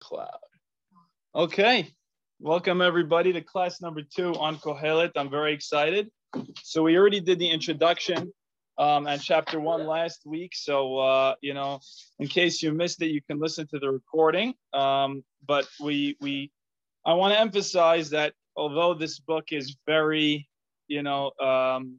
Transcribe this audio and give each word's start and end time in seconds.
Cloud. 0.00 0.28
Okay, 1.34 1.90
welcome 2.40 2.80
everybody 2.80 3.32
to 3.32 3.40
class 3.40 3.80
number 3.80 4.02
two 4.02 4.34
on 4.34 4.56
Kohelet. 4.56 5.12
I'm 5.16 5.30
very 5.30 5.52
excited. 5.52 6.10
So 6.62 6.82
we 6.82 6.96
already 6.96 7.20
did 7.20 7.38
the 7.38 7.48
introduction 7.48 8.32
um, 8.78 9.06
and 9.06 9.20
chapter 9.20 9.58
one 9.58 9.86
last 9.86 10.22
week. 10.26 10.52
So 10.54 10.98
uh, 10.98 11.34
you 11.40 11.54
know, 11.54 11.80
in 12.18 12.28
case 12.28 12.62
you 12.62 12.72
missed 12.72 13.02
it, 13.02 13.08
you 13.08 13.20
can 13.22 13.38
listen 13.38 13.66
to 13.68 13.78
the 13.78 13.90
recording. 13.90 14.54
Um, 14.72 15.24
but 15.46 15.66
we 15.80 16.16
we 16.20 16.50
I 17.04 17.14
want 17.14 17.34
to 17.34 17.40
emphasize 17.40 18.10
that 18.10 18.34
although 18.56 18.94
this 18.94 19.18
book 19.18 19.52
is 19.52 19.76
very 19.86 20.48
you 20.88 21.02
know 21.02 21.32
um, 21.40 21.98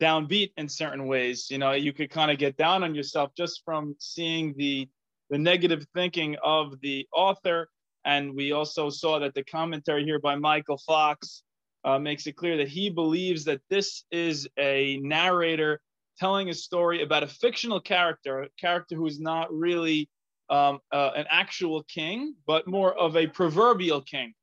downbeat 0.00 0.52
in 0.56 0.68
certain 0.68 1.06
ways, 1.06 1.50
you 1.50 1.58
know, 1.58 1.72
you 1.72 1.92
could 1.92 2.10
kind 2.10 2.30
of 2.30 2.38
get 2.38 2.56
down 2.56 2.82
on 2.82 2.94
yourself 2.94 3.32
just 3.36 3.62
from 3.64 3.94
seeing 3.98 4.54
the 4.56 4.88
the 5.30 5.38
negative 5.38 5.86
thinking 5.94 6.36
of 6.42 6.80
the 6.80 7.06
author. 7.12 7.68
And 8.04 8.34
we 8.34 8.52
also 8.52 8.90
saw 8.90 9.18
that 9.18 9.34
the 9.34 9.44
commentary 9.44 10.04
here 10.04 10.18
by 10.18 10.36
Michael 10.36 10.78
Fox 10.86 11.42
uh, 11.84 11.98
makes 11.98 12.26
it 12.26 12.36
clear 12.36 12.56
that 12.56 12.68
he 12.68 12.90
believes 12.90 13.44
that 13.44 13.60
this 13.70 14.04
is 14.10 14.48
a 14.58 14.98
narrator 15.02 15.80
telling 16.18 16.48
a 16.48 16.54
story 16.54 17.02
about 17.02 17.22
a 17.22 17.26
fictional 17.26 17.80
character, 17.80 18.42
a 18.42 18.48
character 18.58 18.96
who 18.96 19.06
is 19.06 19.20
not 19.20 19.52
really 19.52 20.08
um, 20.50 20.80
uh, 20.92 21.10
an 21.14 21.26
actual 21.30 21.82
king, 21.84 22.34
but 22.46 22.66
more 22.66 22.94
of 22.94 23.16
a 23.16 23.26
proverbial 23.26 24.00
king, 24.00 24.34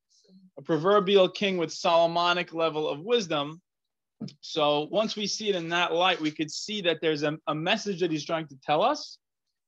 a 0.57 0.61
proverbial 0.61 1.27
king 1.27 1.57
with 1.57 1.71
Solomonic 1.71 2.53
level 2.53 2.87
of 2.87 2.99
wisdom. 3.01 3.61
So 4.39 4.87
once 4.91 5.15
we 5.15 5.27
see 5.27 5.49
it 5.49 5.55
in 5.55 5.69
that 5.69 5.91
light, 5.93 6.21
we 6.21 6.31
could 6.31 6.51
see 6.51 6.81
that 6.81 6.99
there's 7.01 7.23
a, 7.23 7.37
a 7.47 7.55
message 7.55 7.99
that 7.99 8.11
he's 8.11 8.25
trying 8.25 8.47
to 8.47 8.55
tell 8.63 8.81
us 8.81 9.17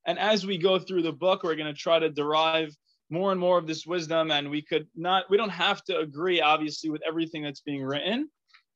and 0.07 0.17
as 0.17 0.45
we 0.45 0.57
go 0.57 0.79
through 0.79 1.03
the 1.03 1.11
book, 1.11 1.43
we're 1.43 1.55
going 1.55 1.73
to 1.73 1.79
try 1.79 1.99
to 1.99 2.09
derive 2.09 2.73
more 3.09 3.31
and 3.31 3.39
more 3.39 3.57
of 3.57 3.67
this 3.67 3.85
wisdom. 3.85 4.31
And 4.31 4.49
we 4.49 4.61
could 4.61 4.87
not, 4.95 5.25
we 5.29 5.37
don't 5.37 5.49
have 5.49 5.83
to 5.85 5.99
agree, 5.99 6.41
obviously, 6.41 6.89
with 6.89 7.01
everything 7.05 7.43
that's 7.43 7.61
being 7.61 7.83
written. 7.83 8.29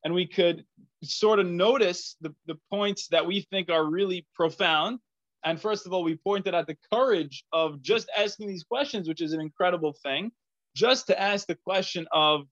And 0.04 0.14
we 0.14 0.26
could 0.26 0.64
sort 1.02 1.38
of 1.38 1.46
notice 1.46 2.16
the, 2.20 2.34
the 2.46 2.58
points 2.70 3.08
that 3.08 3.26
we 3.26 3.46
think 3.50 3.70
are 3.70 3.84
really 3.84 4.26
profound. 4.34 4.98
And 5.44 5.60
first 5.60 5.86
of 5.86 5.92
all, 5.92 6.04
we 6.04 6.16
pointed 6.16 6.54
out 6.54 6.66
the 6.66 6.76
courage 6.92 7.44
of 7.52 7.80
just 7.80 8.10
asking 8.16 8.48
these 8.48 8.62
questions, 8.62 9.08
which 9.08 9.22
is 9.22 9.32
an 9.32 9.40
incredible 9.40 9.94
thing. 10.02 10.32
Just 10.76 11.06
to 11.08 11.20
ask 11.20 11.46
the 11.46 11.58
question 11.66 12.06
of, 12.12 12.42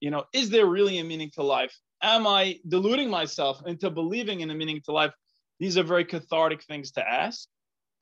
you 0.00 0.10
know, 0.10 0.24
is 0.32 0.50
there 0.50 0.66
really 0.66 0.98
a 0.98 1.04
meaning 1.04 1.30
to 1.34 1.42
life? 1.42 1.74
Am 2.02 2.26
I 2.26 2.60
deluding 2.68 3.08
myself 3.08 3.62
into 3.66 3.90
believing 3.90 4.40
in 4.40 4.50
a 4.50 4.54
meaning 4.54 4.80
to 4.84 4.92
life? 4.92 5.12
These 5.58 5.78
are 5.78 5.82
very 5.82 6.04
cathartic 6.04 6.62
things 6.64 6.92
to 6.92 7.08
ask. 7.08 7.48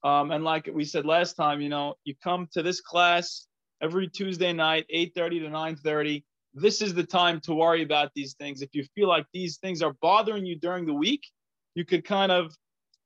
Um, 0.05 0.31
and 0.33 0.42
like 0.42 0.69
we 0.72 0.84
said 0.84 1.06
last 1.06 1.34
time, 1.34 1.61
you 1.61 1.69
know, 1.69 1.95
you 2.05 2.14
come 2.22 2.48
to 2.53 2.62
this 2.62 2.81
class 2.81 3.47
every 3.81 4.09
Tuesday 4.09 4.53
night, 4.53 4.86
8:30 4.91 5.41
to 5.41 5.48
9:30. 5.48 6.25
This 6.55 6.83
is 6.83 6.94
the 6.94 7.05
time 7.05 7.41
to 7.42 7.55
worry 7.55 7.83
about 7.83 8.12
these 8.14 8.34
things. 8.34 8.62
If 8.62 8.75
you 8.75 8.84
feel 8.94 9.09
like 9.09 9.27
these 9.33 9.59
things 9.59 9.81
are 9.81 9.94
bothering 10.03 10.44
you 10.44 10.56
during 10.59 10.86
the 10.86 10.94
week, 10.94 11.27
you 11.75 11.84
could 11.84 12.05
kind 12.05 12.33
of 12.33 12.55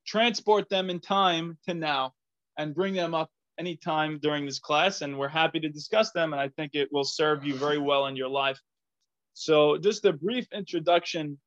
transport 0.06 0.68
them 0.68 0.90
in 0.90 1.00
time 1.00 1.58
to 1.66 1.74
now 1.74 2.14
and 2.56 2.74
bring 2.74 2.94
them 2.94 3.14
up 3.14 3.30
anytime 3.58 4.18
during 4.18 4.46
this 4.46 4.58
class. 4.58 5.02
And 5.02 5.18
we're 5.18 5.28
happy 5.28 5.60
to 5.60 5.68
discuss 5.68 6.12
them. 6.12 6.32
And 6.32 6.40
I 6.40 6.48
think 6.48 6.74
it 6.74 6.88
will 6.92 7.04
serve 7.04 7.44
you 7.44 7.54
very 7.54 7.78
well 7.78 8.06
in 8.06 8.16
your 8.16 8.28
life. 8.28 8.60
So, 9.34 9.76
just 9.76 10.04
a 10.06 10.12
brief 10.12 10.46
introduction 10.52 11.38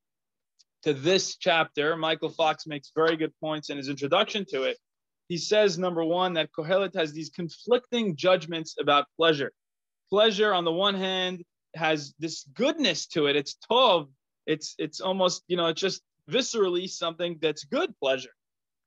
to 0.83 0.93
this 0.93 1.35
chapter. 1.37 1.97
Michael 1.97 2.29
Fox 2.29 2.67
makes 2.67 2.91
very 2.95 3.17
good 3.17 3.33
points 3.41 3.69
in 3.69 3.77
his 3.77 3.89
introduction 3.89 4.45
to 4.51 4.63
it 4.63 4.77
he 5.29 5.37
says, 5.37 5.77
number 5.77 6.03
one, 6.03 6.33
that 6.33 6.51
Kohelet 6.51 6.95
has 6.95 7.13
these 7.13 7.29
conflicting 7.29 8.15
judgments 8.15 8.75
about 8.79 9.05
pleasure. 9.15 9.53
Pleasure, 10.09 10.53
on 10.55 10.65
the 10.65 10.71
one 10.71 10.95
hand, 10.95 11.45
has 11.75 12.15
this 12.17 12.45
goodness 12.55 13.05
to 13.07 13.27
it. 13.27 13.35
It's 13.35 13.55
tov. 13.71 14.09
It's 14.47 14.73
it's 14.79 14.99
almost 14.99 15.43
you 15.47 15.55
know 15.55 15.67
it's 15.67 15.79
just 15.79 16.01
viscerally 16.27 16.89
something 16.89 17.37
that's 17.39 17.63
good 17.63 17.93
pleasure, 17.99 18.33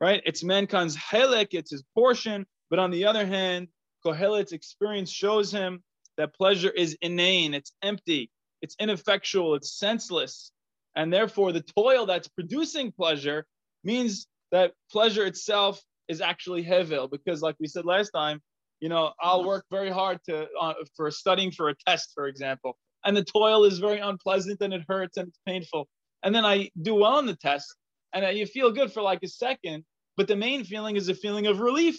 right? 0.00 0.20
It's 0.26 0.42
mankind's 0.42 0.96
helek. 0.96 1.48
It's 1.52 1.70
his 1.70 1.84
portion. 1.94 2.44
But 2.70 2.80
on 2.80 2.90
the 2.90 3.04
other 3.04 3.24
hand, 3.24 3.68
Kohelet's 4.04 4.52
experience 4.52 5.12
shows 5.12 5.52
him 5.52 5.84
that 6.16 6.34
pleasure 6.34 6.70
is 6.70 6.98
inane. 7.00 7.54
It's 7.54 7.72
empty. 7.82 8.32
It's 8.62 8.74
ineffectual. 8.80 9.54
It's 9.54 9.78
senseless, 9.78 10.50
and 10.96 11.12
therefore 11.12 11.52
the 11.52 11.62
toil 11.62 12.04
that's 12.04 12.26
producing 12.26 12.90
pleasure 12.90 13.46
means 13.84 14.26
that 14.50 14.72
pleasure 14.90 15.24
itself 15.24 15.80
is 16.12 16.20
actually 16.20 16.62
Hevel, 16.64 17.10
because 17.10 17.42
like 17.42 17.56
we 17.58 17.66
said 17.66 17.84
last 17.84 18.10
time, 18.10 18.40
you 18.80 18.88
know, 18.88 19.12
I'll 19.20 19.38
mm-hmm. 19.38 19.48
work 19.48 19.64
very 19.70 19.90
hard 19.90 20.18
to 20.28 20.46
uh, 20.60 20.74
for 20.96 21.10
studying 21.10 21.50
for 21.50 21.70
a 21.70 21.74
test, 21.86 22.12
for 22.14 22.26
example, 22.28 22.76
and 23.04 23.16
the 23.16 23.24
toil 23.24 23.64
is 23.64 23.78
very 23.78 23.98
unpleasant 23.98 24.60
and 24.60 24.72
it 24.72 24.82
hurts 24.88 25.16
and 25.16 25.28
it's 25.28 25.38
painful. 25.46 25.88
And 26.22 26.34
then 26.34 26.44
I 26.44 26.70
do 26.80 26.94
well 26.94 27.14
on 27.14 27.26
the 27.26 27.36
test, 27.36 27.74
and 28.12 28.38
you 28.38 28.46
feel 28.46 28.70
good 28.70 28.92
for 28.92 29.02
like 29.02 29.20
a 29.22 29.28
second, 29.28 29.84
but 30.16 30.28
the 30.28 30.36
main 30.36 30.64
feeling 30.64 30.96
is 30.96 31.08
a 31.08 31.14
feeling 31.14 31.46
of 31.46 31.60
relief 31.60 31.98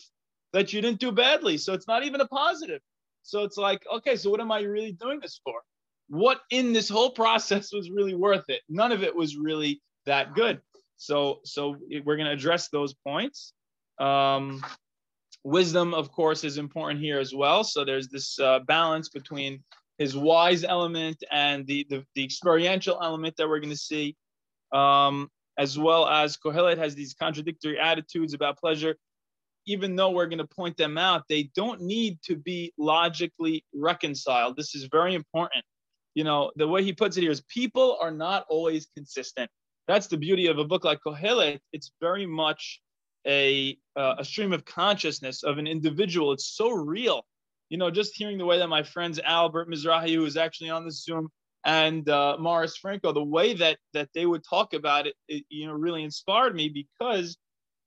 that 0.54 0.72
you 0.72 0.82
didn't 0.82 1.00
do 1.00 1.12
badly. 1.12 1.58
So 1.58 1.74
it's 1.74 1.88
not 1.88 2.04
even 2.06 2.22
a 2.22 2.28
positive. 2.28 2.82
So 3.24 3.44
it's 3.44 3.58
like, 3.58 3.84
okay, 3.92 4.16
so 4.16 4.30
what 4.30 4.40
am 4.40 4.52
I 4.52 4.62
really 4.62 4.92
doing 4.94 5.20
this 5.20 5.42
for? 5.44 5.56
What 6.10 6.42
in 6.52 6.74
this 6.74 6.90
whole 6.90 7.12
process 7.24 7.74
was 7.74 7.90
really 7.90 8.14
worth 8.14 8.46
it? 8.50 8.62
None 8.70 8.92
of 8.92 9.04
it 9.04 9.16
was 9.16 9.36
really 9.36 9.82
that 10.06 10.36
good. 10.36 10.62
So 10.98 11.40
so 11.44 11.76
we're 12.06 12.18
going 12.18 12.28
to 12.28 12.34
address 12.34 12.70
those 12.70 12.94
points. 12.94 13.54
Um, 14.00 14.62
wisdom, 15.44 15.94
of 15.94 16.12
course, 16.12 16.44
is 16.44 16.58
important 16.58 17.00
here 17.00 17.20
as 17.20 17.34
well. 17.34 17.64
So 17.64 17.84
there's 17.84 18.08
this 18.08 18.40
uh, 18.40 18.60
balance 18.60 19.10
between 19.10 19.64
his 19.98 20.16
wise 20.16 20.64
element 20.64 21.24
and 21.32 21.68
the, 21.68 21.86
the, 21.90 22.04
the 22.16 22.24
experiential 22.24 23.00
element 23.02 23.36
that 23.38 23.48
we're 23.48 23.60
going 23.60 23.70
to 23.70 23.78
see, 23.78 24.16
um, 24.72 25.30
as 25.58 25.78
well 25.78 26.08
as 26.08 26.38
Kohelet 26.38 26.78
has 26.78 26.96
these 26.96 27.14
contradictory 27.14 27.80
attitudes 27.80 28.34
about 28.34 28.58
pleasure. 28.58 28.96
Even 29.66 29.96
though 29.96 30.10
we're 30.10 30.28
going 30.28 30.40
to 30.40 30.48
point 30.48 30.76
them 30.76 30.98
out, 30.98 31.24
they 31.30 31.50
don't 31.56 31.80
need 31.82 32.22
to 32.24 32.36
be 32.36 32.74
logically 32.78 33.64
reconciled. 33.74 34.58
This 34.58 34.76
is 34.76 34.90
very 34.92 35.16
important. 35.16 35.64
You 36.16 36.24
know, 36.24 36.52
the 36.58 36.68
way 36.68 36.84
he 36.84 36.92
puts 36.92 37.16
it 37.18 37.22
here 37.22 37.32
is 37.32 37.42
people 37.48 37.98
are 38.02 38.12
not 38.12 38.46
always 38.50 38.88
consistent. 38.96 39.50
That's 39.88 40.08
the 40.08 40.18
beauty 40.18 40.48
of 40.48 40.58
a 40.58 40.66
book 40.66 40.84
like 40.84 41.00
Kohelet. 41.06 41.60
It's 41.72 41.92
very 42.02 42.26
much 42.26 42.82
a 43.28 43.78
uh, 43.96 44.16
a 44.20 44.26
stream 44.26 44.54
of 44.54 44.66
consciousness 44.66 45.44
of 45.44 45.58
an 45.58 45.68
individual. 45.68 46.32
It's 46.32 46.48
so 46.48 46.72
real. 46.72 47.26
You 47.70 47.78
know, 47.78 47.90
just 47.90 48.16
hearing 48.16 48.38
the 48.38 48.46
way 48.46 48.60
that 48.60 48.68
my 48.68 48.84
friends 48.84 49.20
Albert 49.24 49.70
Mizrahi, 49.70 50.14
who 50.14 50.26
is 50.26 50.38
actually 50.38 50.70
on 50.70 50.86
the 50.86 50.92
Zoom, 50.92 51.30
and 51.66 52.08
uh, 52.10 52.38
Morris 52.40 52.78
Franco, 52.78 53.12
the 53.12 53.24
way 53.24 53.54
that 53.54 53.78
that 53.94 54.10
they 54.14 54.26
would 54.26 54.44
talk 54.48 54.74
about 54.74 55.08
it, 55.08 55.16
it, 55.28 55.44
you 55.50 55.68
know, 55.68 55.74
really 55.74 56.04
inspired 56.04 56.56
me 56.56 56.70
because 56.70 57.38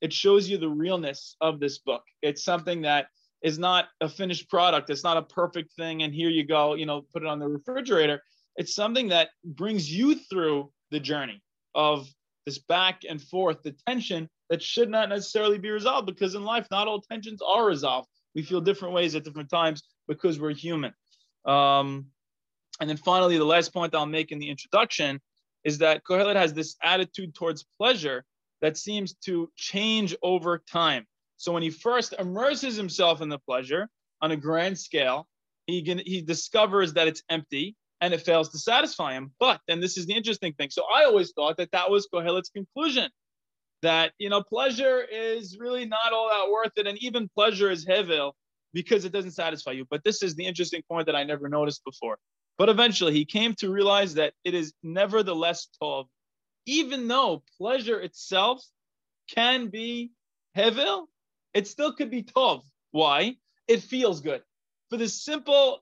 it 0.01 0.13
shows 0.13 0.49
you 0.49 0.59
the 0.59 0.69
realness 0.69 1.37
of 1.41 1.61
this 1.61 1.79
book. 1.79 2.03
It's 2.23 2.45
something 2.45 2.83
that 2.83 3.07
is 3.43 3.59
not 3.59 3.87
a 4.01 4.09
finished 4.09 4.49
product. 4.49 4.91
It's 4.91 5.05
not 5.05 5.17
a 5.17 5.23
perfect 5.23 5.73
thing, 5.75 6.03
and 6.03 6.15
here 6.15 6.31
you 6.31 6.45
go, 6.45 6.75
you 6.75 6.87
know, 6.87 7.03
put 7.13 7.23
it 7.23 7.29
on 7.29 7.39
the 7.39 7.49
refrigerator. 7.49 8.23
It's 8.57 8.75
something 8.75 9.09
that 9.09 9.29
brings 9.45 9.93
you 9.93 10.15
through 10.15 10.73
the 10.91 11.01
journey 11.01 11.43
of 11.75 12.09
this 12.47 12.59
back 12.59 13.03
and 13.09 13.21
forth, 13.21 13.63
the 13.63 13.75
tension 13.87 14.29
that 14.51 14.63
should 14.63 14.91
not 14.91 15.09
necessarily 15.09 15.59
be 15.59 15.71
resolved 15.71 16.07
because 16.07 16.35
in 16.35 16.45
life, 16.45 16.67
not 16.71 16.89
all 16.89 17.01
tensions 17.01 17.41
are 17.47 17.67
resolved. 17.67 18.09
We 18.35 18.43
feel 18.43 18.61
different 18.61 18.95
ways 18.95 19.15
at 19.15 19.25
different 19.25 19.51
times 19.51 19.83
because 20.07 20.39
we're 20.39 20.55
human. 20.55 20.93
Um, 21.45 22.07
and 22.81 22.89
then 22.89 22.97
finally, 22.97 23.39
the 23.39 23.45
last 23.45 23.73
point 23.73 23.95
I'll 23.95 24.07
make 24.07 24.33
in 24.33 24.39
the 24.39 24.51
introduction 24.51 25.21
is 25.65 25.79
that 25.79 26.05
Kohelet 26.05 26.37
has 26.37 26.53
this 26.53 26.77
attitude 26.83 27.35
towards 27.35 27.65
pleasure 27.79 28.25
that 28.61 28.77
seems 28.77 29.15
to 29.25 29.51
change 29.57 30.15
over 30.23 30.63
time. 30.71 31.07
So 31.39 31.53
when 31.53 31.63
he 31.63 31.71
first 31.71 32.15
immerses 32.19 32.77
himself 32.77 33.21
in 33.21 33.29
the 33.29 33.39
pleasure 33.39 33.89
on 34.23 34.31
a 34.31 34.37
grand 34.37 34.79
scale, 34.79 35.27
he, 35.67 35.83
can, 35.83 35.99
he 35.99 36.23
discovers 36.23 36.95
that 36.95 37.09
it's 37.09 37.23
empty 37.29 37.75
and 38.01 38.15
it 38.15 38.23
fails 38.23 38.51
to 38.51 38.59
satisfy 38.59 39.15
him. 39.15 39.33
But, 39.41 39.61
and 39.69 39.83
this 39.83 39.97
is 39.97 40.07
the 40.07 40.15
interesting 40.15 40.53
thing. 40.55 40.71
So 40.71 40.85
I 40.85 41.05
always 41.05 41.33
thought 41.33 41.57
that 41.57 41.73
that 41.73 41.91
was 41.91 42.09
Kohelet's 42.13 42.51
conclusion 42.51 43.11
that 43.87 44.13
you 44.19 44.29
know 44.29 44.43
pleasure 44.43 45.01
is 45.01 45.57
really 45.59 45.87
not 45.87 46.13
all 46.13 46.29
that 46.29 46.51
worth 46.51 46.73
it 46.77 46.87
and 46.89 46.99
even 46.99 47.29
pleasure 47.29 47.71
is 47.71 47.87
hevel 47.87 48.33
because 48.73 49.05
it 49.05 49.13
doesn't 49.13 49.31
satisfy 49.31 49.71
you. 49.71 49.87
But 49.89 50.03
this 50.05 50.23
is 50.23 50.35
the 50.35 50.45
interesting 50.45 50.83
point 50.91 51.07
that 51.07 51.17
i 51.17 51.23
never 51.23 51.49
noticed 51.49 51.83
before. 51.85 52.19
But 52.59 52.69
eventually 52.69 53.13
he 53.13 53.25
came 53.25 53.55
to 53.61 53.71
realize 53.71 54.15
that 54.15 54.33
it 54.45 54.55
is 54.55 54.73
nevertheless 54.83 55.69
tov 55.81 56.07
even 56.67 57.07
though 57.07 57.45
pleasure 57.59 58.01
itself 58.01 58.61
can 59.33 59.69
be 59.69 60.11
hevel 60.57 61.07
it 61.55 61.69
still 61.69 61.93
could 61.93 62.11
be 62.11 62.25
tov 62.25 62.63
why? 62.91 63.37
It 63.69 63.83
feels 63.83 64.21
good. 64.21 64.43
For 64.91 64.97
the 64.97 65.09
simple 65.09 65.81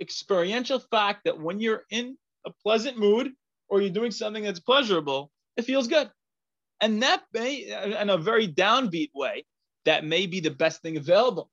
experiential 0.00 0.80
fact 0.80 1.20
that 1.24 1.40
when 1.40 1.60
you're 1.60 1.84
in 1.90 2.18
a 2.44 2.50
pleasant 2.62 2.98
mood 2.98 3.32
or 3.68 3.80
you're 3.80 3.90
doing 3.90 4.10
something 4.10 4.44
that's 4.44 4.60
pleasurable 4.60 5.30
it 5.56 5.64
feels 5.64 5.88
good 5.88 6.10
and 6.80 7.02
that 7.02 7.22
may, 7.32 7.54
in 8.00 8.10
a 8.10 8.18
very 8.18 8.48
downbeat 8.48 9.10
way, 9.14 9.44
that 9.84 10.04
may 10.04 10.26
be 10.26 10.40
the 10.40 10.50
best 10.50 10.82
thing 10.82 10.96
available. 10.96 11.50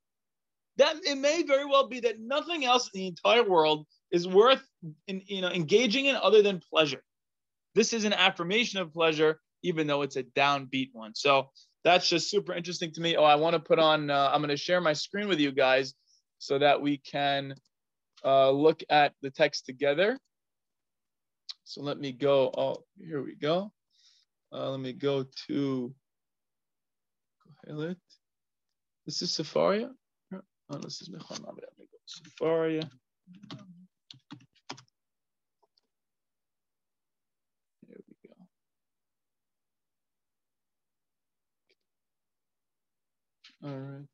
that 0.77 0.95
it 1.03 1.17
may 1.17 1.43
very 1.43 1.65
well 1.65 1.87
be 1.87 1.99
that 2.01 2.19
nothing 2.19 2.65
else 2.65 2.89
in 2.93 3.01
the 3.01 3.07
entire 3.07 3.47
world 3.47 3.85
is 4.11 4.27
worth 4.27 4.65
in, 5.07 5.21
you 5.25 5.41
know 5.41 5.49
engaging 5.49 6.05
in 6.05 6.15
other 6.15 6.41
than 6.41 6.59
pleasure. 6.59 7.03
This 7.75 7.93
is 7.93 8.05
an 8.05 8.13
affirmation 8.13 8.79
of 8.79 8.93
pleasure, 8.93 9.39
even 9.63 9.87
though 9.87 10.01
it's 10.03 10.15
a 10.15 10.23
downbeat 10.23 10.89
one. 10.93 11.15
So 11.15 11.49
that's 11.83 12.07
just 12.07 12.29
super 12.29 12.53
interesting 12.53 12.91
to 12.93 13.01
me. 13.01 13.15
Oh, 13.17 13.23
I 13.23 13.35
want 13.35 13.53
to 13.55 13.59
put 13.59 13.79
on. 13.79 14.09
Uh, 14.09 14.29
I'm 14.31 14.41
going 14.41 14.49
to 14.49 14.57
share 14.57 14.81
my 14.81 14.93
screen 14.93 15.27
with 15.27 15.39
you 15.39 15.51
guys 15.51 15.93
so 16.39 16.59
that 16.59 16.81
we 16.81 16.97
can 16.97 17.55
uh, 18.23 18.51
look 18.51 18.83
at 18.89 19.13
the 19.21 19.29
text 19.29 19.65
together. 19.65 20.17
So 21.63 21.81
let 21.81 21.99
me 21.99 22.11
go. 22.11 22.51
Oh, 22.55 22.83
here 22.99 23.23
we 23.23 23.35
go. 23.35 23.71
Uh, 24.53 24.69
let 24.69 24.79
me 24.79 24.93
go 24.93 25.25
to 25.47 25.93
Kohelet. 27.67 27.97
This 29.05 29.21
is 29.23 29.31
Sefaria. 29.31 29.89
Oh, 30.69 30.77
this 30.77 31.01
is 31.01 31.09
Nechama. 31.09 31.47
Let 31.47 31.77
me 31.79 31.87
go 31.91 31.97
Sefaria. 32.07 32.87
Here 37.87 37.97
we 38.07 38.29
go. 38.29 38.35
All 43.69 43.79
right. 43.79 44.07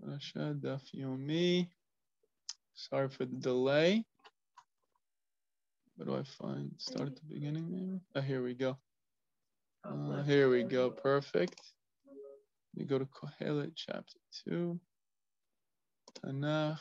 Parasha 0.00 0.56
Daf 0.58 0.82
Yomi. 0.96 1.68
Sorry 2.74 3.08
for 3.10 3.26
the 3.26 3.36
delay. 3.36 4.04
Where 5.98 6.06
do 6.06 6.14
I 6.14 6.22
find? 6.22 6.70
Start 6.78 7.08
at 7.08 7.16
the 7.16 7.22
beginning, 7.28 7.66
maybe? 7.72 8.00
Oh, 8.14 8.20
here 8.20 8.40
we 8.40 8.54
go. 8.54 8.78
Uh, 9.84 10.22
here 10.22 10.48
we 10.48 10.62
go. 10.62 10.90
Perfect. 10.90 11.60
We 12.76 12.84
go 12.84 13.00
to 13.00 13.06
Kohelet 13.06 13.72
chapter 13.74 14.18
2. 14.48 14.78
Tanakh. 16.24 16.78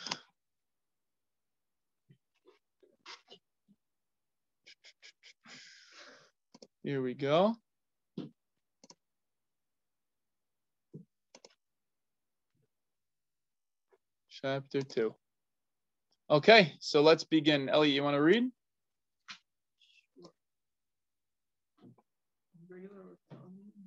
Here 6.83 7.01
we 7.01 7.15
go. 7.15 7.55
Chapter 14.29 14.83
2. 14.83 15.15
Okay, 16.29 16.73
so 16.79 17.01
let's 17.01 17.23
begin. 17.23 17.67
Ellie, 17.67 17.89
you 17.89 18.03
want 18.03 18.13
to 18.15 18.21
read? 18.21 18.51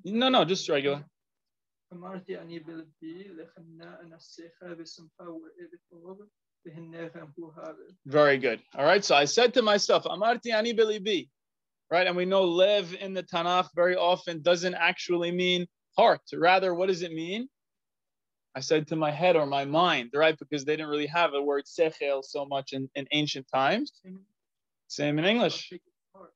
No, 0.05 0.29
no, 0.29 0.45
just 0.45 0.69
regular. 0.69 1.05
Very 8.07 8.39
good. 8.39 8.61
All 8.77 8.85
right. 8.85 9.05
So 9.05 9.15
I 9.15 9.25
said 9.25 9.55
to 9.55 9.63
myself, 9.63 10.05
Amarti 10.05 10.53
ani 10.53 10.75
belibi. 10.75 11.29
Right. 11.91 12.07
And 12.07 12.17
we 12.17 12.25
know 12.25 12.45
lev 12.45 12.95
in 12.95 13.15
the 13.15 13.23
Tanakh 13.25 13.69
very 13.75 13.97
often 13.97 14.43
doesn't 14.43 14.75
actually 14.75 15.33
mean 15.33 15.67
heart. 15.97 16.21
Rather, 16.33 16.75
what 16.75 16.87
does 16.87 17.03
it 17.03 17.13
mean? 17.13 17.49
I 18.55 18.61
said 18.61 18.87
to 18.89 18.97
my 18.97 19.11
head 19.11 19.37
or 19.37 19.47
my 19.47 19.65
mind, 19.65 20.11
right? 20.15 20.37
Because 20.39 20.65
they 20.65 20.77
didn't 20.77 20.91
really 20.91 21.07
have 21.07 21.35
a 21.35 21.43
word 21.43 21.65
sechel 21.67 22.23
so 22.25 22.45
much 22.45 22.73
in, 22.73 22.89
in 22.95 23.07
ancient 23.13 23.47
times. 23.53 23.93
Same 24.89 25.19
in 25.19 25.25
English. 25.25 25.73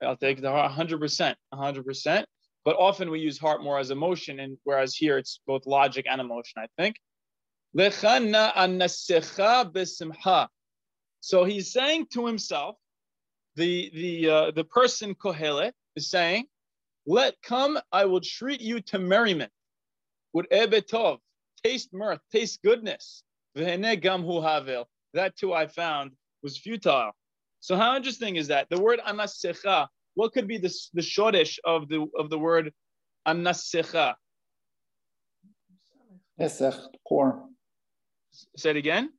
I'll 0.02 0.16
take 0.16 0.40
the 0.40 0.50
heart 0.50 0.72
100%. 0.72 1.34
100%. 1.52 2.24
But 2.64 2.76
often 2.76 3.10
we 3.10 3.20
use 3.20 3.38
heart 3.38 3.62
more 3.62 3.78
as 3.78 3.90
emotion, 3.90 4.40
and 4.40 4.56
whereas 4.64 4.94
here 4.94 5.18
it's 5.18 5.40
both 5.46 5.66
logic 5.66 6.06
and 6.08 6.20
emotion, 6.20 6.62
I 6.62 6.68
think. 6.78 6.96
So 11.20 11.44
he's 11.44 11.72
saying 11.72 12.06
to 12.12 12.26
himself, 12.26 12.76
the 13.56 13.90
the 13.94 14.30
uh, 14.30 14.50
the 14.52 14.64
person 14.64 15.14
Kohelet 15.14 15.72
is 15.94 16.10
saying, 16.10 16.46
"Let 17.06 17.34
come, 17.42 17.78
I 17.92 18.04
will 18.06 18.20
treat 18.20 18.60
you 18.60 18.80
to 18.80 18.98
merriment, 18.98 19.52
with 20.32 20.48
ebetov, 20.50 21.18
taste 21.62 21.92
mirth, 21.92 22.20
taste 22.32 22.62
goodness. 22.62 23.22
That 23.54 25.36
too 25.36 25.54
I 25.54 25.66
found 25.66 26.12
was 26.42 26.58
futile. 26.58 27.12
So 27.60 27.76
how 27.76 27.96
interesting 27.96 28.36
is 28.36 28.48
that? 28.48 28.68
The 28.68 28.80
word 28.80 29.00
anasecha 29.06 29.88
what 30.14 30.32
could 30.32 30.48
be 30.48 30.58
the, 30.58 30.72
the 30.94 31.00
shoresh 31.00 31.58
of 31.64 31.88
the 31.88 32.06
of 32.18 32.30
the 32.30 32.38
word 32.38 32.72
anasicha? 33.26 34.14
Nesech, 36.40 36.78
pour. 37.06 37.44
Say 38.56 38.70
it 38.70 38.76
again. 38.76 39.10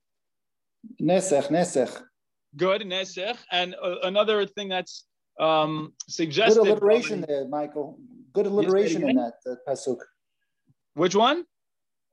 Nesech, 1.01 1.47
nesech. 1.47 2.01
Good, 2.57 2.81
nesech. 2.81 3.38
And 3.51 3.75
uh, 3.81 4.00
another 4.03 4.45
thing 4.45 4.69
that's 4.69 5.06
um, 5.39 5.94
suggested. 6.07 6.59
Good 6.59 6.68
alliteration 6.68 7.19
probably, 7.19 7.36
there, 7.36 7.47
Michael. 7.47 8.00
Good 8.33 8.47
alliteration 8.47 9.09
in 9.09 9.15
that 9.15 9.36
uh, 9.50 9.56
pasuk. 9.68 10.00
Which 10.94 11.15
one? 11.15 11.45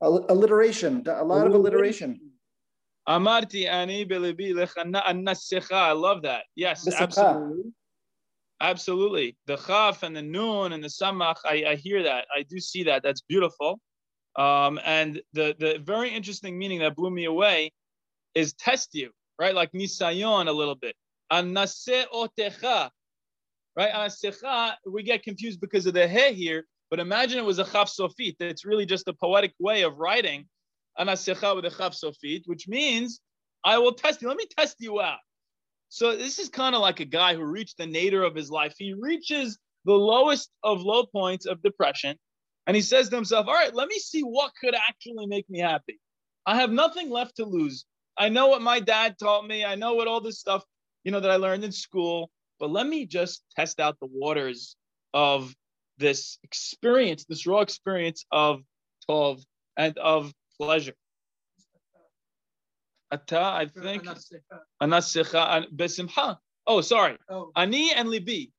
alliteration. 0.03 1.05
A 1.07 1.25
lot 1.25 1.47
of 1.47 1.55
alliteration. 1.55 2.21
Amarti 3.09 3.69
ani 3.69 4.05
belibi 4.05 4.53
lechana 4.53 5.03
I 5.73 5.93
love 5.93 6.23
that. 6.23 6.45
Yes, 6.55 6.89
absolutely. 6.93 7.73
Absolutely. 8.63 9.37
The 9.47 9.57
chaf 9.57 10.05
and 10.05 10.17
the 10.17 10.23
noon 10.23 10.73
and 10.73 10.83
the 10.83 10.89
samach, 10.89 11.39
I, 11.45 11.65
I 11.71 11.75
hear 11.75 12.05
that. 12.05 12.27
I 12.35 12.45
do 12.45 12.61
see 12.61 12.85
that. 12.85 13.03
That's 13.03 13.21
beautiful. 13.21 13.81
Um, 14.37 14.79
and 14.85 15.21
the, 15.33 15.57
the 15.59 15.81
very 15.83 16.11
interesting 16.11 16.57
meaning 16.57 16.79
that 16.79 16.95
blew 16.95 17.11
me 17.11 17.25
away 17.25 17.73
is 18.37 18.55
test 18.55 18.91
you, 18.95 19.11
right? 19.39 19.53
Like 19.53 19.73
nisayon 19.73 20.47
a 20.47 20.53
little 20.53 20.77
bit. 20.77 20.95
Anase 21.33 22.05
otecha, 22.15 22.91
right? 23.77 23.93
Anasecha, 23.93 24.75
we 24.87 25.03
get 25.03 25.25
confused 25.25 25.61
because 25.61 25.87
of 25.87 25.95
the 25.95 26.07
he 26.07 26.33
here, 26.33 26.65
but 26.89 27.01
imagine 27.01 27.39
it 27.39 27.45
was 27.45 27.59
a 27.59 27.65
chaf 27.65 27.91
sofit. 27.91 28.37
It's 28.39 28.65
really 28.65 28.87
just 28.87 29.09
a 29.09 29.13
poetic 29.13 29.55
way 29.59 29.83
of 29.83 29.99
writing 29.99 30.47
anasecha 31.01 31.57
with 31.57 31.65
a 31.65 31.71
chaf 31.71 31.95
sofit, 31.95 32.43
which 32.47 32.69
means 32.69 33.21
I 33.65 33.79
will 33.79 33.93
test 33.93 34.23
you. 34.23 34.29
Let 34.29 34.37
me 34.37 34.47
test 34.57 34.77
you 34.79 35.01
out. 35.01 35.19
So 35.95 36.17
this 36.17 36.39
is 36.39 36.49
kind 36.49 36.75
of 36.75 36.81
like 36.81 37.01
a 37.01 37.05
guy 37.05 37.35
who 37.35 37.45
reached 37.45 37.77
the 37.77 37.87
nadir 37.87 38.23
of 38.23 38.35
his 38.35 38.51
life. 38.51 38.73
He 38.79 38.95
reaches 38.95 39.59
the 39.85 39.93
lowest 39.93 40.51
of 40.65 40.81
low 40.81 41.05
points 41.05 41.45
of 41.45 41.63
depression, 41.63 42.19
and 42.67 42.75
he 42.75 42.81
says 42.81 43.11
to 43.11 43.17
himself, 43.17 43.47
"All 43.47 43.53
right, 43.53 43.75
let 43.75 43.89
me 43.89 43.99
see 43.99 44.23
what 44.23 44.53
could 44.59 44.75
actually 44.75 45.27
make 45.27 45.51
me 45.51 45.59
happy. 45.59 46.01
I 46.47 46.57
have 46.57 46.73
nothing 46.73 47.11
left 47.11 47.37
to 47.37 47.45
lose. 47.45 47.85
I 48.17 48.31
know 48.31 48.47
what 48.47 48.63
my 48.63 48.81
dad 48.81 49.19
taught 49.19 49.47
me. 49.47 49.67
I 49.67 49.75
know 49.75 49.93
what 49.93 50.09
all 50.09 50.23
this 50.23 50.41
stuff, 50.41 50.65
you 51.05 51.13
know, 51.13 51.21
that 51.21 51.31
I 51.31 51.37
learned 51.37 51.63
in 51.63 51.73
school. 51.73 52.31
But 52.59 52.71
let 52.71 52.87
me 52.87 53.05
just 53.05 53.45
test 53.55 53.79
out 53.79 54.01
the 54.01 54.09
waters 54.11 54.77
of 55.13 55.55
this 55.99 56.39
experience, 56.43 57.27
this 57.27 57.47
raw 57.47 57.61
experience 57.61 58.25
of 58.33 58.63
tov 59.07 59.45
and 59.77 59.99
of 59.99 60.33
pleasure." 60.57 60.97
Ata, 63.13 63.41
I 63.41 63.67
think. 63.67 64.05
Anasicha 64.83 65.67
besimcha. 65.75 66.39
Oh, 66.67 66.81
sorry. 66.81 67.19
Oh. 67.29 67.51
Ani 67.57 67.93
and 67.93 68.09
libi. 68.09 68.51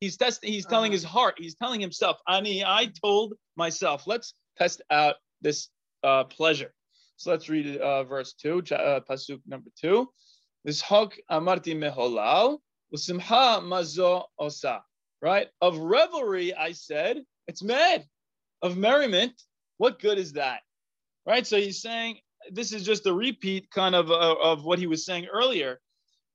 He's 0.00 0.16
testing. 0.16 0.52
He's 0.52 0.66
telling 0.66 0.90
uh, 0.90 0.94
his 0.94 1.04
heart. 1.04 1.36
He's 1.38 1.54
telling 1.54 1.80
himself. 1.80 2.18
Ani, 2.28 2.64
I 2.64 2.90
told 3.02 3.34
myself. 3.56 4.06
Let's 4.06 4.34
test 4.58 4.82
out 4.90 5.16
this 5.40 5.68
uh, 6.02 6.24
pleasure. 6.24 6.72
So 7.16 7.30
let's 7.30 7.48
read 7.48 7.76
uh, 7.76 8.02
verse 8.04 8.32
two, 8.34 8.62
uh, 8.72 9.00
pasuk 9.08 9.40
number 9.46 9.70
two. 9.80 10.08
This 10.64 10.80
hok 10.80 11.14
amarti 11.30 11.76
meholal 11.76 12.58
usimcha 12.94 13.62
mazo 13.62 14.24
osa. 14.38 14.82
Right 15.22 15.48
of 15.60 15.78
revelry, 15.78 16.52
I 16.52 16.72
said 16.72 17.22
it's 17.46 17.62
mad. 17.62 18.04
Of 18.60 18.76
merriment, 18.76 19.40
what 19.78 20.00
good 20.00 20.18
is 20.18 20.32
that? 20.32 20.60
Right. 21.24 21.46
So 21.46 21.56
he's 21.58 21.80
saying 21.80 22.18
this 22.50 22.72
is 22.72 22.84
just 22.84 23.06
a 23.06 23.12
repeat 23.12 23.70
kind 23.70 23.94
of 23.94 24.10
uh, 24.10 24.34
of 24.42 24.64
what 24.64 24.78
he 24.78 24.86
was 24.86 25.04
saying 25.04 25.26
earlier. 25.32 25.80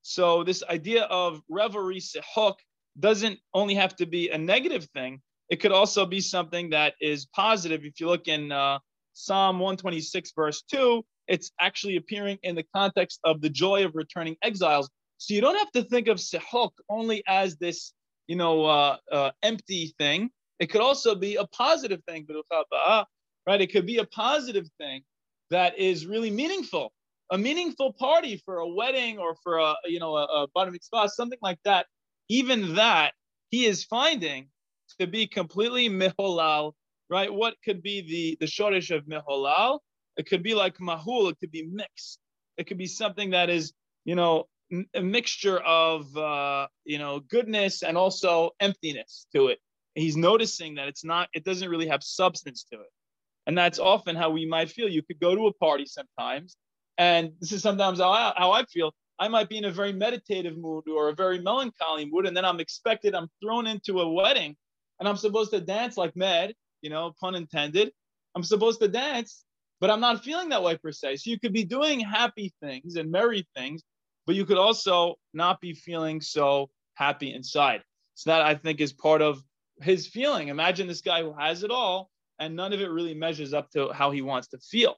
So 0.02 0.44
this 0.44 0.64
idea 0.70 1.04
of 1.04 1.42
revelry 1.50 2.00
sehok 2.00 2.56
doesn't 3.00 3.40
only 3.54 3.76
have 3.76 3.96
to 3.98 4.06
be 4.06 4.30
a 4.30 4.38
negative 4.38 4.86
thing. 4.94 5.22
It 5.50 5.58
could 5.58 5.72
also 5.72 6.06
be 6.06 6.22
something 6.22 6.70
that 6.72 6.94
is 7.02 7.26
positive. 7.28 7.84
If 7.84 8.00
you 8.00 8.08
look 8.08 8.28
in 8.28 8.52
uh, 8.52 8.80
Psalm 9.14 9.60
126, 9.60 10.32
verse 10.36 10.64
2, 10.72 11.04
it's 11.28 11.52
actually 11.60 11.98
appearing 11.98 12.38
in 12.44 12.56
the 12.56 12.66
context 12.74 13.20
of 13.24 13.42
the 13.42 13.50
joy 13.50 13.86
of 13.86 13.96
returning 13.96 14.36
exiles. 14.44 14.90
So 15.18 15.34
you 15.34 15.42
don't 15.42 15.58
have 15.58 15.72
to 15.72 15.84
think 15.84 16.08
of 16.08 16.18
sehok 16.18 16.72
only 16.90 17.24
as 17.28 17.58
this, 17.58 17.94
you 18.28 18.36
know, 18.36 18.66
uh, 18.66 18.98
uh, 19.12 19.32
empty 19.44 19.94
thing. 19.98 20.30
It 20.60 20.68
could 20.68 20.82
also 20.82 21.16
be 21.16 21.36
a 21.36 21.46
positive 21.48 22.02
thing, 22.08 22.28
right? 23.48 23.62
It 23.62 23.72
could 23.72 23.86
be 23.86 23.98
a 23.98 24.06
positive 24.06 24.68
thing 24.80 25.04
that 25.50 25.78
is 25.78 26.06
really 26.06 26.32
meaningful, 26.32 26.94
a 27.32 27.38
meaningful 27.38 27.94
party 27.94 28.42
for 28.46 28.60
a 28.60 28.68
wedding 28.68 29.18
or 29.18 29.36
for 29.44 29.58
a 29.58 29.76
you 29.86 30.00
know 30.00 30.16
a, 30.16 30.24
a 30.24 30.48
bar 30.54 30.70
mitzvah, 30.72 31.10
something 31.10 31.40
like 31.42 31.60
that. 31.64 31.86
Even 32.30 32.76
that 32.76 33.14
he 33.50 33.66
is 33.66 33.84
finding 33.84 34.50
to 35.00 35.08
be 35.08 35.28
completely 35.28 35.90
miholal, 35.90 36.74
right? 37.10 37.34
What 37.34 37.56
could 37.64 37.82
be 37.82 38.02
the 38.02 38.38
the 38.40 38.46
shoresh 38.46 38.96
of 38.96 39.06
miholal? 39.06 39.80
It 40.18 40.28
could 40.28 40.44
be 40.44 40.56
like 40.56 40.78
mahul. 40.78 41.32
It 41.32 41.40
could 41.40 41.52
be 41.52 41.68
mixed. 41.68 42.20
It 42.58 42.66
could 42.68 42.78
be 42.78 42.88
something 42.88 43.30
that 43.32 43.50
is, 43.50 43.74
you 44.04 44.16
know, 44.16 44.48
a 44.94 45.02
mixture 45.02 45.60
of, 45.60 46.16
uh, 46.18 46.68
you 46.84 46.98
know, 46.98 47.20
goodness 47.20 47.84
and 47.84 47.98
also 47.98 48.52
emptiness 48.60 49.28
to 49.34 49.48
it. 49.48 49.60
He's 49.96 50.18
noticing 50.18 50.76
that 50.76 50.88
it's 50.88 51.06
not, 51.06 51.30
it 51.34 51.44
doesn't 51.44 51.70
really 51.70 51.88
have 51.88 52.04
substance 52.04 52.66
to 52.72 52.80
it. 52.82 52.90
And 53.48 53.58
that's 53.58 53.80
often 53.80 54.16
how 54.16 54.30
we 54.30 54.46
might 54.46 54.70
feel. 54.70 54.90
You 54.90 55.02
could 55.02 55.20
go 55.20 55.34
to 55.34 55.48
a 55.48 55.54
party 55.54 55.86
sometimes, 55.86 56.58
and 56.98 57.32
this 57.40 57.54
is 57.54 57.62
sometimes 57.62 58.00
how 58.00 58.12
I, 58.12 58.34
how 58.38 58.52
I 58.52 58.66
feel. 58.66 58.94
I 59.20 59.30
might 59.30 59.50
be 59.50 59.58
in 59.58 59.66
a 59.66 59.72
very 59.72 59.94
meditative 59.94 60.58
mood 60.58 60.84
or 60.88 61.10
a 61.10 61.16
very 61.16 61.40
melancholy 61.42 62.06
mood, 62.06 62.28
and 62.28 62.38
then 62.38 62.46
I'm 62.46 62.60
expected, 62.60 63.16
I'm 63.16 63.30
thrown 63.42 63.66
into 63.66 64.02
a 64.02 64.14
wedding, 64.14 64.56
and 65.00 65.08
I'm 65.08 65.18
supposed 65.18 65.52
to 65.52 65.62
dance 65.62 65.98
like 65.98 66.16
mad, 66.16 66.54
you 66.82 66.90
know, 66.90 67.14
pun 67.20 67.36
intended. 67.36 67.92
I'm 68.36 68.44
supposed 68.44 68.82
to 68.82 68.88
dance, 68.88 69.46
but 69.80 69.90
I'm 69.90 70.02
not 70.02 70.24
feeling 70.24 70.50
that 70.50 70.62
way 70.62 70.78
per 70.78 70.92
se. 70.92 71.16
So 71.16 71.32
you 71.32 71.40
could 71.40 71.54
be 71.54 71.64
doing 71.64 72.00
happy 72.02 72.54
things 72.62 72.98
and 72.98 73.10
merry 73.10 73.48
things, 73.56 73.82
but 74.28 74.36
you 74.36 74.46
could 74.46 74.58
also 74.58 75.16
not 75.34 75.62
be 75.62 75.74
feeling 75.74 76.22
so 76.22 76.70
happy 76.96 77.34
inside. 77.34 77.82
So 78.16 78.30
that 78.32 78.42
I 78.42 78.56
think 78.56 78.82
is 78.82 78.94
part 78.94 79.22
of 79.22 79.42
his 79.82 80.06
feeling. 80.06 80.50
Imagine 80.50 80.88
this 80.88 81.02
guy 81.02 81.22
who 81.22 81.34
has 81.34 81.64
it 81.64 81.72
all, 81.72 82.10
and 82.40 82.56
none 82.56 82.74
of 82.74 82.82
it 82.82 82.90
really 82.90 83.14
measures 83.14 83.54
up 83.54 83.70
to 83.72 83.92
how 83.92 84.12
he 84.12 84.22
wants 84.22 84.50
to 84.50 84.58
feel. 84.60 84.96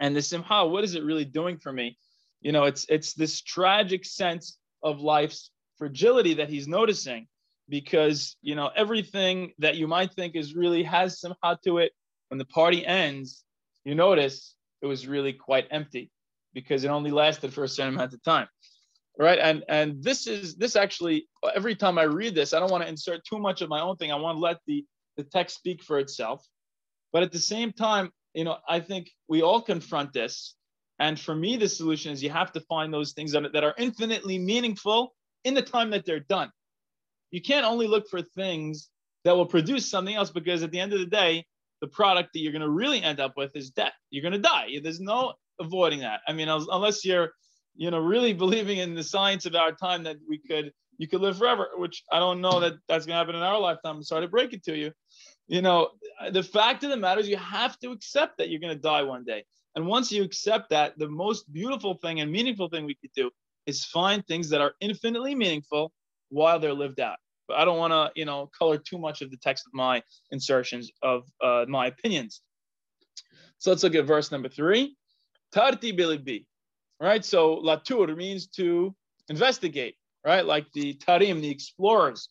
And 0.00 0.16
the 0.16 0.22
simha, 0.22 0.66
what 0.66 0.84
is 0.84 0.94
it 0.94 1.04
really 1.04 1.24
doing 1.24 1.58
for 1.58 1.72
me? 1.72 1.96
You 2.40 2.52
know, 2.52 2.64
it's 2.64 2.86
it's 2.88 3.14
this 3.14 3.40
tragic 3.40 4.04
sense 4.04 4.58
of 4.82 5.00
life's 5.00 5.50
fragility 5.78 6.34
that 6.34 6.48
he's 6.48 6.68
noticing 6.68 7.26
because 7.68 8.36
you 8.42 8.54
know 8.54 8.70
everything 8.76 9.52
that 9.58 9.76
you 9.76 9.86
might 9.86 10.12
think 10.12 10.36
is 10.36 10.54
really 10.54 10.82
has 10.82 11.24
hot 11.42 11.62
to 11.62 11.78
it 11.78 11.92
when 12.28 12.38
the 12.38 12.44
party 12.44 12.84
ends 12.84 13.44
you 13.84 13.94
notice 13.94 14.54
it 14.82 14.86
was 14.86 15.06
really 15.06 15.32
quite 15.32 15.66
empty 15.70 16.10
because 16.52 16.84
it 16.84 16.88
only 16.88 17.10
lasted 17.10 17.52
for 17.52 17.64
a 17.64 17.68
certain 17.68 17.94
amount 17.94 18.12
of 18.12 18.22
time 18.22 18.46
right 19.18 19.38
and 19.38 19.64
and 19.68 20.02
this 20.02 20.26
is 20.26 20.56
this 20.56 20.76
actually 20.76 21.26
every 21.54 21.74
time 21.74 21.98
i 21.98 22.02
read 22.02 22.34
this 22.34 22.52
i 22.52 22.60
don't 22.60 22.70
want 22.70 22.82
to 22.82 22.88
insert 22.88 23.24
too 23.24 23.38
much 23.38 23.62
of 23.62 23.68
my 23.68 23.80
own 23.80 23.96
thing 23.96 24.10
i 24.12 24.16
want 24.16 24.36
to 24.36 24.40
let 24.40 24.58
the 24.66 24.84
the 25.16 25.24
text 25.24 25.56
speak 25.56 25.82
for 25.82 25.98
itself. 25.98 26.46
But 27.12 27.22
at 27.22 27.32
the 27.32 27.38
same 27.38 27.72
time, 27.72 28.10
you 28.34 28.44
know, 28.44 28.56
I 28.68 28.80
think 28.80 29.10
we 29.28 29.42
all 29.42 29.60
confront 29.60 30.12
this. 30.12 30.54
And 30.98 31.18
for 31.18 31.34
me, 31.34 31.56
the 31.56 31.68
solution 31.68 32.12
is 32.12 32.22
you 32.22 32.30
have 32.30 32.52
to 32.52 32.60
find 32.60 32.92
those 32.92 33.12
things 33.12 33.32
that, 33.32 33.64
are 33.64 33.74
infinitely 33.76 34.38
meaningful 34.38 35.14
in 35.44 35.54
the 35.54 35.62
time 35.62 35.90
that 35.90 36.06
they're 36.06 36.20
done. 36.20 36.50
You 37.30 37.42
can't 37.42 37.66
only 37.66 37.86
look 37.86 38.08
for 38.08 38.22
things 38.22 38.88
that 39.24 39.36
will 39.36 39.46
produce 39.46 39.90
something 39.90 40.14
else 40.14 40.30
because 40.30 40.62
at 40.62 40.70
the 40.70 40.80
end 40.80 40.92
of 40.92 41.00
the 41.00 41.06
day, 41.06 41.44
the 41.80 41.88
product 41.88 42.30
that 42.32 42.40
you're 42.40 42.52
going 42.52 42.62
to 42.62 42.70
really 42.70 43.02
end 43.02 43.20
up 43.20 43.36
with 43.36 43.56
is 43.56 43.70
death. 43.70 43.94
You're 44.10 44.22
going 44.22 44.32
to 44.32 44.38
die. 44.38 44.78
There's 44.82 45.00
no 45.00 45.34
avoiding 45.60 46.00
that. 46.00 46.20
I 46.28 46.32
mean, 46.32 46.48
unless 46.48 47.04
you're, 47.04 47.32
you 47.74 47.90
know, 47.90 47.98
really 47.98 48.32
believing 48.44 48.78
in 48.78 48.94
the 48.94 49.02
science 49.02 49.46
of 49.46 49.54
our 49.54 49.72
time 49.72 50.04
that 50.04 50.16
we 50.28 50.38
could 50.38 50.72
you 50.98 51.08
could 51.08 51.20
live 51.20 51.38
forever, 51.38 51.68
which 51.76 52.02
I 52.12 52.18
don't 52.18 52.40
know 52.40 52.60
that 52.60 52.74
that's 52.88 53.06
going 53.06 53.14
to 53.14 53.18
happen 53.18 53.34
in 53.34 53.42
our 53.42 53.58
lifetime. 53.58 53.96
I'm 53.96 54.02
sorry 54.02 54.22
to 54.22 54.30
break 54.30 54.52
it 54.52 54.64
to 54.64 54.76
you. 54.76 54.92
You 55.48 55.62
know, 55.62 55.90
the 56.30 56.42
fact 56.42 56.84
of 56.84 56.90
the 56.90 56.96
matter 56.96 57.20
is 57.20 57.28
you 57.28 57.36
have 57.36 57.78
to 57.80 57.90
accept 57.90 58.38
that 58.38 58.48
you're 58.48 58.60
going 58.60 58.74
to 58.74 58.80
die 58.80 59.02
one 59.02 59.24
day. 59.24 59.44
And 59.74 59.86
once 59.86 60.12
you 60.12 60.22
accept 60.22 60.70
that, 60.70 60.98
the 60.98 61.08
most 61.08 61.50
beautiful 61.52 61.94
thing 61.94 62.20
and 62.20 62.30
meaningful 62.30 62.68
thing 62.68 62.84
we 62.84 62.94
could 62.94 63.10
do 63.16 63.30
is 63.66 63.84
find 63.84 64.24
things 64.26 64.48
that 64.50 64.60
are 64.60 64.74
infinitely 64.80 65.34
meaningful 65.34 65.92
while 66.28 66.58
they're 66.58 66.74
lived 66.74 67.00
out. 67.00 67.16
But 67.48 67.58
I 67.58 67.64
don't 67.64 67.78
want 67.78 67.92
to, 67.92 68.10
you 68.18 68.24
know, 68.24 68.50
color 68.56 68.78
too 68.78 68.98
much 68.98 69.22
of 69.22 69.30
the 69.30 69.36
text 69.36 69.66
of 69.66 69.74
my 69.74 70.02
insertions 70.30 70.90
of 71.02 71.24
uh, 71.42 71.64
my 71.68 71.86
opinions. 71.86 72.42
So 73.58 73.70
let's 73.70 73.82
look 73.82 73.94
at 73.94 74.04
verse 74.04 74.30
number 74.30 74.48
three. 74.48 74.96
Tarti 75.52 75.92
bilibi. 75.92 76.46
Right? 77.00 77.24
So 77.24 77.56
latur 77.56 78.16
means 78.16 78.46
to 78.58 78.94
investigate 79.28 79.96
right? 80.24 80.44
Like 80.44 80.66
the 80.72 80.94
Tarim, 80.94 81.40
the 81.40 81.50
explorers. 81.50 82.28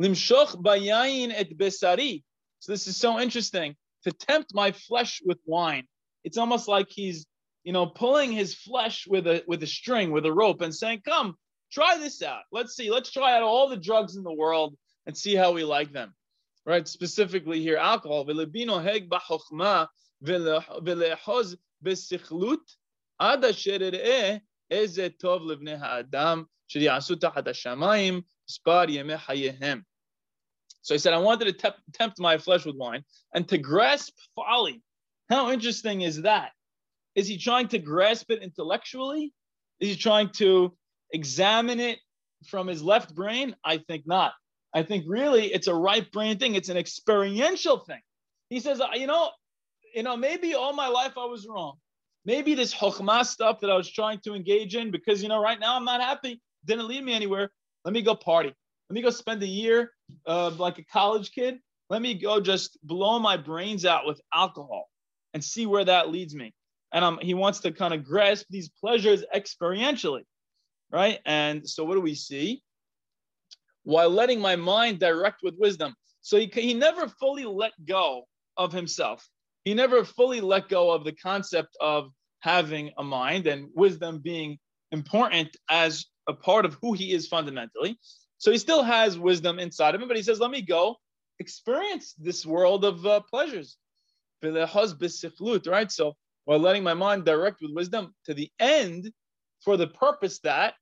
Limshoch 0.00 0.54
bayayin 0.62 1.32
et 1.34 1.56
besari. 1.56 2.22
So 2.60 2.72
this 2.72 2.86
is 2.86 2.96
so 2.96 3.20
interesting. 3.20 3.76
To 4.04 4.12
tempt 4.12 4.54
my 4.54 4.72
flesh 4.72 5.20
with 5.24 5.38
wine. 5.46 5.86
It's 6.24 6.38
almost 6.38 6.68
like 6.68 6.88
he's, 6.88 7.26
you 7.64 7.72
know, 7.72 7.86
pulling 7.86 8.32
his 8.32 8.54
flesh 8.54 9.06
with 9.06 9.26
a 9.26 9.44
with 9.46 9.62
a 9.62 9.66
string, 9.66 10.10
with 10.10 10.26
a 10.26 10.32
rope, 10.32 10.60
and 10.60 10.74
saying, 10.74 11.02
"Come, 11.04 11.36
try 11.72 11.98
this 11.98 12.22
out. 12.22 12.42
Let's 12.50 12.74
see. 12.74 12.90
Let's 12.90 13.10
try 13.10 13.36
out 13.36 13.42
all 13.42 13.68
the 13.68 13.76
drugs 13.76 14.16
in 14.16 14.24
the 14.24 14.32
world 14.32 14.76
and 15.06 15.16
see 15.16 15.34
how 15.34 15.52
we 15.52 15.64
like 15.64 15.92
them." 15.92 16.14
Right? 16.66 16.86
Specifically 16.86 17.60
here, 17.60 17.76
alcohol. 17.76 18.24
So 30.82 30.94
he 30.94 30.98
said, 30.98 31.12
I 31.12 31.18
wanted 31.18 31.44
to 31.44 31.52
tempt, 31.52 31.78
tempt 31.92 32.18
my 32.18 32.38
flesh 32.38 32.64
with 32.64 32.76
wine 32.76 33.04
and 33.34 33.48
to 33.48 33.58
grasp 33.58 34.14
folly. 34.34 34.82
How 35.28 35.50
interesting 35.50 36.02
is 36.02 36.22
that? 36.22 36.50
Is 37.14 37.28
he 37.28 37.38
trying 37.38 37.68
to 37.68 37.78
grasp 37.78 38.30
it 38.30 38.42
intellectually? 38.42 39.32
Is 39.80 39.90
he 39.90 39.96
trying 39.96 40.30
to 40.30 40.76
examine 41.12 41.78
it 41.78 41.98
from 42.48 42.66
his 42.66 42.82
left 42.82 43.14
brain? 43.14 43.54
I 43.64 43.78
think 43.78 44.06
not. 44.06 44.32
I 44.74 44.82
think 44.82 45.04
really 45.06 45.52
it's 45.52 45.68
a 45.68 45.74
right 45.74 46.10
brain 46.10 46.38
thing. 46.38 46.54
It's 46.54 46.70
an 46.70 46.76
experiential 46.76 47.78
thing. 47.78 48.00
He 48.48 48.60
says, 48.60 48.80
you 48.94 49.06
know, 49.06 49.30
you 49.94 50.02
know, 50.02 50.16
maybe 50.16 50.54
all 50.54 50.72
my 50.72 50.88
life 50.88 51.12
I 51.16 51.26
was 51.26 51.46
wrong. 51.46 51.76
Maybe 52.24 52.54
this 52.54 52.74
chokhmah 52.74 53.26
stuff 53.26 53.60
that 53.60 53.70
I 53.70 53.76
was 53.76 53.90
trying 53.90 54.20
to 54.20 54.34
engage 54.34 54.76
in, 54.76 54.90
because 54.90 55.22
you 55.22 55.28
know, 55.28 55.42
right 55.42 55.58
now 55.58 55.76
I'm 55.76 55.84
not 55.84 56.00
happy 56.00 56.40
didn't 56.64 56.88
lead 56.88 57.04
me 57.04 57.12
anywhere. 57.12 57.50
Let 57.84 57.94
me 57.94 58.02
go 58.02 58.14
party. 58.14 58.54
Let 58.88 58.94
me 58.94 59.02
go 59.02 59.10
spend 59.10 59.42
a 59.42 59.46
year 59.46 59.92
uh, 60.26 60.50
like 60.50 60.78
a 60.78 60.84
college 60.84 61.32
kid. 61.32 61.58
Let 61.90 62.02
me 62.02 62.14
go 62.14 62.40
just 62.40 62.78
blow 62.82 63.18
my 63.18 63.36
brains 63.36 63.84
out 63.84 64.06
with 64.06 64.20
alcohol 64.32 64.88
and 65.34 65.42
see 65.42 65.66
where 65.66 65.84
that 65.84 66.10
leads 66.10 66.34
me. 66.34 66.54
And 66.92 67.04
um, 67.04 67.18
he 67.22 67.34
wants 67.34 67.60
to 67.60 67.72
kind 67.72 67.94
of 67.94 68.04
grasp 68.04 68.46
these 68.50 68.68
pleasures 68.68 69.24
experientially, 69.34 70.22
right? 70.90 71.20
And 71.24 71.68
so 71.68 71.84
what 71.84 71.94
do 71.94 72.00
we 72.00 72.14
see? 72.14 72.62
While 73.84 74.10
letting 74.10 74.40
my 74.40 74.56
mind 74.56 75.00
direct 75.00 75.40
with 75.42 75.54
wisdom. 75.58 75.94
So 76.20 76.38
he, 76.38 76.50
he 76.54 76.74
never 76.74 77.08
fully 77.08 77.44
let 77.44 77.72
go 77.84 78.24
of 78.56 78.72
himself. 78.72 79.26
He 79.64 79.74
never 79.74 80.04
fully 80.04 80.40
let 80.40 80.68
go 80.68 80.90
of 80.90 81.04
the 81.04 81.12
concept 81.12 81.76
of 81.80 82.10
having 82.40 82.90
a 82.98 83.04
mind 83.04 83.46
and 83.46 83.68
wisdom 83.74 84.18
being 84.18 84.58
important 84.90 85.56
as 85.70 86.06
a 86.28 86.32
part 86.32 86.64
of 86.64 86.76
who 86.82 86.92
he 86.92 87.12
is 87.12 87.28
fundamentally. 87.28 87.98
So 88.38 88.50
he 88.50 88.58
still 88.58 88.82
has 88.82 89.18
wisdom 89.18 89.58
inside 89.58 89.94
of 89.94 90.02
him, 90.02 90.08
but 90.08 90.16
he 90.16 90.22
says, 90.22 90.40
let 90.40 90.50
me 90.50 90.62
go 90.62 90.96
experience 91.38 92.14
this 92.18 92.44
world 92.44 92.84
of 92.84 93.06
uh, 93.06 93.20
pleasures. 93.30 93.76
Right? 94.42 95.92
So 95.92 96.16
while 96.44 96.58
letting 96.58 96.82
my 96.82 96.94
mind 96.94 97.24
direct 97.24 97.58
with 97.62 97.70
wisdom 97.72 98.14
to 98.24 98.34
the 98.34 98.50
end 98.58 99.12
for 99.60 99.76
the 99.76 99.86
purpose 99.86 100.40
that 100.40 100.74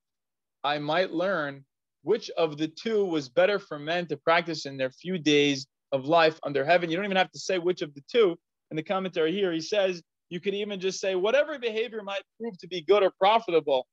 I 0.65 0.79
might 0.79 1.13
learn 1.13 1.65
which 2.03 2.31
of 2.31 2.57
the 2.57 2.69
two 2.69 3.05
was 3.05 3.29
better 3.29 3.59
for 3.59 3.79
men 3.79 4.07
to 4.07 4.17
practice 4.17 4.65
in 4.65 4.79
their 4.79 4.91
few 4.91 5.19
days 5.19 5.67
of 5.93 6.07
life 6.07 6.39
under 6.43 6.65
heaven. 6.65 6.89
You 6.89 6.97
don't 6.97 7.05
even 7.05 7.17
have 7.19 7.31
to 7.33 7.39
say 7.39 7.59
which 7.59 7.83
of 7.83 7.95
the 7.95 8.03
two. 8.11 8.37
In 8.71 8.77
the 8.77 8.83
commentary 8.83 9.33
here, 9.33 9.53
he 9.53 9.61
says 9.61 10.03
you 10.29 10.41
could 10.41 10.55
even 10.55 10.79
just 10.81 11.01
say 11.01 11.15
whatever 11.15 11.59
behavior 11.59 12.03
might 12.03 12.23
prove 12.41 12.57
to 12.59 12.69
be 12.69 12.83
good 12.83 13.03
or 13.03 13.13
profitable 13.19 13.87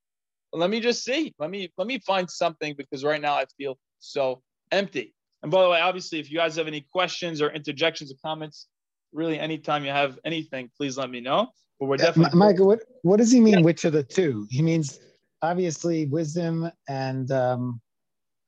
let 0.54 0.70
me 0.70 0.80
just 0.80 1.04
see. 1.04 1.34
Let 1.40 1.50
me 1.50 1.72
let 1.78 1.88
me 1.88 2.00
find 2.00 2.30
something 2.30 2.76
because 2.78 3.04
right 3.04 3.22
now 3.22 3.36
I 3.36 3.46
feel 3.58 3.78
so 4.00 4.42
empty. 4.72 5.14
And 5.44 5.52
by 5.52 5.64
the 5.64 5.70
way, 5.70 5.82
obviously, 5.82 6.20
if 6.20 6.32
you 6.32 6.38
guys 6.38 6.56
have 6.56 6.68
any 6.68 6.82
questions 6.92 7.42
or 7.42 7.52
interjections 7.52 8.12
or 8.12 8.16
comments, 8.24 8.68
really 9.14 9.40
anytime 9.40 9.84
you 9.84 9.92
have 9.92 10.20
anything, 10.26 10.70
please 10.76 10.98
let 10.98 11.10
me 11.10 11.22
know. 11.22 11.50
But 11.80 11.88
we're 11.88 11.98
definitely 11.98 12.38
Michael. 12.38 12.68
What 12.68 12.80
what 13.04 13.18
does 13.18 13.32
he 13.32 13.40
mean? 13.40 13.60
Yeah. 13.60 13.62
Which 13.62 13.86
of 13.86 13.94
the 13.94 14.04
two? 14.04 14.48
He 14.50 14.62
means 14.62 15.00
obviously 15.42 16.06
wisdom 16.06 16.72
and 16.88 17.30
um, 17.32 17.82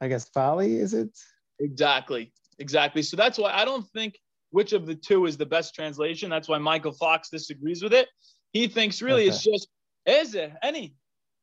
I 0.01 0.07
guess 0.07 0.29
folly. 0.29 0.77
Is 0.77 0.93
it? 0.93 1.09
Exactly. 1.59 2.31
Exactly. 2.59 3.01
So 3.03 3.15
that's 3.17 3.37
why 3.37 3.51
I 3.51 3.65
don't 3.65 3.85
think 3.89 4.15
which 4.51 4.73
of 4.73 4.85
the 4.85 4.95
two 4.95 5.25
is 5.25 5.37
the 5.37 5.45
best 5.45 5.75
translation. 5.75 6.29
That's 6.29 6.47
why 6.47 6.57
Michael 6.57 6.93
Fox 6.93 7.29
disagrees 7.29 7.83
with 7.83 7.93
it. 7.93 8.07
He 8.51 8.67
thinks 8.67 9.01
really 9.01 9.23
okay. 9.23 9.29
it's 9.29 9.43
just 9.43 9.67
is 10.05 10.35
it 10.35 10.53
any 10.63 10.95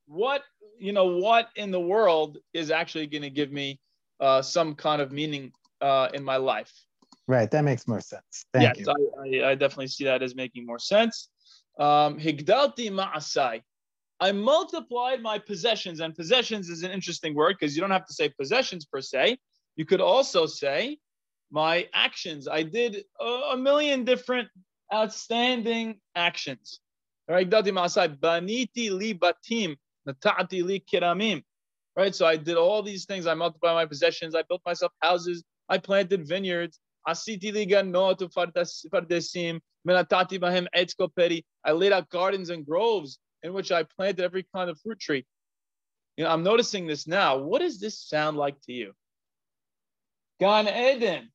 what 0.06 0.42
you 0.78 0.92
know 0.92 1.18
what 1.18 1.48
in 1.56 1.70
the 1.70 1.80
world 1.80 2.38
is 2.52 2.70
actually 2.70 3.06
going 3.06 3.22
to 3.22 3.30
give 3.30 3.52
me 3.52 3.80
uh, 4.20 4.42
some 4.42 4.74
kind 4.74 5.00
of 5.02 5.12
meaning 5.12 5.52
uh, 5.80 6.08
in 6.14 6.24
my 6.24 6.36
life 6.36 6.72
right 7.28 7.50
that 7.50 7.64
makes 7.64 7.86
more 7.86 8.00
sense 8.00 8.46
Thank 8.52 8.78
yes 8.78 8.86
I, 8.88 8.92
I, 9.20 9.50
I, 9.50 9.54
definitely 9.54 9.88
see 9.88 10.04
that 10.04 10.22
as 10.22 10.34
making 10.34 10.64
more 10.64 10.78
sense 10.78 11.28
um, 11.78 12.18
higdalti 12.18 12.90
ma'asai 12.90 13.60
I 14.18 14.32
multiplied 14.32 15.20
my 15.20 15.38
possessions, 15.38 16.00
and 16.00 16.14
possessions 16.14 16.70
is 16.70 16.82
an 16.82 16.90
interesting 16.90 17.34
word 17.34 17.56
because 17.58 17.76
you 17.76 17.82
don't 17.82 17.90
have 17.90 18.06
to 18.06 18.14
say 18.14 18.30
possessions 18.30 18.86
per 18.86 19.00
se. 19.00 19.36
You 19.76 19.84
could 19.84 20.00
also 20.00 20.46
say 20.46 20.98
my 21.56 21.88
actions. 21.94 22.46
I 22.46 22.62
did 22.62 23.02
a, 23.18 23.56
million 23.56 24.04
different 24.04 24.50
outstanding 24.92 25.98
actions. 26.14 26.80
Right? 31.96 32.14
So 32.14 32.26
I 32.26 32.36
did 32.36 32.58
all 32.58 32.82
these 32.82 33.06
things. 33.06 33.26
I 33.26 33.32
multiplied 33.32 33.74
my 33.74 33.86
possessions. 33.86 34.34
I 34.34 34.42
built 34.42 34.60
myself 34.66 34.92
houses. 35.00 35.44
I 35.70 35.78
planted 35.78 36.28
vineyards. 36.28 36.78
I 37.06 37.14
laid 41.72 41.92
out 41.92 42.10
gardens 42.10 42.50
and 42.50 42.66
groves 42.66 43.18
in 43.42 43.54
which 43.54 43.72
I 43.72 43.82
planted 43.96 44.22
every 44.22 44.46
kind 44.54 44.68
of 44.68 44.78
fruit 44.80 45.00
tree. 45.00 45.24
You 46.18 46.24
know, 46.24 46.30
I'm 46.30 46.42
noticing 46.42 46.86
this 46.86 47.06
now. 47.06 47.38
What 47.38 47.60
does 47.60 47.80
this 47.80 47.98
sound 47.98 48.36
like 48.36 48.60
to 48.66 48.72
you? 48.74 48.92
Gan 50.38 50.68
Eden, 50.68 51.30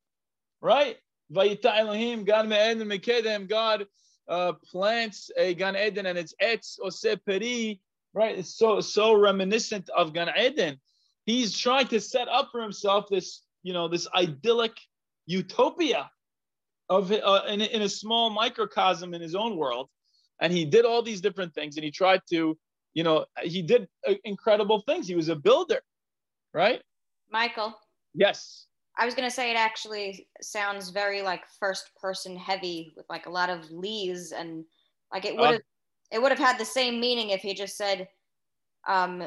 right? 0.62 0.98
Vayita 1.34 1.78
Elohim, 1.78 2.22
Eden 2.22 2.88
Mekedem, 2.88 3.48
God 3.48 3.86
uh, 4.28 4.54
plants 4.54 5.32
a 5.38 5.54
Gan 5.54 5.76
Eden 5.76 6.06
and 6.06 6.18
it's 6.18 6.34
Etz 6.42 6.78
Ose 6.82 7.18
Peri, 7.26 7.82
right? 8.14 8.38
It's 8.38 8.56
so 8.56 8.82
so 8.82 9.14
reminiscent 9.14 9.90
of 9.90 10.14
Gan 10.14 10.30
Eden. 10.38 10.80
He's 11.26 11.58
trying 11.58 11.88
to 11.88 12.00
set 12.00 12.28
up 12.28 12.50
for 12.52 12.62
himself 12.62 13.06
this, 13.10 13.42
you 13.64 13.74
know, 13.74 13.88
this 13.88 14.08
idyllic 14.16 14.76
utopia 15.26 16.10
of 16.90 17.12
uh, 17.12 17.42
in, 17.48 17.62
in 17.62 17.82
a 17.84 17.90
small 17.90 18.30
microcosm 18.30 19.14
in 19.14 19.22
his 19.22 19.36
own 19.36 19.56
world. 19.56 19.90
And 20.42 20.52
he 20.52 20.66
did 20.66 20.86
all 20.86 21.04
these 21.04 21.22
different 21.22 21.54
things 21.54 21.78
and 21.78 21.86
he 21.86 21.92
tried 21.92 22.22
to, 22.32 22.58
you 22.94 23.04
know, 23.04 23.26
he 23.42 23.62
did 23.62 23.88
uh, 24.08 24.16
incredible 24.24 24.82
things. 24.82 25.08
He 25.08 25.16
was 25.16 25.30
a 25.30 25.36
builder, 25.36 25.82
right? 26.54 26.82
Michael. 27.30 27.74
Yes. 28.14 28.68
I 28.98 29.06
was 29.06 29.16
gonna 29.16 29.32
say 29.32 29.52
it 29.52 29.58
actually 29.58 30.28
sounds 30.42 30.90
very 30.90 31.22
like 31.22 31.42
first 31.60 31.92
person 32.00 32.36
heavy 32.36 32.94
with 32.96 33.06
like 33.10 33.26
a 33.26 33.32
lot 33.32 33.50
of 33.50 33.72
lees 33.72 34.32
and 34.32 34.66
like 35.14 35.26
it 35.26 35.36
would 35.36 35.46
have 35.46 35.56
uh, 35.56 35.60
it 36.12 36.22
would 36.22 36.32
have 36.32 36.40
had 36.40 36.58
the 36.58 36.66
same 36.66 37.00
meaning 37.00 37.30
if 37.30 37.42
he 37.42 37.54
just 37.54 37.78
said 37.78 38.08
um 38.88 39.24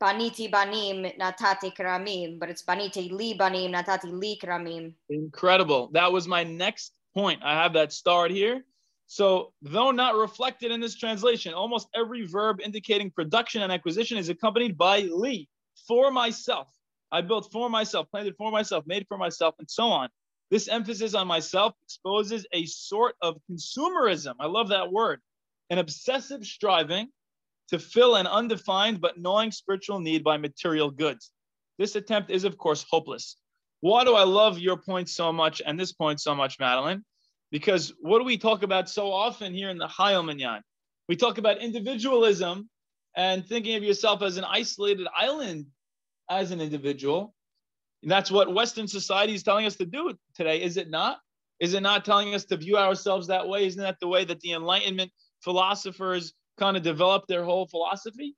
baniti 0.00 0.50
banim 0.50 1.04
natati 1.18 1.74
kramim, 1.74 2.38
but 2.38 2.50
it's 2.50 2.62
baniti 2.62 3.10
li 3.10 3.34
banim 3.34 3.72
natati 3.72 4.12
li 4.12 4.38
kramim. 4.42 4.92
Incredible. 5.08 5.88
That 5.92 6.12
was 6.12 6.26
my 6.28 6.44
next 6.44 6.92
point. 7.14 7.40
I 7.42 7.54
have 7.54 7.72
that 7.74 7.92
starred 7.92 8.30
here. 8.30 8.64
So, 9.08 9.52
though 9.62 9.92
not 9.92 10.16
reflected 10.16 10.72
in 10.72 10.80
this 10.80 10.96
translation, 10.96 11.54
almost 11.54 11.88
every 11.94 12.26
verb 12.26 12.60
indicating 12.60 13.10
production 13.10 13.62
and 13.62 13.70
acquisition 13.70 14.18
is 14.18 14.28
accompanied 14.28 14.76
by 14.76 15.02
li, 15.02 15.48
for 15.86 16.10
myself. 16.10 16.75
I 17.12 17.20
built 17.20 17.50
for 17.52 17.70
myself, 17.70 18.10
planted 18.10 18.34
for 18.36 18.50
myself, 18.50 18.84
made 18.86 19.06
for 19.08 19.18
myself, 19.18 19.54
and 19.58 19.70
so 19.70 19.84
on. 19.84 20.08
This 20.50 20.68
emphasis 20.68 21.14
on 21.14 21.26
myself 21.26 21.74
exposes 21.84 22.46
a 22.52 22.66
sort 22.66 23.16
of 23.20 23.36
consumerism. 23.50 24.34
I 24.38 24.46
love 24.46 24.68
that 24.68 24.92
word. 24.92 25.20
An 25.70 25.78
obsessive 25.78 26.44
striving 26.44 27.08
to 27.68 27.78
fill 27.78 28.14
an 28.14 28.26
undefined 28.26 29.00
but 29.00 29.18
gnawing 29.18 29.50
spiritual 29.50 29.98
need 29.98 30.22
by 30.22 30.36
material 30.36 30.90
goods. 30.90 31.32
This 31.78 31.96
attempt 31.96 32.30
is, 32.30 32.44
of 32.44 32.56
course, 32.56 32.84
hopeless. 32.88 33.36
Why 33.80 34.04
do 34.04 34.14
I 34.14 34.24
love 34.24 34.58
your 34.58 34.76
point 34.76 35.08
so 35.08 35.32
much 35.32 35.60
and 35.64 35.78
this 35.78 35.92
point 35.92 36.20
so 36.20 36.34
much, 36.34 36.58
Madeline? 36.58 37.04
Because 37.50 37.92
what 38.00 38.18
do 38.18 38.24
we 38.24 38.38
talk 38.38 38.62
about 38.62 38.88
so 38.88 39.12
often 39.12 39.52
here 39.52 39.70
in 39.70 39.78
the 39.78 39.88
Chayil 39.88 40.24
Minyan? 40.24 40.62
We 41.08 41.16
talk 41.16 41.38
about 41.38 41.58
individualism 41.58 42.68
and 43.16 43.46
thinking 43.46 43.76
of 43.76 43.82
yourself 43.82 44.22
as 44.22 44.36
an 44.36 44.44
isolated 44.44 45.06
island 45.16 45.66
as 46.30 46.50
an 46.50 46.60
individual. 46.60 47.34
And 48.02 48.10
that's 48.10 48.30
what 48.30 48.54
Western 48.54 48.86
society 48.86 49.34
is 49.34 49.42
telling 49.42 49.66
us 49.66 49.76
to 49.76 49.86
do 49.86 50.12
today, 50.34 50.62
is 50.62 50.76
it 50.76 50.90
not? 50.90 51.18
Is 51.58 51.74
it 51.74 51.82
not 51.82 52.04
telling 52.04 52.34
us 52.34 52.44
to 52.46 52.56
view 52.56 52.76
ourselves 52.76 53.26
that 53.28 53.48
way? 53.48 53.66
Isn't 53.66 53.82
that 53.82 53.98
the 54.00 54.08
way 54.08 54.24
that 54.24 54.40
the 54.40 54.52
Enlightenment 54.52 55.10
philosophers 55.42 56.34
kind 56.58 56.76
of 56.76 56.82
developed 56.82 57.28
their 57.28 57.44
whole 57.44 57.66
philosophy? 57.66 58.34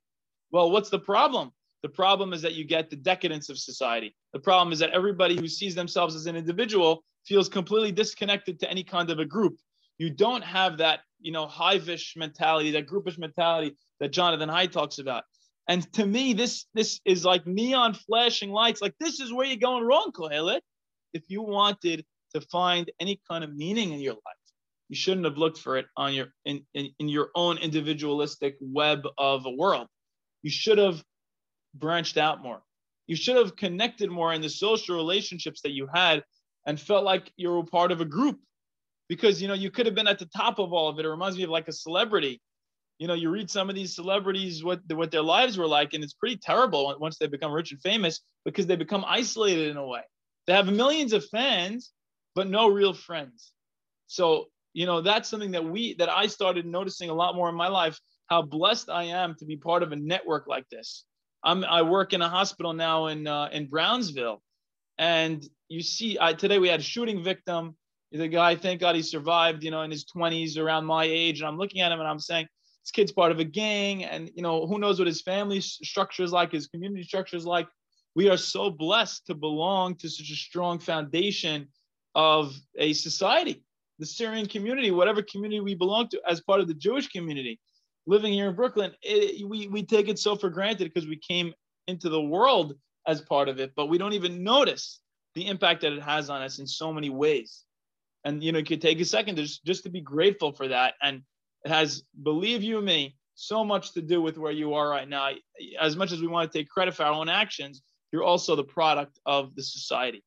Well, 0.51 0.71
what's 0.71 0.89
the 0.89 0.99
problem? 0.99 1.51
The 1.83 1.89
problem 1.89 2.33
is 2.33 2.41
that 2.41 2.55
you 2.55 2.65
get 2.65 2.89
the 2.89 2.95
decadence 2.95 3.49
of 3.49 3.57
society. 3.57 4.15
The 4.33 4.39
problem 4.39 4.73
is 4.73 4.79
that 4.79 4.91
everybody 4.91 5.35
who 5.35 5.47
sees 5.47 5.75
themselves 5.75 6.15
as 6.15 6.25
an 6.25 6.35
individual 6.35 7.03
feels 7.25 7.47
completely 7.47 7.91
disconnected 7.91 8.59
to 8.59 8.69
any 8.69 8.83
kind 8.83 9.09
of 9.09 9.19
a 9.19 9.25
group. 9.25 9.57
You 9.97 10.09
don't 10.09 10.43
have 10.43 10.77
that, 10.77 11.01
you 11.19 11.31
know, 11.31 11.45
hivish 11.47 12.15
mentality, 12.17 12.71
that 12.71 12.87
groupish 12.87 13.17
mentality 13.17 13.75
that 13.99 14.09
Jonathan 14.09 14.49
Haidt 14.49 14.71
talks 14.71 14.99
about. 14.99 15.23
And 15.69 15.83
to 15.93 16.05
me, 16.05 16.33
this 16.33 16.65
this 16.73 16.99
is 17.05 17.23
like 17.23 17.45
neon 17.45 17.93
flashing 17.93 18.49
lights. 18.49 18.81
Like 18.81 18.95
this 18.99 19.19
is 19.19 19.31
where 19.31 19.45
you're 19.45 19.55
going 19.55 19.83
wrong, 19.83 20.11
Kohelet. 20.11 20.61
If 21.13 21.21
you 21.27 21.43
wanted 21.43 22.03
to 22.33 22.41
find 22.41 22.91
any 22.99 23.21
kind 23.29 23.43
of 23.43 23.55
meaning 23.55 23.93
in 23.93 23.99
your 23.99 24.13
life, 24.13 24.45
you 24.89 24.95
shouldn't 24.95 25.25
have 25.25 25.37
looked 25.37 25.59
for 25.59 25.77
it 25.77 25.85
on 25.95 26.15
your 26.15 26.29
in, 26.43 26.65
in, 26.73 26.89
in 26.97 27.07
your 27.07 27.29
own 27.35 27.59
individualistic 27.59 28.57
web 28.59 29.03
of 29.19 29.45
a 29.45 29.51
world. 29.51 29.87
You 30.41 30.49
should 30.49 30.79
have 30.79 31.03
branched 31.75 32.17
out 32.17 32.41
more. 32.41 32.63
You 33.05 33.15
should 33.15 33.35
have 33.35 33.55
connected 33.55 34.09
more 34.09 34.33
in 34.33 34.41
the 34.41 34.49
social 34.49 34.95
relationships 34.95 35.61
that 35.61 35.71
you 35.71 35.87
had 35.93 36.23
and 36.65 36.79
felt 36.79 37.03
like 37.03 37.31
you 37.37 37.51
were 37.51 37.63
part 37.63 37.91
of 37.91 38.01
a 38.01 38.05
group. 38.05 38.39
Because 39.07 39.39
you 39.39 39.47
know, 39.47 39.53
you 39.53 39.69
could 39.69 39.85
have 39.85 39.95
been 39.95 40.07
at 40.07 40.17
the 40.17 40.29
top 40.35 40.57
of 40.57 40.73
all 40.73 40.89
of 40.89 40.97
it. 40.97 41.05
It 41.05 41.09
reminds 41.09 41.37
me 41.37 41.43
of 41.43 41.51
like 41.51 41.67
a 41.67 41.71
celebrity 41.71 42.41
you 42.99 43.07
know, 43.07 43.13
you 43.13 43.29
read 43.29 43.49
some 43.49 43.69
of 43.69 43.75
these 43.75 43.95
celebrities 43.95 44.63
what 44.63 44.81
what 44.91 45.09
their 45.09 45.23
lives 45.23 45.57
were 45.57 45.67
like, 45.67 45.93
and 45.93 46.03
it's 46.03 46.13
pretty 46.13 46.37
terrible 46.37 46.95
once 46.99 47.17
they 47.17 47.27
become 47.27 47.51
rich 47.51 47.71
and 47.71 47.81
famous 47.81 48.19
because 48.45 48.67
they 48.67 48.75
become 48.75 49.05
isolated 49.07 49.69
in 49.69 49.77
a 49.77 49.85
way. 49.85 50.01
They 50.45 50.53
have 50.53 50.67
millions 50.67 51.13
of 51.13 51.25
fans, 51.29 51.91
but 52.35 52.49
no 52.49 52.67
real 52.67 52.93
friends. 52.93 53.53
So 54.07 54.47
you 54.73 54.85
know 54.85 55.01
that's 55.01 55.29
something 55.29 55.51
that 55.51 55.63
we 55.63 55.95
that 55.95 56.09
I 56.09 56.27
started 56.27 56.65
noticing 56.65 57.09
a 57.09 57.13
lot 57.13 57.35
more 57.35 57.47
in 57.47 57.55
my 57.55 57.69
life. 57.69 57.97
How 58.27 58.41
blessed 58.41 58.89
I 58.89 59.05
am 59.05 59.35
to 59.39 59.45
be 59.45 59.55
part 59.55 59.81
of 59.81 59.93
a 59.93 59.95
network 59.95 60.47
like 60.47 60.67
this. 60.69 61.05
I'm 61.41 61.63
I 61.63 61.83
work 61.83 62.11
in 62.11 62.21
a 62.21 62.29
hospital 62.29 62.73
now 62.73 63.07
in 63.07 63.27
uh, 63.27 63.47
in 63.53 63.67
Brownsville, 63.67 64.41
and 64.97 65.41
you 65.69 65.81
see, 65.81 66.17
I, 66.19 66.33
today 66.33 66.59
we 66.59 66.67
had 66.67 66.81
a 66.81 66.83
shooting 66.83 67.23
victim. 67.23 67.77
The 68.11 68.27
guy, 68.27 68.55
thank 68.55 68.81
God, 68.81 68.95
he 68.95 69.03
survived. 69.03 69.63
You 69.63 69.71
know, 69.71 69.83
in 69.83 69.91
his 69.91 70.03
20s, 70.03 70.57
around 70.57 70.85
my 70.85 71.05
age, 71.05 71.39
and 71.39 71.47
I'm 71.47 71.57
looking 71.57 71.81
at 71.81 71.91
him 71.91 71.99
and 71.99 72.07
I'm 72.07 72.19
saying, 72.19 72.47
this 72.83 72.91
kid's 72.91 73.11
part 73.11 73.31
of 73.31 73.39
a 73.39 73.43
gang 73.43 74.03
and 74.03 74.31
you 74.35 74.41
know 74.41 74.65
who 74.65 74.79
knows 74.79 74.99
what 74.99 75.07
his 75.07 75.21
family 75.21 75.61
structure 75.61 76.23
is 76.23 76.31
like 76.31 76.51
his 76.51 76.67
community 76.67 77.03
structure 77.03 77.37
is 77.37 77.45
like. 77.45 77.67
We 78.15 78.27
are 78.27 78.37
so 78.37 78.71
blessed 78.71 79.27
to 79.27 79.35
belong 79.35 79.95
to 79.97 80.09
such 80.09 80.31
a 80.31 80.35
strong 80.35 80.79
foundation 80.79 81.67
of 82.15 82.53
a 82.77 82.93
society 82.93 83.63
the 83.99 84.05
syrian 84.05 84.47
community 84.47 84.89
whatever 84.91 85.21
community 85.21 85.59
we 85.59 85.75
belong 85.75 86.07
to 86.09 86.19
as 86.27 86.41
part 86.41 86.59
of 86.59 86.67
the 86.67 86.73
jewish 86.73 87.07
community. 87.09 87.59
Living 88.07 88.33
here 88.33 88.49
in 88.49 88.55
brooklyn 88.55 88.91
it, 89.03 89.47
we, 89.47 89.67
we 89.67 89.83
take 89.83 90.09
it 90.09 90.17
so 90.17 90.35
for 90.35 90.49
granted 90.49 90.91
because 90.91 91.07
we 91.07 91.17
came 91.17 91.53
into 91.87 92.09
the 92.09 92.21
world 92.21 92.73
as 93.07 93.21
part 93.21 93.47
of 93.47 93.59
it 93.59 93.73
but 93.75 93.87
we 93.87 93.97
don't 93.97 94.13
even 94.13 94.43
notice 94.43 94.99
the 95.35 95.47
impact 95.47 95.81
that 95.81 95.93
it 95.93 96.01
has 96.01 96.29
on 96.29 96.41
us 96.41 96.59
in 96.59 96.67
so 96.67 96.91
many 96.91 97.09
ways. 97.09 97.63
And 98.25 98.43
you 98.43 98.51
know 98.51 98.59
you 98.59 98.65
could 98.65 98.81
take 98.81 98.99
a 98.99 99.05
second 99.05 99.37
just, 99.37 99.63
just 99.63 99.83
to 99.83 99.89
be 99.89 100.01
grateful 100.01 100.51
for 100.51 100.67
that 100.67 100.95
and 101.01 101.21
it 101.65 101.69
has, 101.69 102.03
believe 102.21 102.63
you 102.63 102.81
me, 102.81 103.15
so 103.35 103.63
much 103.63 103.93
to 103.93 104.01
do 104.01 104.21
with 104.21 104.37
where 104.37 104.51
you 104.51 104.73
are 104.73 104.89
right 104.89 105.07
now. 105.07 105.31
As 105.79 105.95
much 105.95 106.11
as 106.11 106.21
we 106.21 106.27
want 106.27 106.51
to 106.51 106.57
take 106.57 106.69
credit 106.69 106.93
for 106.93 107.03
our 107.03 107.13
own 107.13 107.29
actions, 107.29 107.81
you're 108.11 108.23
also 108.23 108.55
the 108.55 108.63
product 108.63 109.19
of 109.25 109.55
the 109.55 109.63
society. 109.63 110.23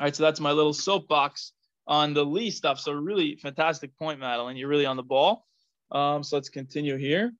All 0.00 0.06
right, 0.06 0.14
so 0.14 0.22
that's 0.22 0.40
my 0.40 0.52
little 0.52 0.74
soapbox 0.74 1.52
on 1.86 2.14
the 2.14 2.24
Lee 2.24 2.50
stuff. 2.50 2.80
So 2.80 2.92
really 2.92 3.36
fantastic 3.36 3.96
point, 3.96 4.20
Madeline. 4.20 4.56
You're 4.56 4.68
really 4.68 4.86
on 4.86 4.96
the 4.96 5.02
ball. 5.02 5.46
Um, 5.92 6.22
so 6.22 6.36
let's 6.36 6.48
continue 6.48 6.96
here. 6.96 7.32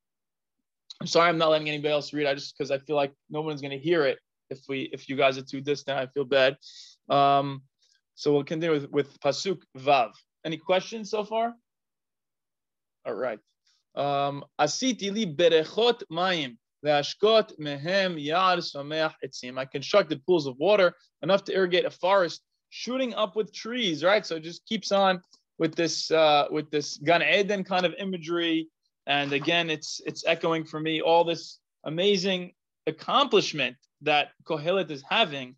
I'm 1.00 1.06
sorry 1.06 1.28
I'm 1.28 1.38
not 1.38 1.50
letting 1.50 1.68
anybody 1.68 1.92
else 1.92 2.12
read. 2.12 2.26
I 2.26 2.34
just 2.34 2.56
because 2.56 2.70
I 2.70 2.78
feel 2.78 2.96
like 2.96 3.12
no 3.28 3.40
one's 3.40 3.60
going 3.60 3.72
to 3.72 3.78
hear 3.78 4.06
it 4.06 4.18
if 4.50 4.60
we 4.68 4.82
if 4.92 5.08
you 5.08 5.16
guys 5.16 5.36
are 5.36 5.42
too 5.42 5.60
distant. 5.60 5.98
I 5.98 6.06
feel 6.06 6.24
bad. 6.24 6.56
Um, 7.10 7.62
so 8.14 8.32
we'll 8.32 8.44
continue 8.44 8.74
with, 8.74 8.90
with 8.90 9.20
pasuk 9.20 9.62
vav. 9.76 10.12
Any 10.44 10.56
questions 10.56 11.10
so 11.10 11.24
far? 11.24 11.54
All 13.06 13.14
right. 13.14 13.38
Um, 13.94 14.44
Asiti 14.60 15.12
li 15.12 15.26
berechot 15.26 16.02
mayim 16.10 16.56
ve'ashkot 16.84 17.58
mehem 17.58 18.16
yar 18.18 18.56
someach 18.56 19.14
etzim. 19.24 19.58
I 19.58 19.64
constructed 19.66 20.24
pools 20.26 20.46
of 20.46 20.56
water 20.58 20.94
enough 21.22 21.44
to 21.44 21.52
irrigate 21.54 21.84
a 21.84 21.90
forest, 21.90 22.42
shooting 22.70 23.14
up 23.14 23.36
with 23.36 23.52
trees. 23.52 24.02
Right. 24.02 24.24
So 24.24 24.36
it 24.36 24.42
just 24.42 24.66
keeps 24.66 24.90
on 24.90 25.20
with 25.58 25.74
this 25.74 26.10
uh, 26.10 26.46
with 26.50 26.70
this 26.70 26.96
Gan 26.98 27.22
Eden 27.22 27.64
kind 27.64 27.86
of 27.86 27.94
imagery. 27.98 28.68
And 29.06 29.32
again, 29.32 29.70
it's 29.70 30.00
it's 30.06 30.24
echoing 30.26 30.64
for 30.64 30.80
me 30.80 31.00
all 31.00 31.24
this 31.24 31.58
amazing 31.84 32.52
accomplishment 32.86 33.76
that 34.02 34.28
Kohelet 34.44 34.90
is 34.90 35.02
having, 35.08 35.56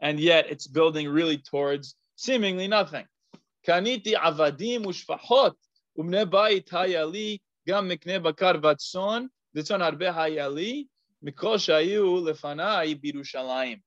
and 0.00 0.18
yet 0.18 0.46
it's 0.50 0.66
building 0.66 1.08
really 1.08 1.38
towards 1.38 1.94
seemingly 2.16 2.68
nothing. 2.68 3.06
Kaniti 3.66 4.14
avadim 4.14 4.84
ushfahot 4.84 5.54
ובני 5.97 6.25
בית 6.25 6.73
היה 6.73 7.05
לי 7.05 7.37
גם 7.67 7.87
מקנה 7.87 8.19
בקר 8.19 8.51
וצאן, 8.63 9.25
וצאן 9.55 9.81
הרבה 9.81 10.23
היה 10.23 10.49
לי, 10.49 10.85
מכל 11.21 11.57
שהיו 11.57 12.25
לפניי 12.25 12.95
בירושלים. 12.95 13.77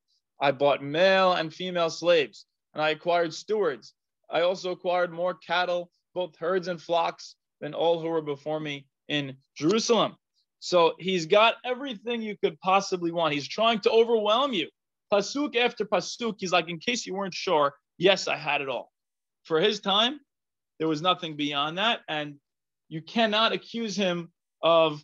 I 0.43 0.53
bought 0.53 0.83
male 0.83 1.33
and 1.33 1.53
female 1.53 1.91
slaves, 1.91 2.47
and 2.75 2.83
I 2.83 2.91
acquired 2.91 3.33
stewards. 3.33 3.95
I 4.31 4.43
also 4.43 4.73
acquired 4.73 5.11
more 5.11 5.35
cattle 5.35 5.91
both 6.17 6.37
herds 6.37 6.69
and 6.69 6.81
flocks, 6.81 7.37
than 7.61 7.75
all 7.75 8.01
who 8.01 8.09
were 8.09 8.23
before 8.23 8.61
me 8.61 8.87
in 9.09 9.37
Jerusalem. 9.55 10.17
So 10.61 10.95
he's 10.99 11.27
got 11.27 11.55
everything 11.65 12.23
you 12.23 12.37
could 12.43 12.59
possibly 12.61 13.13
want. 13.13 13.35
He's 13.35 13.49
trying 13.49 13.81
to 13.81 13.91
overwhelm 13.91 14.53
you. 14.53 14.69
Pasuk 15.13 15.57
after 15.57 15.85
pasuk, 15.85 16.35
he's 16.39 16.53
like, 16.53 16.69
in 16.69 16.79
case 16.79 17.07
you 17.07 17.15
weren't 17.15 17.35
sure, 17.35 17.75
yes, 17.99 18.29
I 18.29 18.37
had 18.37 18.61
it 18.61 18.69
all. 18.69 18.91
For 19.45 19.61
his 19.61 19.81
time, 19.81 20.21
there 20.82 20.88
was 20.88 21.04
nothing 21.04 21.36
beyond 21.36 21.78
that. 21.78 22.00
And 22.10 22.38
you 22.90 23.04
cannot 23.04 23.54
accuse 23.54 23.96
him 23.96 24.32
of 24.64 25.04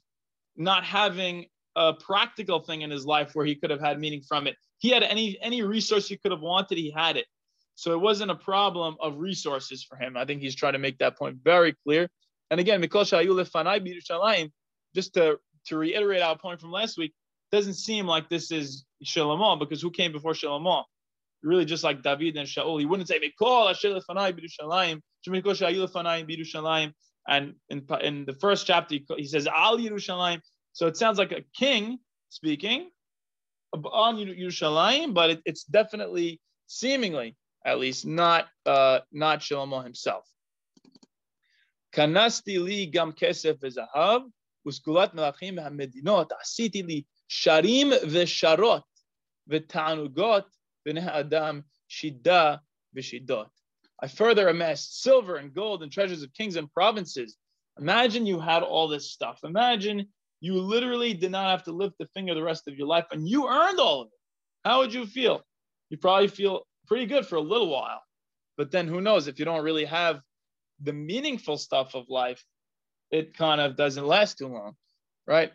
not 0.56 0.84
having 0.84 1.46
a 1.76 1.94
practical 1.94 2.62
thing 2.62 2.82
in 2.82 2.90
his 2.90 3.06
life 3.06 3.36
where 3.36 3.46
he 3.46 3.54
could 3.54 3.70
have 3.70 3.80
had 3.80 4.00
meaning 4.00 4.24
from 4.28 4.48
it. 4.48 4.56
He 4.80 4.90
had 4.90 5.04
any 5.04 5.38
any 5.40 5.62
resource 5.62 6.08
he 6.08 6.18
could 6.18 6.32
have 6.32 6.42
wanted, 6.42 6.80
he 6.80 6.90
had 6.90 7.16
it. 7.16 7.28
So 7.76 7.92
it 7.92 8.00
wasn't 8.00 8.32
a 8.32 8.36
problem 8.36 8.96
of 9.00 9.20
resources 9.20 9.84
for 9.84 9.98
him. 9.98 10.18
I 10.18 10.26
think 10.26 10.42
he's 10.42 10.56
trying 10.56 10.74
to 10.74 10.80
make 10.80 10.98
that 10.98 11.16
point 11.16 11.38
very 11.44 11.76
clear. 11.86 12.10
And 12.50 12.60
again, 12.60 12.82
just 14.96 15.14
to, 15.14 15.38
to 15.68 15.78
reiterate 15.78 16.22
our 16.24 16.38
point 16.40 16.60
from 16.60 16.72
last 16.72 16.98
week, 16.98 17.14
doesn't 17.52 17.76
seem 17.76 18.08
like 18.08 18.30
this 18.30 18.52
is 18.52 18.84
Shlomo 19.06 19.60
because 19.60 19.80
who 19.80 19.92
came 19.92 20.12
before 20.12 20.34
Shlomo? 20.34 20.86
really 21.44 21.66
just 21.66 21.84
like 21.84 22.04
David 22.04 22.38
and 22.38 22.48
Shaul. 22.48 22.80
He 22.80 22.86
wouldn't 22.86 23.08
say 23.08 23.20
Mikol 23.20 23.70
Asher 23.70 23.90
Lefanai 23.90 24.34
Birushalayim, 24.34 25.02
Shemikol 25.28 25.88
Lefanai 25.88 26.94
And 27.28 27.56
in, 27.70 27.86
in 28.02 28.26
the 28.26 28.34
first 28.34 28.68
chapter, 28.68 28.98
he, 29.18 29.26
says 29.26 29.48
Al 29.48 29.78
Yerushalayim. 29.78 30.40
So 30.74 30.88
it 30.88 30.98
sounds 30.98 31.18
like 31.18 31.32
a 31.32 31.44
king 31.56 32.00
speaking 32.30 32.90
on 33.74 34.18
Yerushalayim, 34.18 35.14
but 35.14 35.32
it, 35.32 35.42
it's 35.46 35.64
definitely, 35.64 36.40
seemingly 36.68 37.36
at 37.66 37.80
least, 37.80 38.06
not 38.06 38.48
uh, 38.66 39.00
not 39.12 39.40
Shlomo 39.40 39.84
himself. 39.84 40.24
Kanasti 41.94 42.64
li 42.64 42.86
gam 42.86 43.12
kesef 43.12 43.60
v'zahav 43.60 44.24
uskulat 44.68 45.14
melachim 45.16 45.62
ha'medinot 45.62 46.30
asiti 46.44 46.86
li 46.86 47.06
sharim 47.30 47.92
v'sharot 48.04 48.84
v'tanugot 49.50 50.44
Adam 50.96 51.66
Shida 51.90 52.60
V'Shidot. 52.96 53.48
I 54.02 54.08
further 54.08 54.48
amassed 54.48 55.02
silver 55.02 55.38
and 55.38 55.54
gold 55.54 55.82
and 55.82 55.92
treasures 55.92 56.22
of 56.22 56.32
kings 56.34 56.56
and 56.56 56.72
provinces. 56.72 57.36
Imagine 57.80 58.28
you 58.28 58.40
had 58.40 58.62
all 58.62 58.88
this 58.88 59.12
stuff. 59.12 59.40
Imagine 59.44 60.08
you 60.40 60.54
literally 60.54 61.14
did 61.16 61.32
not 61.32 61.50
have 61.50 61.64
to 61.64 61.72
lift 61.72 61.96
a 62.00 62.06
finger 62.14 62.36
the 62.36 62.44
rest 62.44 62.68
of 62.68 62.76
your 62.76 62.88
life 62.88 63.06
and 63.12 63.28
you 63.28 63.48
earned 63.48 63.80
all 63.80 64.02
of 64.02 64.08
it. 64.08 64.20
How 64.64 64.80
would 64.80 64.94
you 64.94 65.08
feel? 65.08 65.42
You 65.90 65.98
probably 65.98 66.28
feel 66.28 66.68
pretty 66.86 67.08
good 67.08 67.26
for 67.26 67.38
a 67.38 67.42
little 67.42 67.70
while. 67.70 68.02
But 68.56 68.72
then 68.72 68.88
who 68.88 69.02
knows 69.02 69.28
if 69.28 69.40
you 69.40 69.46
don't 69.46 69.64
really 69.64 69.86
have 69.86 70.22
the 70.82 70.94
meaningful 70.94 71.58
stuff 71.58 71.96
of 71.96 72.10
life, 72.10 72.44
it 73.12 73.36
kind 73.36 73.62
of 73.62 73.76
doesn't 73.76 74.06
last 74.06 74.38
too 74.38 74.48
long, 74.48 74.76
right? 75.26 75.52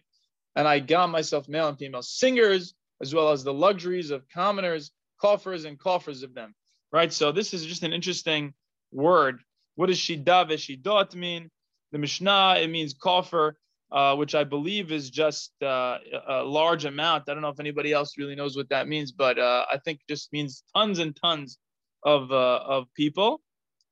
And 0.57 0.67
I 0.67 0.79
got 0.81 1.11
myself 1.11 1.49
male 1.49 1.69
and 1.69 1.79
female 1.79 2.03
singers, 2.03 2.75
as 3.01 3.15
well 3.15 3.31
as 3.31 3.45
the 3.45 3.53
luxuries 3.53 4.11
of 4.11 4.29
commoners 4.33 4.91
coffers, 5.23 5.65
and 5.65 5.79
coffers 5.79 6.23
of 6.23 6.35
them, 6.35 6.55
right? 6.93 7.13
So 7.13 7.33
this 7.33 7.55
is 7.55 7.65
just 7.65 7.85
an 7.85 7.93
interesting 7.93 8.53
word. 8.91 9.41
What 9.77 9.87
does 9.87 9.99
shida 9.99 10.41
veshidot 10.51 11.15
mean? 11.15 11.51
The 11.93 11.99
Mishnah, 11.99 12.57
it 12.59 12.69
means 12.69 12.93
coffer, 12.93 13.57
uh, 13.93 14.17
which 14.17 14.35
I 14.35 14.45
believe 14.45 14.93
is 14.93 15.11
just 15.11 15.53
uh, 15.63 15.99
a 16.29 16.43
large 16.43 16.85
amount. 16.85 17.29
I 17.29 17.35
don't 17.35 17.43
know 17.43 17.55
if 17.57 17.61
anybody 17.61 17.93
else 17.93 18.19
really 18.19 18.35
knows 18.35 18.57
what 18.57 18.69
that 18.71 18.89
means, 18.89 19.13
but 19.13 19.39
uh, 19.39 19.65
I 19.73 19.79
think 19.85 20.01
just 20.09 20.33
means 20.33 20.65
tons 20.75 20.99
and 20.99 21.15
tons 21.15 21.59
of, 22.03 22.33
uh, 22.33 22.61
of 22.67 22.87
people. 22.95 23.41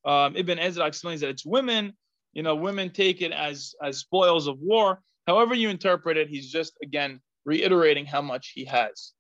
Um, 0.05 0.37
Ibn 0.37 0.59
Ezra 0.59 0.87
explains 0.87 1.21
that 1.21 1.31
it's 1.31 1.47
women. 1.47 1.93
You 2.33 2.43
know, 2.43 2.55
women 2.55 2.91
take 2.91 3.23
it 3.23 3.33
as 3.33 3.75
as 3.83 3.99
spoils 3.99 4.47
of 4.47 4.57
war. 4.61 5.03
However 5.27 5.55
you 5.55 5.69
interpret 5.69 6.17
it, 6.17 6.29
he's 6.29 6.51
just 6.51 6.73
again 6.83 7.21
reiterating 7.45 8.07
how 8.07 8.23
much 8.23 8.53
he 8.55 8.65
has. 8.65 9.13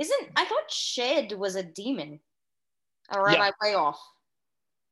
Isn't 0.00 0.30
I 0.34 0.46
thought 0.46 0.70
Shed 0.70 1.32
was 1.32 1.56
a 1.56 1.62
demon? 1.62 2.20
Or 3.14 3.28
am 3.28 3.34
yeah. 3.34 3.42
I 3.42 3.52
way 3.62 3.74
off? 3.74 4.00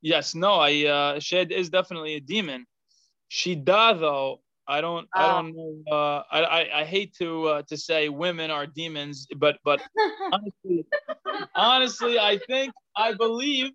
Yes, 0.02 0.34
no, 0.34 0.54
I 0.54 0.84
uh 0.84 1.18
Shed 1.18 1.50
is 1.50 1.70
definitely 1.70 2.14
a 2.14 2.20
demon. 2.20 2.66
Shida 3.30 3.98
though, 3.98 4.42
I 4.68 4.82
don't 4.82 5.08
I 5.14 5.28
don't 5.28 5.56
know 5.56 5.82
uh 5.90 6.22
I, 6.30 6.40
I, 6.42 6.80
I 6.80 6.84
hate 6.84 7.14
to 7.20 7.46
uh, 7.46 7.62
to 7.68 7.76
say 7.76 8.10
women 8.10 8.50
are 8.50 8.66
demons, 8.66 9.26
but 9.36 9.56
but 9.64 9.80
honestly 10.32 10.86
honestly 11.54 12.18
I 12.18 12.38
think 12.46 12.72
I 12.94 13.14
believe 13.14 13.70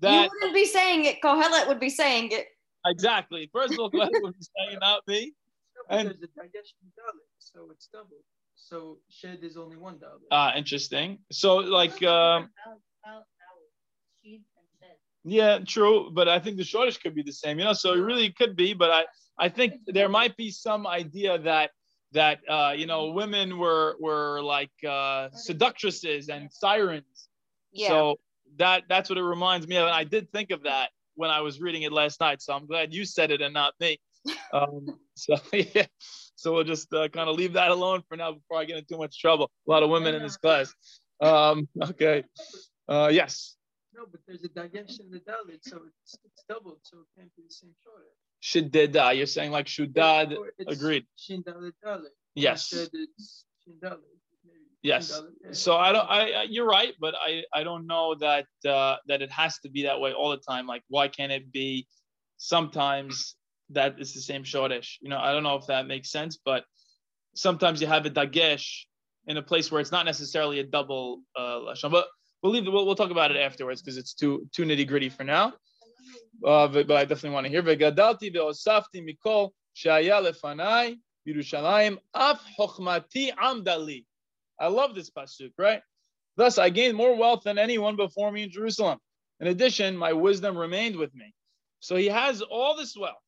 that 0.00 0.24
you 0.24 0.30
wouldn't 0.32 0.54
be 0.54 0.64
saying 0.64 1.04
it. 1.04 1.20
Kohelet 1.22 1.68
would 1.68 1.80
be 1.80 1.90
saying 1.90 2.30
it. 2.32 2.46
Exactly. 2.86 3.50
First 3.52 3.74
of 3.74 3.80
all, 3.80 3.90
Kohelet 3.90 4.22
would 4.22 4.38
be 4.38 4.46
saying 4.56 4.78
not 4.80 5.02
me. 5.06 5.34
and 5.90 6.08
there's 6.08 6.22
a 6.22 6.28
dagesh 6.40 6.72
in 6.80 6.88
dalit, 6.96 7.28
so 7.38 7.68
it's 7.70 7.88
double. 7.92 8.24
So 8.68 8.98
shed 9.08 9.38
is 9.42 9.56
only 9.56 9.76
one 9.76 9.94
dalit. 9.94 10.28
Ah, 10.30 10.54
interesting. 10.56 11.18
So 11.32 11.56
like. 11.56 12.02
Um, 12.02 12.50
yeah, 15.24 15.58
true, 15.58 16.10
but 16.12 16.28
I 16.28 16.38
think 16.38 16.56
the 16.56 16.62
shoresh 16.62 17.00
could 17.00 17.14
be 17.14 17.22
the 17.22 17.32
same, 17.32 17.58
you 17.58 17.64
know. 17.64 17.72
So 17.72 17.92
it 17.92 17.98
really 17.98 18.30
could 18.30 18.56
be, 18.56 18.72
but 18.72 18.90
I, 18.90 19.04
I 19.38 19.48
think 19.48 19.74
there 19.86 20.08
might 20.08 20.36
be 20.36 20.50
some 20.50 20.86
idea 20.86 21.38
that 21.38 21.70
that 22.12 22.40
uh, 22.48 22.72
you 22.76 22.86
know 22.86 23.10
women 23.10 23.58
were 23.58 23.96
were 24.00 24.42
like 24.42 24.72
uh, 24.88 25.28
seductresses 25.32 26.28
and 26.28 26.50
sirens. 26.52 27.28
Yeah. 27.72 27.88
So 27.88 28.20
that 28.56 28.84
that's 28.88 29.08
what 29.10 29.18
it 29.18 29.22
reminds 29.22 29.66
me 29.66 29.76
of. 29.76 29.86
And 29.86 29.94
I 29.94 30.04
did 30.04 30.30
think 30.32 30.50
of 30.50 30.62
that 30.62 30.90
when 31.14 31.30
I 31.30 31.40
was 31.40 31.60
reading 31.60 31.82
it 31.82 31.92
last 31.92 32.20
night. 32.20 32.40
So 32.40 32.54
I'm 32.54 32.66
glad 32.66 32.94
you 32.94 33.04
said 33.04 33.30
it 33.30 33.40
and 33.40 33.54
not 33.54 33.74
me. 33.80 33.98
Um, 34.52 34.98
so 35.14 35.36
yeah, 35.52 35.86
so 36.40 36.54
we'll 36.54 36.64
just 36.64 36.90
uh, 36.94 37.06
kind 37.08 37.28
of 37.28 37.36
leave 37.36 37.52
that 37.52 37.70
alone 37.70 38.02
for 38.08 38.16
now 38.16 38.32
before 38.32 38.56
I 38.56 38.64
get 38.64 38.78
into 38.78 38.88
too 38.88 38.98
much 38.98 39.20
trouble. 39.20 39.50
A 39.68 39.70
lot 39.70 39.82
of 39.82 39.90
women 39.90 40.14
in 40.14 40.22
this 40.22 40.38
class. 40.38 40.72
Um, 41.20 41.68
okay. 41.82 42.24
Uh, 42.88 43.10
yes. 43.12 43.56
No, 43.94 44.04
but 44.10 44.20
there's 44.26 44.42
a 44.42 44.48
dagesh 44.48 45.00
in 45.00 45.10
the 45.10 45.18
dalit, 45.18 45.60
so 45.60 45.80
it's, 46.02 46.16
it's 46.24 46.42
doubled, 46.48 46.78
so 46.82 46.96
it 47.00 47.20
can't 47.20 47.30
be 47.36 47.42
the 47.46 47.52
same 47.52 47.74
shorter. 47.84 48.06
Shidda, 48.42 49.14
you're 49.16 49.26
saying 49.26 49.50
like 49.50 49.66
shudad. 49.66 50.34
Agreed. 50.66 51.04
Shin 51.16 51.42
dalit 51.42 51.72
Yes. 52.34 52.72
Yes. 54.82 55.22
So 55.52 55.76
I 55.76 55.92
don't. 55.92 56.08
I 56.08 56.44
you're 56.48 56.66
right, 56.66 56.94
but 56.98 57.14
I 57.14 57.42
I 57.52 57.64
don't 57.64 57.86
know 57.86 58.14
that 58.14 58.46
uh, 58.66 58.96
that 59.08 59.20
it 59.20 59.30
has 59.30 59.58
to 59.58 59.68
be 59.68 59.82
that 59.82 60.00
way 60.00 60.14
all 60.14 60.30
the 60.30 60.38
time. 60.38 60.66
Like, 60.66 60.82
why 60.88 61.08
can't 61.08 61.32
it 61.32 61.52
be 61.52 61.86
sometimes 62.38 63.36
that 63.70 63.96
it's 63.98 64.14
the 64.14 64.20
same 64.20 64.44
shoresh? 64.44 64.96
You 65.00 65.08
know, 65.08 65.18
I 65.18 65.32
don't 65.32 65.42
know 65.42 65.56
if 65.56 65.66
that 65.66 65.86
makes 65.86 66.10
sense, 66.10 66.38
but 66.44 66.64
sometimes 67.34 67.80
you 67.80 67.86
have 67.86 68.06
a 68.06 68.10
dagesh 68.10 68.84
in 69.26 69.36
a 69.36 69.42
place 69.42 69.70
where 69.70 69.80
it's 69.80 69.92
not 69.92 70.06
necessarily 70.06 70.60
a 70.60 70.64
double 70.64 71.22
uh, 71.36 71.60
lashon. 71.66 71.90
But 71.90 72.06
we'll 72.42 72.52
leave. 72.52 72.66
We'll, 72.66 72.86
we'll 72.86 72.94
talk 72.94 73.10
about 73.10 73.30
it 73.30 73.36
afterwards 73.36 73.82
because 73.82 73.96
it's 73.96 74.14
too 74.14 74.48
too 74.52 74.64
nitty 74.64 74.86
gritty 74.86 75.08
for 75.08 75.24
now. 75.24 75.54
Uh, 76.44 76.68
but, 76.68 76.86
but, 76.86 76.96
I 76.96 77.04
definitely 77.04 77.30
want 77.30 77.46
to 77.46 77.50
hear. 77.50 77.62
Vegadalti 77.62 78.34
ve'osafti 78.34 79.04
mikol 79.06 79.50
shaya 79.76 80.24
lefanai 80.24 80.96
Yerushalayim 81.28 81.98
af 82.14 82.40
amdali. 82.58 84.04
I 84.58 84.66
love 84.68 84.94
this 84.94 85.10
pasuk, 85.10 85.52
right? 85.58 85.82
Thus, 86.36 86.58
I 86.58 86.70
gained 86.70 86.96
more 86.96 87.16
wealth 87.16 87.42
than 87.44 87.58
anyone 87.58 87.96
before 87.96 88.32
me 88.32 88.44
in 88.44 88.50
Jerusalem. 88.50 88.98
In 89.40 89.48
addition, 89.48 89.96
my 89.96 90.12
wisdom 90.12 90.56
remained 90.56 90.96
with 90.96 91.14
me. 91.14 91.34
So 91.80 91.96
he 91.96 92.06
has 92.06 92.42
all 92.42 92.76
this 92.76 92.96
wealth, 92.96 93.22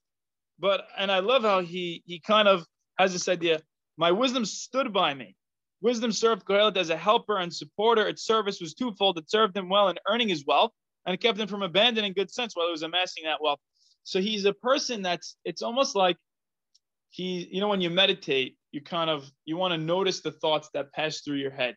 but 0.62 0.86
and 0.96 1.10
I 1.12 1.18
love 1.18 1.42
how 1.42 1.60
he 1.60 2.02
he 2.06 2.20
kind 2.20 2.48
of 2.48 2.64
has 2.98 3.12
this 3.12 3.28
idea. 3.28 3.60
My 3.98 4.12
wisdom 4.12 4.46
stood 4.46 4.92
by 4.92 5.12
me. 5.12 5.36
Wisdom 5.82 6.12
served 6.12 6.46
Kohelet 6.46 6.76
as 6.76 6.90
a 6.90 6.96
helper 6.96 7.38
and 7.38 7.52
supporter. 7.52 8.06
Its 8.06 8.24
service 8.24 8.60
was 8.60 8.72
twofold. 8.72 9.18
It 9.18 9.28
served 9.28 9.56
him 9.56 9.68
well 9.68 9.88
in 9.88 9.96
earning 10.08 10.28
his 10.28 10.46
wealth, 10.46 10.70
and 11.04 11.12
it 11.12 11.20
kept 11.20 11.38
him 11.38 11.48
from 11.48 11.62
abandoning 11.62 12.12
good 12.12 12.30
sense 12.30 12.54
while 12.54 12.66
he 12.66 12.70
was 12.70 12.84
amassing 12.84 13.24
that 13.24 13.42
wealth. 13.42 13.58
So 14.04 14.20
he's 14.20 14.44
a 14.44 14.52
person 14.52 15.02
that's 15.02 15.36
it's 15.44 15.62
almost 15.62 15.96
like 15.96 16.16
he, 17.10 17.48
you 17.50 17.60
know, 17.60 17.68
when 17.68 17.80
you 17.80 17.90
meditate, 17.90 18.56
you 18.70 18.80
kind 18.80 19.10
of 19.10 19.28
you 19.44 19.56
want 19.56 19.72
to 19.72 19.78
notice 19.78 20.20
the 20.20 20.32
thoughts 20.32 20.70
that 20.74 20.92
pass 20.92 21.20
through 21.20 21.36
your 21.36 21.50
head. 21.50 21.74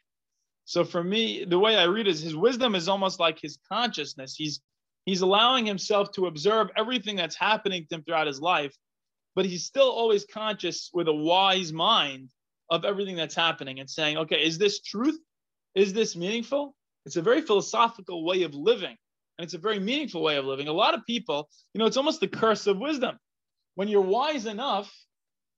So 0.66 0.86
for 0.86 1.04
me, 1.04 1.44
the 1.44 1.60
way 1.60 1.76
I 1.76 1.86
read 1.86 2.08
is 2.08 2.22
his 2.22 2.36
wisdom 2.36 2.76
is 2.76 2.88
almost 2.88 3.20
like 3.20 3.40
his 3.42 3.58
consciousness. 3.68 4.36
He's 4.36 4.62
he's 5.06 5.22
allowing 5.22 5.66
himself 5.66 6.12
to 6.14 6.28
observe 6.28 6.70
everything 6.76 7.16
that's 7.16 7.36
happening 7.36 7.86
to 7.88 7.96
him 7.96 8.04
throughout 8.04 8.28
his 8.28 8.42
life, 8.42 8.76
but 9.36 9.46
he's 9.46 9.66
still 9.66 9.90
always 9.90 10.26
conscious 10.26 10.90
with 10.94 11.08
a 11.08 11.14
wise 11.14 11.72
mind 11.72 12.30
of 12.70 12.86
everything 12.86 13.16
that's 13.16 13.36
happening 13.36 13.80
and 13.80 13.90
saying, 13.90 14.18
okay, 14.18 14.44
is 14.44 14.58
this 14.58 14.82
truth? 14.82 15.20
Is 15.76 15.94
this 15.94 16.16
meaningful? 16.16 16.76
It's 17.06 17.18
a 17.18 17.22
very 17.22 17.42
philosophical 17.42 18.26
way 18.26 18.44
of 18.44 18.56
living. 18.56 18.96
And 19.38 19.44
it's 19.44 19.54
a 19.54 19.60
very 19.60 19.80
meaningful 19.80 20.24
way 20.24 20.38
of 20.38 20.46
living. 20.46 20.68
A 20.68 20.74
lot 20.74 20.94
of 20.94 21.06
people, 21.06 21.50
you 21.74 21.80
know, 21.80 21.86
it's 21.86 21.98
almost 21.98 22.22
the 22.22 22.28
curse 22.28 22.68
of 22.68 22.78
wisdom. 22.78 23.18
When 23.76 23.90
you're 23.90 24.02
wise 24.02 24.46
enough, 24.46 24.92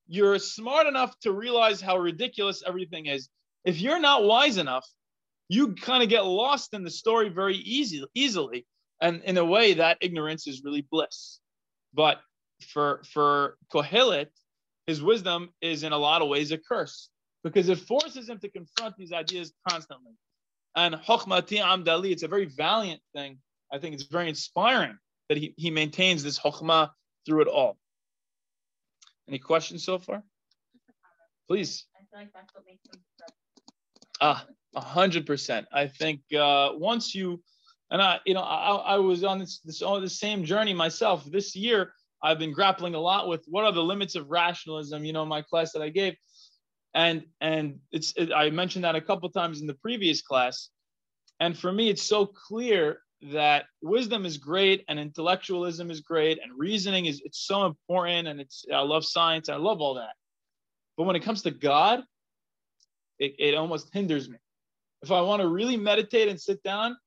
you're 0.08 0.40
smart 0.40 0.88
enough 0.88 1.18
to 1.20 1.32
realize 1.32 1.80
how 1.80 1.98
ridiculous 1.98 2.64
everything 2.66 3.06
is. 3.06 3.30
If 3.64 3.80
you're 3.80 4.00
not 4.00 4.24
wise 4.24 4.58
enough, 4.58 4.86
you 5.50 5.76
kind 5.76 6.02
of 6.02 6.10
get 6.10 6.26
lost 6.26 6.74
in 6.74 6.84
the 6.84 6.90
story 6.90 7.30
very 7.30 7.58
easy, 7.58 8.04
easily. 8.16 8.66
And 9.02 9.22
in 9.24 9.38
a 9.38 9.46
way, 9.46 9.74
that 9.76 9.98
ignorance 10.02 10.48
is 10.48 10.64
really 10.64 10.86
bliss. 10.90 11.40
But 11.94 12.20
for 12.70 13.02
for 13.04 13.58
Kohelet, 13.72 14.30
his 14.88 15.02
wisdom 15.02 15.50
is 15.62 15.84
in 15.84 15.92
a 15.92 15.98
lot 15.98 16.22
of 16.22 16.30
ways 16.30 16.52
a 16.52 16.58
curse 16.58 17.10
because 17.44 17.70
it 17.70 17.78
forces 17.78 18.28
him 18.30 18.40
to 18.40 18.50
confront 18.50 18.96
these 18.98 19.12
ideas 19.12 19.54
constantly. 19.70 20.14
And 20.76 20.96
Chokhmati 20.96 21.60
Amdali, 21.60 22.12
it's 22.12 22.24
a 22.24 22.28
very 22.28 22.46
valiant 22.46 23.02
thing. 23.16 23.38
I 23.72 23.80
think 23.80 23.96
it's 23.96 24.04
very 24.04 24.30
inspiring 24.30 24.98
that 25.30 25.38
he, 25.38 25.54
he 25.58 25.72
maintains 25.72 26.24
this 26.24 26.40
Chokhmah 26.40 26.90
through 27.26 27.42
it 27.42 27.48
all. 27.48 27.78
Any 29.28 29.40
questions 29.40 29.84
so 29.84 30.00
far? 30.00 30.24
Please. 31.48 31.86
I 31.96 32.24
feel 32.24 32.28
like 32.28 32.30
ah, 34.22 34.46
a 34.76 34.82
hundred 34.82 35.26
percent. 35.26 35.68
I 35.72 35.88
think 35.88 36.22
uh, 36.34 36.72
once 36.76 37.14
you 37.14 37.42
and 37.90 38.02
I, 38.02 38.20
you 38.26 38.34
know, 38.34 38.42
I, 38.42 38.76
I 38.76 38.98
was 38.98 39.24
on 39.24 39.40
this 39.40 39.60
this 39.60 39.82
on 39.82 40.02
the 40.02 40.10
same 40.10 40.44
journey 40.44 40.74
myself. 40.74 41.24
This 41.26 41.56
year, 41.56 41.94
I've 42.22 42.40
been 42.40 42.52
grappling 42.52 42.96
a 42.96 43.00
lot 43.00 43.28
with 43.28 43.46
what 43.48 43.64
are 43.64 43.72
the 43.72 43.84
limits 43.84 44.16
of 44.16 44.30
rationalism. 44.30 45.06
You 45.06 45.14
know, 45.14 45.26
my 45.26 45.42
class 45.42 45.72
that 45.74 45.82
I 45.82 45.90
gave, 45.90 46.16
and 46.94 47.24
and 47.40 47.80
it's 47.92 48.14
it, 48.18 48.32
I 48.34 48.50
mentioned 48.50 48.84
that 48.84 48.96
a 48.96 49.02
couple 49.02 49.30
times 49.30 49.62
in 49.62 49.68
the 49.68 49.74
previous 49.76 50.22
class, 50.22 50.70
and 51.40 51.58
for 51.58 51.72
me, 51.72 51.90
it's 51.90 52.04
so 52.04 52.26
clear 52.26 53.00
that 53.32 53.66
wisdom 53.82 54.26
is 54.26 54.38
great 54.38 54.84
and 54.88 55.00
intellectualism 55.00 55.90
is 55.90 56.02
great 56.02 56.40
and 56.44 56.52
reasoning 56.56 57.08
is 57.08 57.20
it's 57.26 57.48
so 57.48 57.66
important 57.66 58.28
and 58.28 58.40
it's 58.40 58.64
I 58.72 58.82
love 58.82 59.04
science 59.04 59.50
I 59.50 59.56
love 59.56 59.82
all 59.82 59.96
that, 59.96 60.14
but 60.98 61.06
when 61.06 61.16
it 61.16 61.24
comes 61.24 61.42
to 61.44 61.52
God, 61.52 62.04
it, 63.18 63.36
it 63.40 63.56
almost 63.56 63.94
hinders 63.94 64.30
me. 64.30 64.38
If 65.02 65.12
I 65.12 65.22
want 65.22 65.42
to 65.42 65.48
really 65.48 65.78
meditate 65.78 66.28
and 66.28 66.40
sit 66.40 66.62
down, 66.64 66.98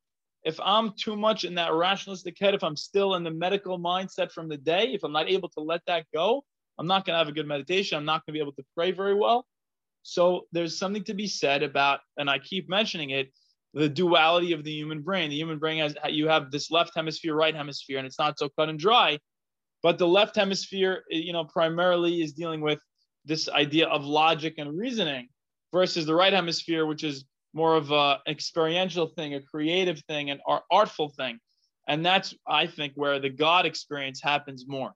if 0.44 0.58
I'm 0.60 0.92
too 0.98 1.16
much 1.16 1.44
in 1.44 1.54
that 1.56 1.72
rationalistic 1.72 2.38
head, 2.38 2.54
if 2.54 2.64
I'm 2.64 2.76
still 2.76 3.14
in 3.14 3.24
the 3.24 3.30
medical 3.30 3.78
mindset 3.78 4.32
from 4.32 4.48
the 4.48 4.56
day, 4.56 4.92
if 4.94 5.04
I'm 5.04 5.12
not 5.12 5.28
able 5.28 5.48
to 5.50 5.60
let 5.60 5.82
that 5.86 6.06
go, 6.14 6.44
I'm 6.78 6.86
not 6.86 7.04
going 7.04 7.14
to 7.14 7.18
have 7.18 7.28
a 7.28 7.32
good 7.32 7.46
meditation. 7.46 7.98
I'm 7.98 8.06
not 8.06 8.24
going 8.24 8.32
to 8.32 8.38
be 8.38 8.40
able 8.40 8.54
to 8.54 8.64
pray 8.74 8.90
very 8.92 9.14
well. 9.14 9.46
So 10.02 10.46
there's 10.52 10.78
something 10.78 11.04
to 11.04 11.14
be 11.14 11.26
said 11.26 11.62
about, 11.62 12.00
and 12.16 12.30
I 12.30 12.38
keep 12.38 12.70
mentioning 12.70 13.10
it, 13.10 13.30
the 13.74 13.88
duality 13.88 14.52
of 14.52 14.64
the 14.64 14.72
human 14.72 15.02
brain. 15.02 15.30
The 15.30 15.36
human 15.36 15.58
brain 15.58 15.78
has 15.80 15.94
you 16.08 16.26
have 16.28 16.50
this 16.50 16.70
left 16.70 16.92
hemisphere, 16.96 17.34
right 17.34 17.54
hemisphere, 17.54 17.98
and 17.98 18.06
it's 18.06 18.18
not 18.18 18.38
so 18.38 18.48
cut 18.58 18.68
and 18.68 18.78
dry. 18.78 19.18
But 19.82 19.98
the 19.98 20.08
left 20.08 20.36
hemisphere, 20.36 21.04
you 21.10 21.32
know, 21.32 21.44
primarily 21.44 22.22
is 22.22 22.32
dealing 22.32 22.62
with 22.62 22.80
this 23.26 23.48
idea 23.48 23.86
of 23.86 24.04
logic 24.04 24.54
and 24.58 24.76
reasoning, 24.76 25.28
versus 25.72 26.06
the 26.06 26.14
right 26.14 26.32
hemisphere, 26.32 26.86
which 26.86 27.04
is 27.04 27.26
more 27.52 27.74
of 27.74 27.90
a 27.90 28.18
experiential 28.28 29.06
thing, 29.06 29.34
a 29.34 29.40
creative 29.40 30.00
thing, 30.08 30.30
an 30.30 30.40
art, 30.46 30.62
artful 30.70 31.08
thing. 31.10 31.38
And 31.88 32.04
that's, 32.04 32.34
I 32.46 32.66
think, 32.66 32.92
where 32.94 33.18
the 33.18 33.30
God 33.30 33.66
experience 33.66 34.20
happens 34.22 34.66
more. 34.68 34.92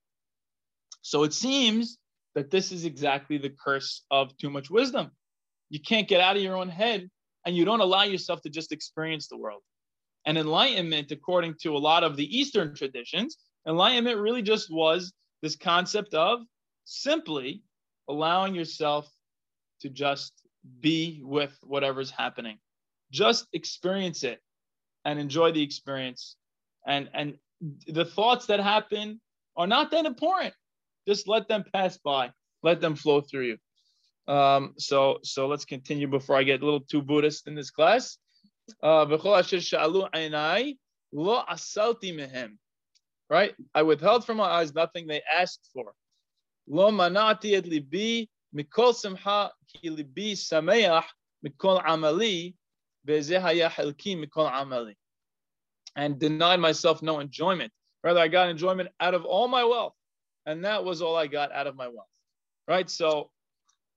So 1.02 1.24
it 1.24 1.34
seems 1.34 1.98
that 2.34 2.50
this 2.50 2.72
is 2.72 2.84
exactly 2.84 3.38
the 3.38 3.50
curse 3.50 4.04
of 4.10 4.36
too 4.38 4.50
much 4.50 4.70
wisdom. 4.70 5.10
You 5.70 5.80
can't 5.80 6.08
get 6.08 6.20
out 6.20 6.36
of 6.36 6.42
your 6.42 6.56
own 6.56 6.68
head 6.68 7.10
and 7.44 7.56
you 7.56 7.64
don't 7.64 7.80
allow 7.80 8.04
yourself 8.04 8.42
to 8.42 8.50
just 8.50 8.72
experience 8.72 9.28
the 9.28 9.36
world. 9.36 9.62
And 10.26 10.38
enlightenment, 10.38 11.10
according 11.10 11.56
to 11.62 11.76
a 11.76 11.78
lot 11.78 12.04
of 12.04 12.16
the 12.16 12.38
Eastern 12.38 12.74
traditions, 12.74 13.36
enlightenment 13.66 14.18
really 14.18 14.42
just 14.42 14.72
was 14.72 15.12
this 15.42 15.56
concept 15.56 16.14
of 16.14 16.40
simply 16.84 17.62
allowing 18.08 18.54
yourself 18.54 19.08
to 19.80 19.88
just 19.90 20.32
be 20.80 21.20
with 21.24 21.56
whatever's 21.62 22.10
happening. 22.10 22.58
Just 23.10 23.46
experience 23.52 24.24
it 24.24 24.40
and 25.04 25.18
enjoy 25.18 25.52
the 25.52 25.62
experience. 25.62 26.36
And 26.86 27.08
and 27.14 27.34
the 27.86 28.04
thoughts 28.04 28.46
that 28.46 28.60
happen 28.60 29.20
are 29.56 29.66
not 29.66 29.90
that 29.90 30.06
important. 30.06 30.54
Just 31.06 31.28
let 31.28 31.48
them 31.48 31.64
pass 31.72 31.98
by. 31.98 32.30
Let 32.62 32.80
them 32.80 32.96
flow 32.96 33.20
through 33.20 33.56
you. 34.26 34.32
Um, 34.32 34.74
so 34.78 35.18
so 35.22 35.46
let's 35.48 35.64
continue 35.64 36.08
before 36.08 36.36
I 36.36 36.42
get 36.42 36.62
a 36.62 36.64
little 36.64 36.80
too 36.80 37.02
Buddhist 37.02 37.46
in 37.46 37.54
this 37.54 37.70
class. 37.70 38.18
Uh, 38.82 39.04
right? 43.30 43.54
I 43.74 43.82
withheld 43.82 44.24
from 44.24 44.36
my 44.38 44.44
eyes 44.44 44.74
nothing 44.74 45.06
they 45.06 45.22
asked 45.32 45.68
for. 45.72 45.92
Lo 46.66 46.90
manati 46.90 47.60
libi 47.60 48.28
mikol 48.56 48.94
simha 48.94 49.50
ki 49.68 49.90
libi 49.90 50.32
sameach 50.32 51.04
mikol 51.44 51.82
amali 51.84 52.54
haya 53.06 53.70
mikol 53.70 54.50
amali. 54.50 54.94
And 55.96 56.18
denied 56.18 56.58
myself 56.58 57.02
no 57.02 57.20
enjoyment. 57.20 57.72
Rather, 58.02 58.20
I 58.20 58.28
got 58.28 58.48
enjoyment 58.48 58.88
out 58.98 59.14
of 59.14 59.24
all 59.24 59.46
my 59.46 59.62
wealth. 59.62 59.94
And 60.44 60.64
that 60.64 60.84
was 60.84 61.00
all 61.00 61.16
I 61.16 61.28
got 61.28 61.52
out 61.52 61.66
of 61.66 61.76
my 61.76 61.86
wealth. 61.86 62.08
Right? 62.66 62.90
So 62.90 63.30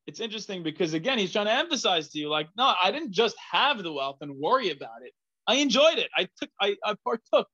it's 0.06 0.20
interesting 0.20 0.64
because 0.64 0.94
again, 0.94 1.18
he's 1.18 1.34
trying 1.34 1.48
to 1.48 1.54
emphasize 1.54 2.10
to 2.10 2.20
you, 2.20 2.30
like, 2.30 2.48
no, 2.56 2.74
I 2.82 2.92
didn't 2.92 3.12
just 3.12 3.36
have 3.52 3.84
the 3.84 3.92
wealth 3.92 4.18
and 4.22 4.36
worry 4.36 4.70
about 4.70 5.02
it. 5.04 5.12
I 5.48 5.56
enjoyed 5.56 5.98
it. 5.98 6.10
I 6.16 6.28
took, 6.40 6.50
I, 6.62 6.76
I 6.84 6.96
partook 7.04 7.48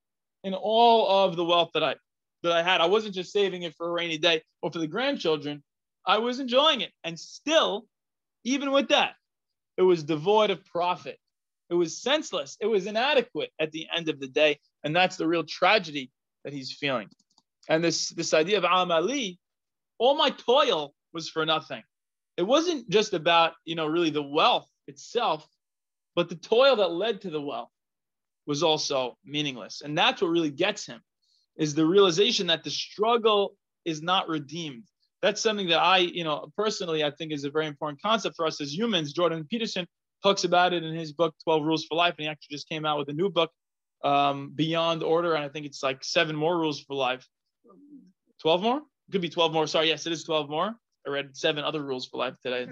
in 0.43 0.53
all 0.53 1.25
of 1.25 1.35
the 1.35 1.45
wealth 1.45 1.71
that 1.73 1.83
I 1.83 1.95
that 2.43 2.51
I 2.51 2.61
had. 2.61 2.81
I 2.81 2.85
wasn't 2.85 3.15
just 3.15 3.31
saving 3.31 3.63
it 3.63 3.73
for 3.75 3.87
a 3.87 3.91
rainy 3.91 4.17
day 4.17 4.41
or 4.61 4.71
for 4.71 4.79
the 4.79 4.87
grandchildren. 4.87 5.63
I 6.05 6.17
was 6.17 6.39
enjoying 6.39 6.81
it. 6.81 6.91
And 7.03 7.19
still, 7.19 7.85
even 8.43 8.71
with 8.71 8.89
that, 8.89 9.13
it 9.77 9.81
was 9.81 10.03
devoid 10.03 10.49
of 10.49 10.65
profit. 10.65 11.19
It 11.69 11.75
was 11.75 12.01
senseless. 12.01 12.57
It 12.59 12.67
was 12.67 12.85
inadequate 12.85 13.51
at 13.59 13.71
the 13.71 13.87
end 13.95 14.09
of 14.09 14.19
the 14.19 14.27
day. 14.27 14.59
And 14.83 14.95
that's 14.95 15.17
the 15.17 15.27
real 15.27 15.43
tragedy 15.43 16.11
that 16.43 16.53
he's 16.53 16.71
feeling. 16.71 17.09
And 17.69 17.83
this, 17.83 18.09
this 18.09 18.33
idea 18.33 18.57
of 18.57 18.63
amali, 18.63 19.37
all 19.97 20.15
my 20.15 20.29
toil 20.29 20.93
was 21.13 21.29
for 21.29 21.45
nothing. 21.45 21.81
It 22.37 22.43
wasn't 22.43 22.89
just 22.89 23.13
about, 23.13 23.53
you 23.63 23.75
know, 23.75 23.87
really 23.87 24.09
the 24.09 24.23
wealth 24.23 24.67
itself, 24.87 25.47
but 26.15 26.29
the 26.29 26.35
toil 26.35 26.75
that 26.77 26.91
led 26.91 27.21
to 27.21 27.29
the 27.29 27.41
wealth 27.41 27.69
was 28.45 28.63
also 28.63 29.17
meaningless. 29.23 29.81
And 29.81 29.97
that's 29.97 30.21
what 30.21 30.29
really 30.29 30.51
gets 30.51 30.85
him 30.85 31.01
is 31.55 31.73
the 31.73 31.85
realization 31.85 32.47
that 32.47 32.63
the 32.63 32.71
struggle 32.71 33.55
is 33.85 34.01
not 34.01 34.27
redeemed 34.27 34.83
that's 35.23 35.41
something 35.41 35.69
that 35.69 35.79
I, 35.79 35.99
you 35.99 36.25
know, 36.25 36.51
personally, 36.57 37.01
I 37.01 37.09
think 37.09 37.31
is 37.31 37.45
a 37.45 37.49
very 37.49 37.65
important 37.65 38.01
concept 38.01 38.35
for 38.35 38.45
us 38.45 38.59
as 38.59 38.75
humans. 38.75 39.13
Jordan 39.13 39.47
Peterson 39.49 39.87
talks 40.21 40.43
about 40.43 40.73
it 40.73 40.83
in 40.83 40.93
his 40.93 41.13
book, 41.13 41.33
12 41.45 41.63
Rules 41.63 41.85
for 41.85 41.95
Life. 41.95 42.15
And 42.17 42.25
he 42.25 42.27
actually 42.27 42.55
just 42.57 42.67
came 42.67 42.85
out 42.85 42.97
with 42.99 43.07
a 43.07 43.13
new 43.13 43.29
book, 43.29 43.49
um, 44.03 44.51
Beyond 44.53 45.01
Order. 45.01 45.35
And 45.35 45.45
I 45.45 45.47
think 45.47 45.65
it's 45.65 45.81
like 45.81 46.03
seven 46.03 46.35
more 46.35 46.57
rules 46.57 46.81
for 46.81 46.95
life. 46.95 47.25
12 48.41 48.61
more? 48.61 48.77
It 48.79 49.11
could 49.13 49.21
be 49.21 49.29
12 49.29 49.53
more. 49.53 49.65
Sorry. 49.65 49.87
Yes, 49.87 50.05
it 50.05 50.11
is 50.11 50.25
12 50.25 50.49
more. 50.49 50.75
I 51.07 51.09
read 51.09 51.37
seven 51.37 51.63
other 51.63 51.81
rules 51.81 52.05
for 52.05 52.17
life 52.17 52.35
today. 52.43 52.67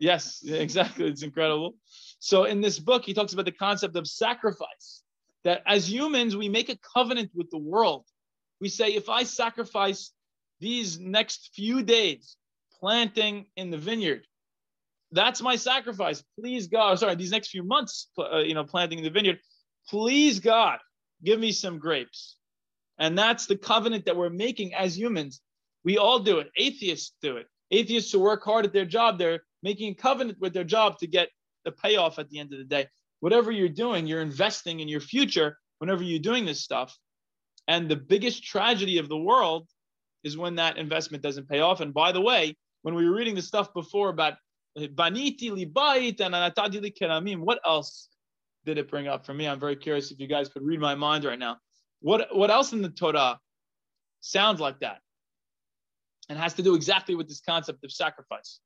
Yes, 0.00 0.42
exactly. 0.46 1.08
It's 1.08 1.22
incredible. 1.22 1.74
So 2.20 2.44
in 2.44 2.62
this 2.62 2.78
book, 2.78 3.04
he 3.04 3.12
talks 3.12 3.34
about 3.34 3.44
the 3.44 3.52
concept 3.52 3.96
of 3.96 4.06
sacrifice. 4.06 5.02
That 5.44 5.62
as 5.66 5.92
humans, 5.92 6.36
we 6.36 6.48
make 6.48 6.70
a 6.70 6.78
covenant 6.94 7.32
with 7.34 7.50
the 7.50 7.58
world. 7.58 8.06
We 8.62 8.70
say, 8.70 8.94
if 8.94 9.10
I 9.10 9.24
sacrifice 9.24 10.12
these 10.62 11.00
next 11.00 11.50
few 11.54 11.82
days 11.82 12.36
planting 12.78 13.46
in 13.56 13.70
the 13.70 13.76
vineyard. 13.76 14.24
That's 15.10 15.42
my 15.42 15.56
sacrifice. 15.56 16.22
Please 16.38 16.68
God, 16.68 16.98
sorry, 17.00 17.16
these 17.16 17.32
next 17.32 17.48
few 17.48 17.64
months, 17.64 18.08
uh, 18.16 18.38
you 18.38 18.54
know, 18.54 18.64
planting 18.64 18.98
in 18.98 19.04
the 19.04 19.10
vineyard. 19.10 19.40
Please 19.88 20.38
God, 20.38 20.78
give 21.24 21.40
me 21.40 21.50
some 21.50 21.80
grapes. 21.80 22.36
And 22.96 23.18
that's 23.18 23.46
the 23.46 23.56
covenant 23.56 24.04
that 24.06 24.16
we're 24.16 24.30
making 24.30 24.72
as 24.72 24.96
humans. 24.96 25.40
We 25.84 25.98
all 25.98 26.20
do 26.20 26.38
it. 26.38 26.50
Atheists 26.56 27.12
do 27.20 27.38
it. 27.38 27.48
Atheists 27.72 28.12
who 28.12 28.20
work 28.20 28.44
hard 28.44 28.64
at 28.64 28.72
their 28.72 28.84
job, 28.84 29.18
they're 29.18 29.42
making 29.64 29.92
a 29.92 29.94
covenant 29.96 30.38
with 30.40 30.54
their 30.54 30.64
job 30.64 30.98
to 30.98 31.08
get 31.08 31.28
the 31.64 31.72
payoff 31.72 32.20
at 32.20 32.30
the 32.30 32.38
end 32.38 32.52
of 32.52 32.60
the 32.60 32.64
day. 32.64 32.86
Whatever 33.18 33.50
you're 33.50 33.68
doing, 33.68 34.06
you're 34.06 34.22
investing 34.22 34.78
in 34.78 34.86
your 34.86 35.00
future 35.00 35.58
whenever 35.78 36.04
you're 36.04 36.20
doing 36.20 36.44
this 36.44 36.62
stuff. 36.62 36.96
And 37.66 37.88
the 37.88 37.96
biggest 37.96 38.44
tragedy 38.44 38.98
of 38.98 39.08
the 39.08 39.18
world 39.18 39.66
is 40.24 40.36
when 40.36 40.56
that 40.56 40.76
investment 40.76 41.22
doesn't 41.22 41.48
pay 41.48 41.60
off. 41.60 41.80
And 41.80 41.92
by 41.92 42.12
the 42.12 42.20
way, 42.20 42.56
when 42.82 42.94
we 42.94 43.08
were 43.08 43.14
reading 43.14 43.34
the 43.34 43.42
stuff 43.42 43.72
before 43.74 44.08
about 44.08 44.34
eh, 44.76 44.86
baniti 44.86 45.50
libayit 45.50 46.20
and 46.20 46.34
anatadi 46.34 46.92
keramim, 46.96 47.38
what 47.38 47.60
else 47.66 48.08
did 48.64 48.78
it 48.78 48.88
bring 48.88 49.08
up 49.08 49.26
for 49.26 49.34
me? 49.34 49.48
I'm 49.48 49.60
very 49.60 49.76
curious 49.76 50.10
if 50.10 50.20
you 50.20 50.26
guys 50.26 50.48
could 50.48 50.62
read 50.62 50.80
my 50.80 50.94
mind 50.94 51.24
right 51.24 51.38
now. 51.38 51.58
What 52.00 52.34
what 52.34 52.50
else 52.50 52.72
in 52.72 52.82
the 52.82 52.88
Torah 52.88 53.38
sounds 54.20 54.60
like 54.60 54.80
that 54.80 54.98
and 56.28 56.38
has 56.38 56.54
to 56.54 56.62
do 56.62 56.74
exactly 56.74 57.14
with 57.14 57.28
this 57.28 57.40
concept 57.40 57.84
of 57.84 57.92
sacrifice? 57.92 58.60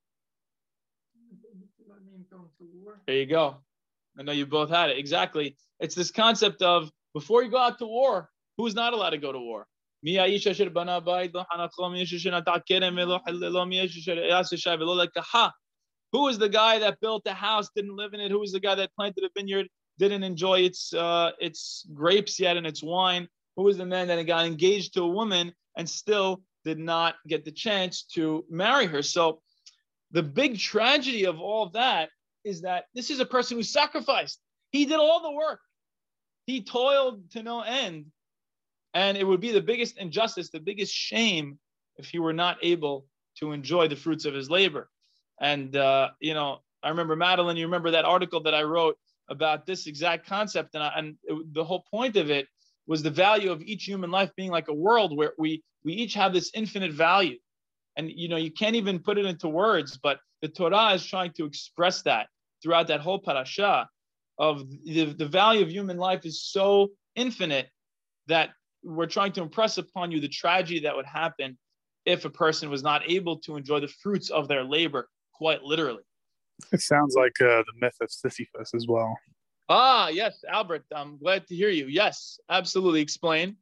There 3.06 3.16
you 3.16 3.26
go. 3.26 3.56
I 4.18 4.22
know 4.22 4.32
you 4.32 4.46
both 4.46 4.70
had 4.70 4.90
it. 4.90 4.98
Exactly. 4.98 5.56
It's 5.80 5.94
this 5.94 6.10
concept 6.10 6.62
of 6.62 6.90
before 7.12 7.42
you 7.42 7.50
go 7.50 7.58
out 7.58 7.78
to 7.78 7.86
war, 7.86 8.30
who's 8.56 8.74
not 8.74 8.92
allowed 8.92 9.10
to 9.10 9.18
go 9.18 9.32
to 9.32 9.38
war? 9.38 9.66
מי 10.03 10.19
האיש 10.19 10.47
אשר 10.47 10.69
בנה 10.69 10.99
בית 10.99 11.31
לא 11.33 11.43
חנכו, 11.53 11.89
מי 11.89 12.03
אשר 12.03 12.37
נטע 12.37 12.53
כרם 12.65 12.97
ולא 12.97 13.19
חללו, 13.25 13.65
מי 13.65 13.85
אשר 13.85 14.17
יעשה 14.17 14.57
שי 14.57 14.69
ולא 14.69 14.97
לקחה. 14.97 15.47
Who 16.13 16.27
is 16.27 16.37
the 16.37 16.49
guy 16.49 16.79
that 16.79 16.99
built 16.99 17.23
the 17.23 17.33
house, 17.33 17.69
didn't 17.75 17.95
live 17.95 18.13
in 18.13 18.19
it? 18.19 18.31
Who 18.31 18.43
is 18.43 18.51
the 18.51 18.59
guy 18.59 18.75
that 18.75 18.93
planted 18.95 19.23
a 19.23 19.29
vineyard 19.35 19.67
didn't 19.97 20.23
enjoy 20.23 20.59
its 20.61 20.93
uh, 20.93 21.31
its 21.39 21.87
grapes 21.93 22.39
yet 22.39 22.57
and 22.57 22.67
its 22.67 22.83
wine? 22.83 23.27
Who 23.55 23.63
was 23.63 23.77
the 23.77 23.85
man 23.85 24.07
that 24.07 24.21
got 24.23 24.45
engaged 24.45 24.93
to 24.95 25.03
a 25.03 25.07
woman 25.07 25.53
and 25.77 25.89
still 25.89 26.41
did 26.65 26.79
not 26.79 27.15
get 27.27 27.45
the 27.45 27.51
chance 27.51 28.03
to 28.15 28.45
marry 28.49 28.87
her? 28.87 29.01
So 29.01 29.41
the 30.11 30.23
big 30.23 30.59
tragedy 30.59 31.25
of 31.25 31.39
all 31.39 31.63
of 31.63 31.73
that 31.73 32.09
is 32.43 32.61
that 32.61 32.85
this 32.93 33.09
is 33.09 33.19
a 33.19 33.25
person 33.25 33.57
who 33.57 33.63
sacrificed. 33.63 34.39
He 34.71 34.85
did 34.85 34.99
all 34.99 35.21
the 35.21 35.31
work. 35.31 35.59
He 36.45 36.63
toiled 36.63 37.31
to 37.31 37.43
no 37.43 37.61
end. 37.61 38.07
and 38.96 39.18
it 39.18 39.24
would 39.24 39.42
be 39.42 39.52
the 39.52 39.60
biggest 39.60 39.98
injustice, 39.98 40.48
the 40.48 40.58
biggest 40.58 40.90
shame 40.90 41.58
if 41.98 42.06
he 42.08 42.18
were 42.18 42.32
not 42.32 42.56
able 42.62 43.04
to 43.38 43.52
enjoy 43.52 43.88
the 43.88 43.94
fruits 43.94 44.24
of 44.24 44.32
his 44.32 44.48
labor. 44.48 44.88
And, 45.38 45.76
uh, 45.76 46.08
you 46.18 46.32
know, 46.32 46.60
I 46.82 46.88
remember 46.88 47.14
Madeline, 47.14 47.58
you 47.58 47.66
remember 47.66 47.90
that 47.90 48.06
article 48.06 48.42
that 48.44 48.54
I 48.54 48.62
wrote 48.62 48.96
about 49.28 49.66
this 49.66 49.86
exact 49.86 50.26
concept. 50.26 50.74
And, 50.74 50.82
I, 50.82 50.92
and 50.96 51.16
it, 51.24 51.52
the 51.52 51.62
whole 51.62 51.84
point 51.90 52.16
of 52.16 52.30
it 52.30 52.46
was 52.86 53.02
the 53.02 53.10
value 53.10 53.52
of 53.52 53.60
each 53.60 53.84
human 53.84 54.10
life 54.10 54.30
being 54.34 54.50
like 54.50 54.68
a 54.68 54.74
world 54.74 55.14
where 55.14 55.34
we, 55.36 55.62
we 55.84 55.92
each 55.92 56.14
have 56.14 56.32
this 56.32 56.50
infinite 56.54 56.92
value. 56.92 57.36
And, 57.98 58.10
you 58.10 58.30
know, 58.30 58.38
you 58.38 58.50
can't 58.50 58.76
even 58.76 59.00
put 59.00 59.18
it 59.18 59.26
into 59.26 59.48
words, 59.48 59.98
but 60.02 60.20
the 60.40 60.48
Torah 60.48 60.94
is 60.94 61.04
trying 61.04 61.32
to 61.32 61.44
express 61.44 62.00
that 62.04 62.28
throughout 62.62 62.86
that 62.86 63.00
whole 63.00 63.18
parasha 63.18 63.90
of 64.38 64.66
the, 64.84 65.12
the 65.12 65.26
value 65.26 65.60
of 65.60 65.70
human 65.70 65.98
life 65.98 66.24
is 66.24 66.42
so 66.42 66.92
infinite 67.14 67.68
that 68.28 68.52
we're 68.86 69.06
trying 69.06 69.32
to 69.32 69.42
impress 69.42 69.78
upon 69.78 70.10
you 70.12 70.20
the 70.20 70.28
tragedy 70.28 70.80
that 70.80 70.94
would 70.94 71.06
happen 71.06 71.58
if 72.04 72.24
a 72.24 72.30
person 72.30 72.70
was 72.70 72.82
not 72.82 73.02
able 73.10 73.38
to 73.40 73.56
enjoy 73.56 73.80
the 73.80 73.88
fruits 73.88 74.30
of 74.30 74.46
their 74.46 74.62
labor, 74.62 75.08
quite 75.34 75.62
literally. 75.62 76.04
It 76.72 76.80
sounds 76.80 77.16
like 77.16 77.32
uh, 77.40 77.62
the 77.66 77.72
myth 77.80 77.96
of 78.00 78.10
Sisyphus 78.10 78.72
as 78.74 78.86
well. 78.88 79.18
Ah, 79.68 80.08
yes, 80.08 80.44
Albert, 80.48 80.84
I'm 80.94 81.18
glad 81.18 81.46
to 81.48 81.56
hear 81.56 81.68
you. 81.68 81.86
Yes, 81.88 82.38
absolutely. 82.48 83.00
Explain. 83.00 83.56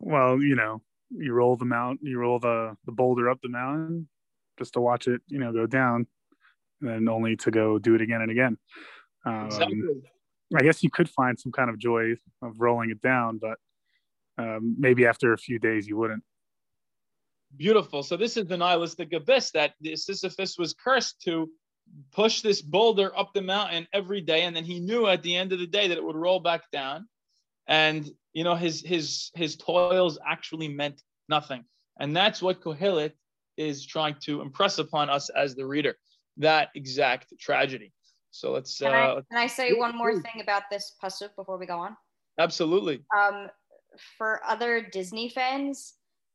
Well, 0.00 0.42
you 0.42 0.56
know, 0.56 0.82
you 1.10 1.32
roll 1.32 1.56
the 1.56 1.64
mount, 1.64 2.00
you 2.02 2.18
roll 2.18 2.40
the, 2.40 2.76
the 2.84 2.92
boulder 2.92 3.30
up 3.30 3.40
the 3.40 3.48
mountain 3.48 4.08
just 4.58 4.72
to 4.72 4.80
watch 4.80 5.06
it, 5.06 5.20
you 5.28 5.38
know, 5.38 5.52
go 5.52 5.66
down, 5.66 6.06
and 6.80 6.90
then 6.90 7.08
only 7.08 7.36
to 7.36 7.50
go 7.50 7.78
do 7.78 7.94
it 7.94 8.00
again 8.00 8.22
and 8.22 8.30
again. 8.30 8.58
Um, 9.24 9.46
exactly. 9.46 10.02
I 10.54 10.62
guess 10.62 10.82
you 10.82 10.90
could 10.90 11.08
find 11.08 11.38
some 11.38 11.52
kind 11.52 11.70
of 11.70 11.78
joy 11.78 12.12
of 12.42 12.60
rolling 12.60 12.90
it 12.90 13.02
down, 13.02 13.38
but 13.38 13.58
um, 14.38 14.76
maybe 14.78 15.06
after 15.06 15.32
a 15.32 15.38
few 15.38 15.58
days 15.58 15.88
you 15.88 15.96
wouldn't. 15.96 16.22
Beautiful. 17.56 18.02
So 18.02 18.16
this 18.16 18.36
is 18.36 18.46
the 18.46 18.56
nihilistic 18.56 19.12
abyss 19.12 19.50
that 19.52 19.74
Sisyphus 19.94 20.58
was 20.58 20.74
cursed 20.74 21.22
to 21.22 21.48
push 22.12 22.40
this 22.40 22.60
boulder 22.60 23.16
up 23.16 23.32
the 23.32 23.42
mountain 23.42 23.86
every 23.92 24.20
day, 24.20 24.42
and 24.42 24.54
then 24.54 24.64
he 24.64 24.80
knew 24.80 25.06
at 25.06 25.22
the 25.22 25.34
end 25.34 25.52
of 25.52 25.58
the 25.58 25.66
day 25.66 25.88
that 25.88 25.96
it 25.96 26.04
would 26.04 26.16
roll 26.16 26.40
back 26.40 26.70
down, 26.70 27.08
and 27.66 28.10
you 28.32 28.44
know 28.44 28.54
his 28.54 28.82
his 28.82 29.30
his 29.34 29.56
toils 29.56 30.18
actually 30.26 30.68
meant 30.68 31.02
nothing, 31.28 31.64
and 31.98 32.14
that's 32.14 32.42
what 32.42 32.60
Kohelet 32.60 33.12
is 33.56 33.86
trying 33.86 34.16
to 34.20 34.42
impress 34.42 34.78
upon 34.78 35.08
us 35.08 35.30
as 35.30 35.54
the 35.54 35.66
reader. 35.66 35.96
That 36.38 36.68
exact 36.74 37.32
tragedy. 37.40 37.92
So 38.36 38.52
let's. 38.52 38.78
Can, 38.78 38.92
uh, 38.92 38.96
I, 38.96 39.14
can 39.30 39.38
I 39.38 39.46
say 39.46 39.72
one 39.72 39.96
more 39.96 40.12
thing 40.20 40.42
about 40.42 40.64
this 40.70 40.94
pasuk 41.02 41.34
before 41.36 41.56
we 41.56 41.66
go 41.66 41.78
on? 41.78 41.96
Absolutely. 42.38 43.02
Um, 43.16 43.48
for 44.18 44.40
other 44.46 44.82
Disney 44.82 45.30
fans, 45.30 45.94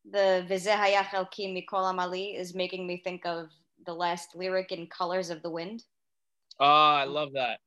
the 0.09 0.45
Vizehaya 0.49 1.03
Chelki 1.03 1.53
Mikol 1.53 1.93
Amali 1.93 2.37
is 2.37 2.55
making 2.55 2.87
me 2.87 3.01
think 3.03 3.25
of 3.25 3.49
the 3.85 3.93
last 3.93 4.35
lyric 4.35 4.71
in 4.71 4.87
Colors 4.87 5.29
of 5.29 5.43
the 5.43 5.49
Wind. 5.49 5.83
Ah, 6.59 6.97
I 6.97 7.03
love 7.03 7.29
that. 7.33 7.59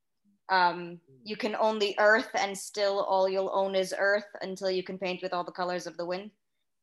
Um, 0.49 1.01
you 1.23 1.37
can 1.37 1.55
own 1.55 1.79
the 1.79 1.95
earth, 1.99 2.31
and 2.35 2.59
still 2.59 3.05
all 3.05 3.29
you'll 3.29 3.53
own 3.55 3.77
is 3.77 3.95
earth 3.97 4.27
until 4.43 4.71
you 4.71 4.83
can 4.83 4.99
paint 4.99 5.23
with 5.23 5.33
all 5.33 5.45
the 5.45 5.53
colors 5.53 5.87
of 5.87 5.97
the 5.97 6.05
wind. 6.05 6.33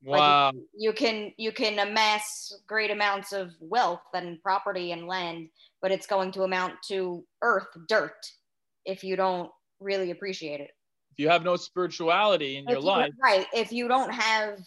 Wow. 0.03 0.47
Like 0.47 0.55
you 0.75 0.93
can 0.93 1.31
you 1.37 1.51
can 1.51 1.79
amass 1.79 2.53
great 2.67 2.89
amounts 2.89 3.33
of 3.33 3.51
wealth 3.59 4.01
and 4.13 4.41
property 4.41 4.91
and 4.91 5.07
land, 5.07 5.49
but 5.81 5.91
it's 5.91 6.07
going 6.07 6.31
to 6.33 6.43
amount 6.43 6.73
to 6.87 7.23
earth, 7.41 7.67
dirt, 7.87 8.25
if 8.85 9.03
you 9.03 9.15
don't 9.15 9.51
really 9.79 10.11
appreciate 10.11 10.59
it. 10.59 10.71
If 11.11 11.19
you 11.19 11.29
have 11.29 11.43
no 11.43 11.55
spirituality 11.55 12.57
in 12.57 12.63
if 12.65 12.71
your 12.71 12.79
you, 12.79 12.85
life, 12.85 13.11
right? 13.21 13.45
If 13.53 13.71
you 13.71 13.87
don't 13.87 14.11
have 14.11 14.59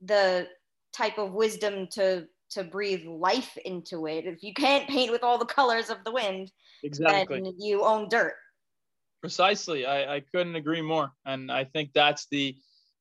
the 0.00 0.46
type 0.92 1.18
of 1.18 1.32
wisdom 1.32 1.88
to 1.92 2.26
to 2.50 2.64
breathe 2.64 3.06
life 3.06 3.56
into 3.64 4.06
it. 4.06 4.26
If 4.26 4.42
you 4.42 4.54
can't 4.54 4.88
paint 4.88 5.12
with 5.12 5.22
all 5.22 5.38
the 5.38 5.44
colors 5.44 5.90
of 5.90 5.98
the 6.04 6.12
wind, 6.12 6.50
exactly, 6.82 7.40
then 7.40 7.54
you 7.58 7.84
own 7.84 8.08
dirt. 8.08 8.34
Precisely, 9.20 9.84
I, 9.84 10.16
I 10.16 10.20
couldn't 10.20 10.56
agree 10.56 10.80
more, 10.80 11.10
and 11.26 11.50
I 11.50 11.64
think 11.64 11.92
that's 11.92 12.26
the 12.30 12.56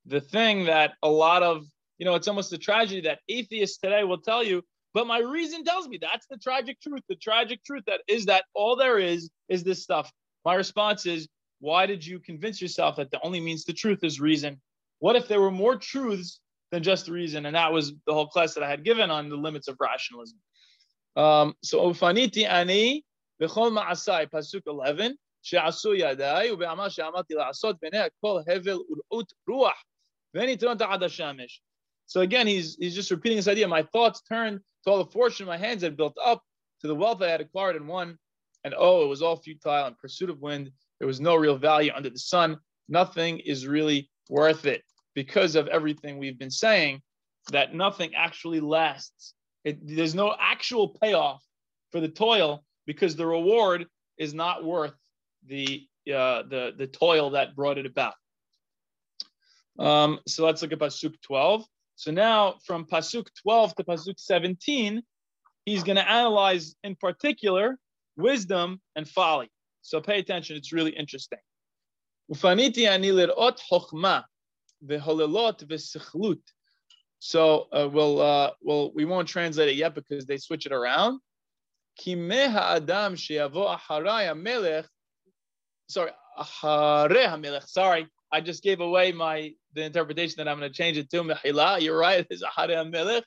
the 0.07 0.21
thing 0.21 0.65
that 0.65 0.93
a 1.03 1.09
lot 1.09 1.43
of, 1.43 1.65
you 1.97 2.05
know, 2.05 2.15
it's 2.15 2.27
almost 2.27 2.53
a 2.53 2.57
tragedy 2.57 3.01
that 3.01 3.19
atheists 3.27 3.77
today 3.77 4.03
will 4.03 4.19
tell 4.19 4.43
you, 4.43 4.63
but 4.93 5.05
my 5.05 5.19
reason 5.19 5.63
tells 5.63 5.87
me 5.87 5.99
that's 6.01 6.25
the 6.29 6.37
tragic 6.37 6.79
truth. 6.81 7.01
The 7.09 7.15
tragic 7.15 7.63
truth 7.63 7.83
that 7.87 8.01
is 8.07 8.25
that 8.25 8.45
all 8.53 8.75
there 8.75 8.97
is 8.97 9.29
is 9.49 9.63
this 9.63 9.83
stuff. 9.83 10.11
My 10.45 10.55
response 10.55 11.05
is, 11.05 11.27
why 11.59 11.85
did 11.85 12.05
you 12.05 12.19
convince 12.19 12.61
yourself 12.61 12.95
that 12.95 13.11
the 13.11 13.23
only 13.23 13.39
means 13.39 13.65
to 13.65 13.73
truth 13.73 14.03
is 14.03 14.19
reason? 14.19 14.61
What 14.99 15.15
if 15.15 15.27
there 15.27 15.41
were 15.41 15.51
more 15.51 15.75
truths 15.75 16.39
than 16.71 16.83
just 16.83 17.09
reason? 17.09 17.45
And 17.45 17.55
that 17.55 17.71
was 17.71 17.93
the 18.05 18.13
whole 18.13 18.27
class 18.27 18.53
that 18.53 18.63
I 18.63 18.69
had 18.69 18.83
given 18.83 19.11
on 19.11 19.29
the 19.29 19.35
limits 19.35 19.67
of 19.67 19.75
rationalism. 19.79 20.39
Um, 21.15 21.53
so 21.63 21.81
ofaniti 21.81 22.47
ani 22.47 23.03
ma 23.39 23.47
ma'asai, 23.47 24.29
pasuk 24.29 24.61
11, 24.67 25.17
she'asu 25.41 25.99
yadai 25.99 26.51
u'be'amal 26.51 26.91
she'amati 26.91 27.35
la'asot 27.35 27.75
b'nei 27.83 28.09
kol 28.21 28.43
hevel 28.47 28.81
ur'ut 29.11 29.27
ruach 29.49 29.73
so 32.05 32.21
again, 32.21 32.47
he's, 32.47 32.77
he's 32.79 32.95
just 32.95 33.11
repeating 33.11 33.37
this 33.37 33.47
idea. 33.47 33.67
My 33.67 33.83
thoughts 33.83 34.21
turned 34.21 34.59
to 34.83 34.91
all 34.91 35.03
the 35.03 35.11
fortune 35.11 35.45
my 35.45 35.57
hands 35.57 35.83
had 35.83 35.97
built 35.97 36.17
up, 36.23 36.41
to 36.81 36.87
the 36.87 36.95
wealth 36.95 37.21
I 37.21 37.29
had 37.29 37.41
acquired 37.41 37.75
and 37.75 37.87
won. 37.87 38.17
And 38.63 38.73
oh, 38.77 39.03
it 39.03 39.07
was 39.07 39.21
all 39.21 39.37
futile 39.37 39.87
in 39.87 39.95
pursuit 39.95 40.29
of 40.29 40.39
wind. 40.39 40.71
There 40.99 41.07
was 41.07 41.19
no 41.19 41.35
real 41.35 41.57
value 41.57 41.91
under 41.95 42.09
the 42.09 42.19
sun. 42.19 42.57
Nothing 42.89 43.39
is 43.39 43.67
really 43.67 44.09
worth 44.29 44.65
it 44.65 44.83
because 45.15 45.55
of 45.55 45.67
everything 45.67 46.17
we've 46.17 46.39
been 46.39 46.51
saying, 46.51 47.01
that 47.51 47.73
nothing 47.73 48.13
actually 48.15 48.59
lasts. 48.59 49.33
It, 49.63 49.79
there's 49.81 50.15
no 50.15 50.35
actual 50.39 50.97
payoff 51.01 51.43
for 51.91 51.99
the 51.99 52.07
toil 52.07 52.63
because 52.85 53.15
the 53.15 53.25
reward 53.25 53.85
is 54.17 54.33
not 54.33 54.63
worth 54.63 54.93
the 55.45 55.87
uh, 56.07 56.43
the 56.43 56.73
the 56.77 56.87
toil 56.87 57.31
that 57.31 57.55
brought 57.55 57.77
it 57.77 57.85
about. 57.85 58.13
Um, 59.79 60.19
so 60.27 60.45
let's 60.45 60.61
look 60.61 60.71
at 60.73 60.79
pasuk 60.79 61.15
12. 61.21 61.65
So 61.95 62.11
now 62.11 62.55
from 62.65 62.85
pasuk 62.85 63.27
12 63.41 63.75
to 63.75 63.83
pasuk 63.83 64.15
17, 64.17 65.01
he's 65.65 65.83
going 65.83 65.95
to 65.95 66.09
analyze 66.09 66.75
in 66.83 66.95
particular 66.95 67.77
wisdom 68.15 68.81
and 68.95 69.07
folly. 69.07 69.49
So 69.81 70.01
pay 70.01 70.19
attention; 70.19 70.57
it's 70.57 70.73
really 70.73 70.91
interesting. 70.91 71.39
So 77.19 77.67
uh, 77.71 77.89
we'll, 77.91 78.21
uh, 78.21 78.51
well, 78.61 78.91
we 78.93 79.05
won't 79.05 79.27
translate 79.27 79.69
it 79.69 79.75
yet 79.75 79.95
because 79.95 80.25
they 80.25 80.37
switch 80.37 80.65
it 80.65 80.71
around. 80.71 81.19
Sorry. 85.89 86.11
Sorry, 87.65 88.07
I 88.31 88.41
just 88.41 88.63
gave 88.63 88.81
away 88.81 89.11
my 89.11 89.53
the 89.73 89.83
interpretation 89.83 90.35
that 90.37 90.47
I'm 90.47 90.59
going 90.59 90.71
to 90.71 90.75
change 90.75 90.97
it 90.97 91.09
to 91.11 91.23
mehila. 91.23 91.81
You're 91.81 91.97
right. 91.97 92.25
It's 92.29 92.43
acharei 92.43 92.89
melech. 92.89 93.23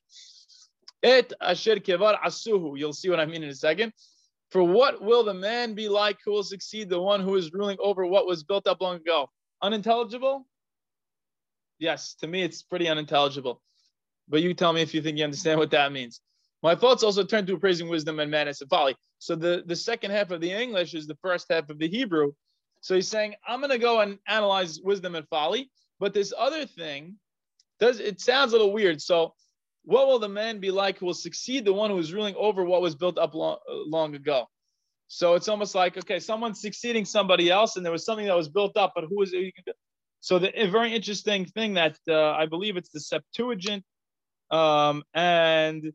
Et 1.02 1.32
asher 1.40 1.76
kevar 1.76 2.20
asuhu. 2.20 2.78
You'll 2.78 2.92
see 2.92 3.08
what 3.08 3.20
I 3.20 3.26
mean 3.26 3.42
in 3.42 3.48
a 3.48 3.54
second. 3.54 3.92
For 4.50 4.62
what 4.62 5.00
will 5.00 5.24
the 5.24 5.34
man 5.34 5.74
be 5.74 5.88
like 5.88 6.18
who 6.24 6.32
will 6.32 6.42
succeed 6.42 6.88
the 6.88 7.00
one 7.00 7.20
who 7.20 7.36
is 7.36 7.52
ruling 7.52 7.76
over 7.80 8.04
what 8.04 8.26
was 8.26 8.42
built 8.42 8.66
up 8.66 8.80
long 8.80 8.96
ago? 8.96 9.30
Unintelligible? 9.62 10.46
Yes, 11.78 12.14
to 12.20 12.26
me 12.26 12.42
it's 12.42 12.62
pretty 12.62 12.88
unintelligible. 12.88 13.62
But 14.28 14.42
you 14.42 14.52
tell 14.54 14.72
me 14.72 14.82
if 14.82 14.92
you 14.92 15.02
think 15.02 15.18
you 15.18 15.24
understand 15.24 15.58
what 15.58 15.70
that 15.70 15.92
means. 15.92 16.20
My 16.62 16.74
thoughts 16.74 17.02
also 17.02 17.24
turn 17.24 17.46
to 17.46 17.58
praising 17.58 17.88
wisdom 17.88 18.18
and 18.20 18.30
madness 18.30 18.60
and 18.60 18.68
folly. 18.68 18.96
So 19.18 19.34
the, 19.34 19.62
the 19.64 19.76
second 19.76 20.10
half 20.10 20.30
of 20.30 20.40
the 20.40 20.50
English 20.50 20.94
is 20.94 21.06
the 21.06 21.16
first 21.22 21.46
half 21.48 21.70
of 21.70 21.78
the 21.78 21.88
Hebrew. 21.88 22.32
So 22.80 22.94
he's 22.94 23.08
saying, 23.08 23.34
I'm 23.46 23.60
going 23.60 23.70
to 23.70 23.78
go 23.78 24.00
and 24.00 24.18
analyze 24.26 24.80
wisdom 24.82 25.14
and 25.14 25.28
folly. 25.28 25.70
But 25.98 26.14
this 26.14 26.32
other 26.36 26.64
thing 26.64 27.16
does 27.78 28.00
it 28.00 28.20
sounds 28.20 28.52
a 28.52 28.56
little 28.56 28.72
weird. 28.72 29.02
So 29.02 29.34
what 29.84 30.06
will 30.06 30.18
the 30.18 30.28
man 30.28 30.60
be 30.60 30.70
like 30.70 30.98
who 30.98 31.06
will 31.06 31.14
succeed 31.14 31.64
the 31.64 31.72
one 31.72 31.90
who 31.90 31.98
is 31.98 32.12
ruling 32.12 32.34
over 32.36 32.64
what 32.64 32.82
was 32.82 32.94
built 32.94 33.18
up 33.18 33.34
long, 33.34 33.58
long 33.68 34.14
ago? 34.14 34.46
So 35.08 35.34
it's 35.34 35.48
almost 35.48 35.74
like, 35.74 35.98
okay, 35.98 36.20
someone's 36.20 36.60
succeeding 36.60 37.04
somebody 37.04 37.50
else, 37.50 37.74
and 37.74 37.84
there 37.84 37.90
was 37.90 38.04
something 38.04 38.26
that 38.26 38.36
was 38.36 38.48
built 38.48 38.76
up, 38.76 38.92
but 38.94 39.04
who 39.08 39.22
is 39.22 39.32
it? 39.34 39.52
So 40.20 40.38
the 40.38 40.62
a 40.62 40.68
very 40.68 40.94
interesting 40.94 41.46
thing 41.46 41.74
that 41.74 41.98
uh, 42.08 42.30
I 42.30 42.46
believe 42.46 42.76
it's 42.76 42.90
the 42.90 43.00
Septuagint, 43.00 43.82
um, 44.50 45.02
and 45.12 45.92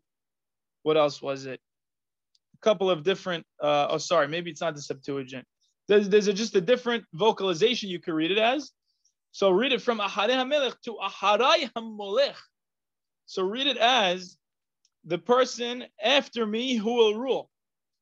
what 0.84 0.98
else 0.98 1.22
was 1.22 1.46
it? 1.46 1.62
A 2.56 2.58
couple 2.58 2.90
of 2.90 3.04
different. 3.04 3.46
Uh, 3.62 3.88
oh, 3.92 4.00
sorry, 4.00 4.28
maybe 4.28 4.52
it's 4.52 4.62
not 4.62 4.76
the 4.76 4.82
Septuagint. 4.82 5.46
There's, 5.88 6.10
there's 6.10 6.28
a, 6.28 6.34
just 6.34 6.56
a 6.56 6.62
different 6.62 7.06
vocalization 7.14 7.90
you 7.90 8.00
can 8.00 8.14
read 8.14 8.32
it 8.32 8.38
as. 8.38 8.72
So 9.32 9.52
read 9.52 9.74
it 9.74 9.82
from 9.82 10.00
Aharei 10.00 10.32
HaMelech 10.32 10.80
to 10.86 10.98
Aharai 11.02 11.70
HaMolech. 11.74 12.36
So 13.26 13.44
read 13.44 13.68
it 13.68 13.78
as 13.78 14.38
the 15.04 15.18
person 15.18 15.86
after 16.02 16.46
me 16.46 16.76
who 16.76 16.94
will 16.94 17.16
rule. 17.16 17.50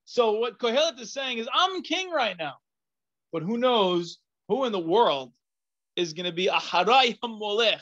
So 0.05 0.33
what 0.33 0.59
Kohelet 0.59 0.99
is 0.99 1.13
saying 1.13 1.37
is, 1.37 1.47
I'm 1.53 1.81
king 1.81 2.09
right 2.09 2.35
now. 2.37 2.55
But 3.31 3.43
who 3.43 3.57
knows 3.57 4.19
who 4.47 4.65
in 4.65 4.71
the 4.71 4.79
world 4.79 5.33
is 5.95 6.13
going 6.13 6.25
to 6.25 6.31
be 6.31 6.47
Aharai 6.47 7.17
HaMolech, 7.19 7.81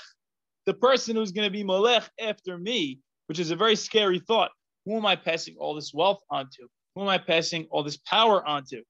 the 0.65 0.73
person 0.73 1.15
who's 1.15 1.31
going 1.31 1.47
to 1.47 1.51
be 1.51 1.63
Molech 1.63 2.09
after 2.19 2.57
me, 2.57 2.99
which 3.27 3.39
is 3.39 3.51
a 3.51 3.55
very 3.55 3.75
scary 3.75 4.19
thought. 4.19 4.51
Who 4.85 4.97
am 4.97 5.05
I 5.05 5.15
passing 5.15 5.55
all 5.59 5.75
this 5.75 5.93
wealth 5.93 6.21
onto? 6.29 6.67
Who 6.95 7.01
am 7.01 7.07
I 7.07 7.17
passing 7.17 7.67
all 7.69 7.83
this 7.83 7.97
power 7.97 8.45
onto? 8.45 8.81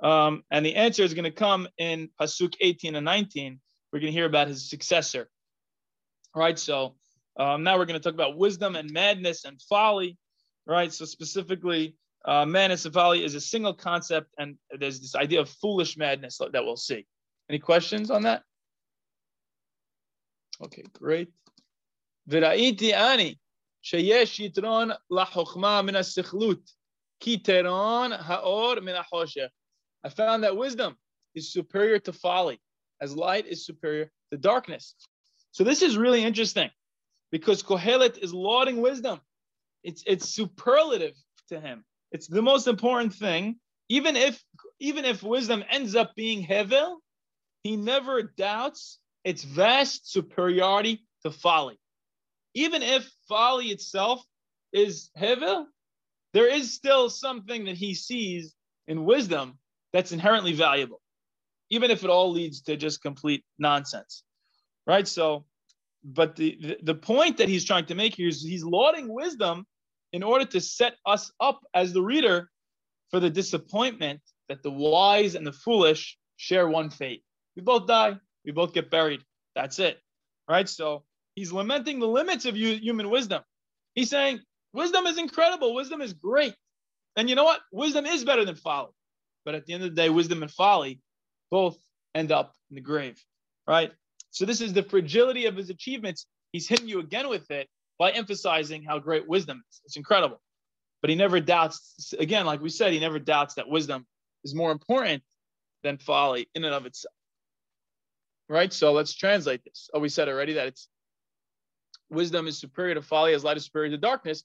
Um, 0.00 0.44
and 0.50 0.64
the 0.64 0.76
answer 0.76 1.02
is 1.02 1.14
going 1.14 1.24
to 1.24 1.30
come 1.30 1.68
in 1.78 2.10
Pasuk 2.20 2.54
18 2.60 2.94
and 2.94 3.04
19. 3.04 3.60
We're 3.92 4.00
going 4.00 4.12
to 4.12 4.16
hear 4.16 4.26
about 4.26 4.48
his 4.48 4.68
successor. 4.68 5.28
All 6.34 6.42
right, 6.42 6.58
so 6.58 6.94
um, 7.38 7.64
now 7.64 7.76
we're 7.78 7.86
going 7.86 8.00
to 8.00 8.04
talk 8.04 8.14
about 8.14 8.36
wisdom 8.36 8.76
and 8.76 8.90
madness 8.92 9.44
and 9.44 9.60
folly. 9.62 10.18
Right, 10.66 10.92
so 10.92 11.04
specifically, 11.04 11.96
uh, 12.26 12.44
madness 12.44 12.84
and 12.84 12.92
folly 12.92 13.24
is 13.24 13.34
a 13.34 13.40
single 13.40 13.72
concept, 13.72 14.34
and 14.38 14.56
there's 14.78 15.00
this 15.00 15.14
idea 15.14 15.40
of 15.40 15.48
foolish 15.48 15.96
madness 15.96 16.38
that 16.38 16.64
we'll 16.64 16.76
see. 16.76 17.06
Any 17.48 17.58
questions 17.58 18.10
on 18.10 18.22
that? 18.22 18.42
Okay, 20.60 20.84
great. 20.92 21.28
וראיתי 22.28 22.94
אני 22.94 23.34
שיש 23.82 24.40
יתרון 24.40 24.88
לחוכמה 25.10 25.82
מן 25.82 25.96
הסכלות, 25.96 26.70
כי 27.20 27.38
תרון 27.38 28.12
האור 28.12 28.80
מן 28.80 28.94
החושך. 28.94 29.46
I 30.03 30.09
found 30.09 30.43
that 30.43 30.57
wisdom 30.57 30.97
is 31.35 31.51
superior 31.51 31.99
to 31.99 32.13
folly, 32.13 32.59
as 33.01 33.15
light 33.15 33.47
is 33.47 33.65
superior 33.65 34.11
to 34.31 34.37
darkness. 34.37 34.95
So 35.51 35.63
this 35.63 35.81
is 35.81 35.97
really 35.97 36.23
interesting 36.23 36.69
because 37.31 37.63
Kohelet 37.63 38.17
is 38.17 38.33
lauding 38.33 38.81
wisdom. 38.81 39.21
It's, 39.83 40.03
it's 40.05 40.29
superlative 40.29 41.15
to 41.49 41.59
him. 41.59 41.85
It's 42.11 42.27
the 42.27 42.41
most 42.41 42.67
important 42.67 43.13
thing. 43.13 43.59
Even 43.89 44.15
if 44.15 44.41
even 44.79 45.03
if 45.03 45.23
wisdom 45.23 45.63
ends 45.69 45.95
up 45.95 46.15
being 46.15 46.45
Hevel, 46.45 46.97
he 47.63 47.75
never 47.75 48.23
doubts 48.23 48.99
its 49.23 49.43
vast 49.43 50.11
superiority 50.11 51.05
to 51.23 51.31
folly. 51.31 51.79
Even 52.53 52.81
if 52.81 53.09
folly 53.27 53.67
itself 53.67 54.23
is 54.71 55.09
Hevel, 55.17 55.65
there 56.33 56.47
is 56.47 56.73
still 56.73 57.09
something 57.09 57.65
that 57.65 57.75
he 57.75 57.93
sees 57.93 58.55
in 58.87 59.05
wisdom 59.05 59.57
that's 59.93 60.11
inherently 60.11 60.53
valuable, 60.53 61.01
even 61.69 61.91
if 61.91 62.03
it 62.03 62.09
all 62.09 62.31
leads 62.31 62.61
to 62.63 62.75
just 62.75 63.01
complete 63.01 63.43
nonsense. 63.59 64.23
Right? 64.85 65.07
So, 65.07 65.45
but 66.03 66.35
the, 66.35 66.57
the, 66.61 66.77
the 66.83 66.95
point 66.95 67.37
that 67.37 67.47
he's 67.47 67.63
trying 67.63 67.85
to 67.85 67.95
make 67.95 68.15
here 68.15 68.27
is 68.27 68.41
he's 68.41 68.63
lauding 68.63 69.07
wisdom 69.13 69.65
in 70.11 70.23
order 70.23 70.45
to 70.45 70.59
set 70.59 70.95
us 71.05 71.31
up 71.39 71.61
as 71.73 71.93
the 71.93 72.01
reader 72.01 72.49
for 73.09 73.19
the 73.19 73.29
disappointment 73.29 74.19
that 74.49 74.63
the 74.63 74.71
wise 74.71 75.35
and 75.35 75.47
the 75.47 75.53
foolish 75.53 76.17
share 76.35 76.67
one 76.67 76.89
fate. 76.89 77.23
We 77.55 77.61
both 77.61 77.87
die, 77.87 78.17
we 78.43 78.51
both 78.51 78.73
get 78.73 78.89
buried. 78.89 79.21
That's 79.55 79.79
it. 79.79 79.99
Right? 80.49 80.67
So 80.67 81.03
he's 81.35 81.53
lamenting 81.53 81.99
the 81.99 82.07
limits 82.07 82.45
of 82.45 82.55
human 82.55 83.09
wisdom. 83.09 83.43
He's 83.95 84.09
saying, 84.09 84.41
wisdom 84.73 85.05
is 85.05 85.17
incredible, 85.17 85.73
wisdom 85.73 86.01
is 86.01 86.13
great. 86.13 86.55
And 87.15 87.29
you 87.29 87.35
know 87.35 87.43
what? 87.43 87.61
Wisdom 87.71 88.05
is 88.05 88.25
better 88.25 88.43
than 88.43 88.55
folly. 88.55 88.91
But 89.45 89.55
at 89.55 89.65
the 89.65 89.73
end 89.73 89.83
of 89.83 89.89
the 89.89 89.95
day, 89.95 90.09
wisdom 90.09 90.41
and 90.41 90.51
folly 90.51 91.01
both 91.51 91.77
end 92.15 92.31
up 92.31 92.53
in 92.69 92.75
the 92.75 92.81
grave, 92.81 93.21
right? 93.67 93.91
So 94.31 94.45
this 94.45 94.61
is 94.61 94.73
the 94.73 94.83
fragility 94.83 95.45
of 95.45 95.55
his 95.55 95.69
achievements. 95.69 96.25
He's 96.51 96.67
hitting 96.67 96.87
you 96.87 96.99
again 96.99 97.29
with 97.29 97.51
it 97.51 97.69
by 97.99 98.11
emphasizing 98.11 98.83
how 98.83 98.99
great 98.99 99.27
wisdom 99.27 99.63
is. 99.69 99.81
It's 99.85 99.97
incredible. 99.97 100.41
But 101.01 101.09
he 101.09 101.15
never 101.15 101.39
doubts, 101.39 102.13
again, 102.17 102.45
like 102.45 102.61
we 102.61 102.69
said, 102.69 102.93
he 102.93 102.99
never 102.99 103.19
doubts 103.19 103.55
that 103.55 103.67
wisdom 103.67 104.05
is 104.43 104.55
more 104.55 104.71
important 104.71 105.23
than 105.83 105.97
folly 105.97 106.49
in 106.55 106.63
and 106.63 106.73
of 106.73 106.85
itself. 106.85 107.13
Right? 108.49 108.71
So 108.71 108.93
let's 108.93 109.13
translate 109.13 109.63
this. 109.63 109.89
Oh, 109.93 109.99
we 109.99 110.09
said 110.09 110.29
already 110.29 110.53
that 110.53 110.67
it's 110.67 110.87
wisdom 112.09 112.47
is 112.47 112.57
superior 112.57 112.95
to 112.95 113.01
folly 113.01 113.33
as 113.33 113.43
light 113.43 113.57
is 113.57 113.65
superior 113.65 113.91
to 113.91 113.97
darkness. 113.97 114.43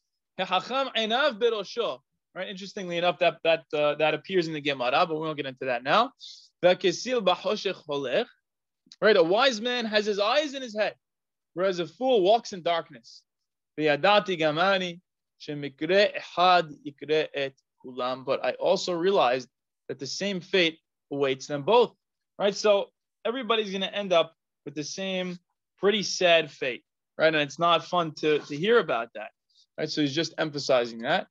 Right? 2.34 2.48
Interestingly 2.48 2.98
enough, 2.98 3.18
that 3.18 3.38
that 3.42 3.64
uh, 3.72 3.94
that 3.96 4.14
appears 4.14 4.46
in 4.46 4.54
the 4.54 4.60
Gemara, 4.60 5.06
but 5.06 5.14
we 5.14 5.20
won't 5.20 5.36
get 5.36 5.46
into 5.46 5.64
that 5.64 5.82
now. 5.82 6.12
Right? 9.00 9.16
A 9.16 9.22
wise 9.22 9.60
man 9.60 9.84
has 9.84 10.06
his 10.06 10.18
eyes 10.18 10.54
in 10.54 10.62
his 10.62 10.76
head, 10.76 10.94
whereas 11.54 11.78
a 11.78 11.86
fool 11.86 12.22
walks 12.22 12.52
in 12.52 12.62
darkness. 12.62 13.22
gamani 13.78 15.00
But 18.24 18.44
I 18.44 18.50
also 18.52 18.92
realized 18.92 19.48
that 19.88 19.98
the 19.98 20.06
same 20.06 20.40
fate 20.40 20.78
awaits 21.10 21.46
them 21.46 21.62
both. 21.62 21.94
Right? 22.38 22.54
So 22.54 22.90
everybody's 23.24 23.70
going 23.70 23.82
to 23.82 23.94
end 23.94 24.12
up 24.12 24.34
with 24.64 24.74
the 24.74 24.84
same 24.84 25.38
pretty 25.78 26.02
sad 26.02 26.50
fate. 26.50 26.84
Right? 27.16 27.28
And 27.34 27.36
it's 27.36 27.58
not 27.58 27.84
fun 27.84 28.12
to, 28.16 28.38
to 28.40 28.56
hear 28.56 28.78
about 28.78 29.08
that. 29.14 29.30
Right? 29.78 29.88
So 29.88 30.00
he's 30.00 30.14
just 30.14 30.34
emphasizing 30.38 31.00
that. 31.02 31.28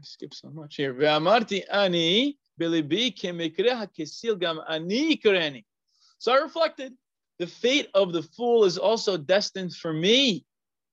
I 0.00 0.02
skip 0.02 0.32
so 0.32 0.48
much 0.48 0.76
here. 0.76 0.98
Ani 1.04 2.36
gam 4.38 4.60
ani. 4.66 5.66
So 6.18 6.32
I 6.32 6.36
reflected. 6.36 6.94
The 7.38 7.46
fate 7.46 7.88
of 7.94 8.12
the 8.12 8.22
fool 8.22 8.64
is 8.64 8.78
also 8.78 9.18
destined 9.18 9.74
for 9.74 9.92
me. 9.92 10.44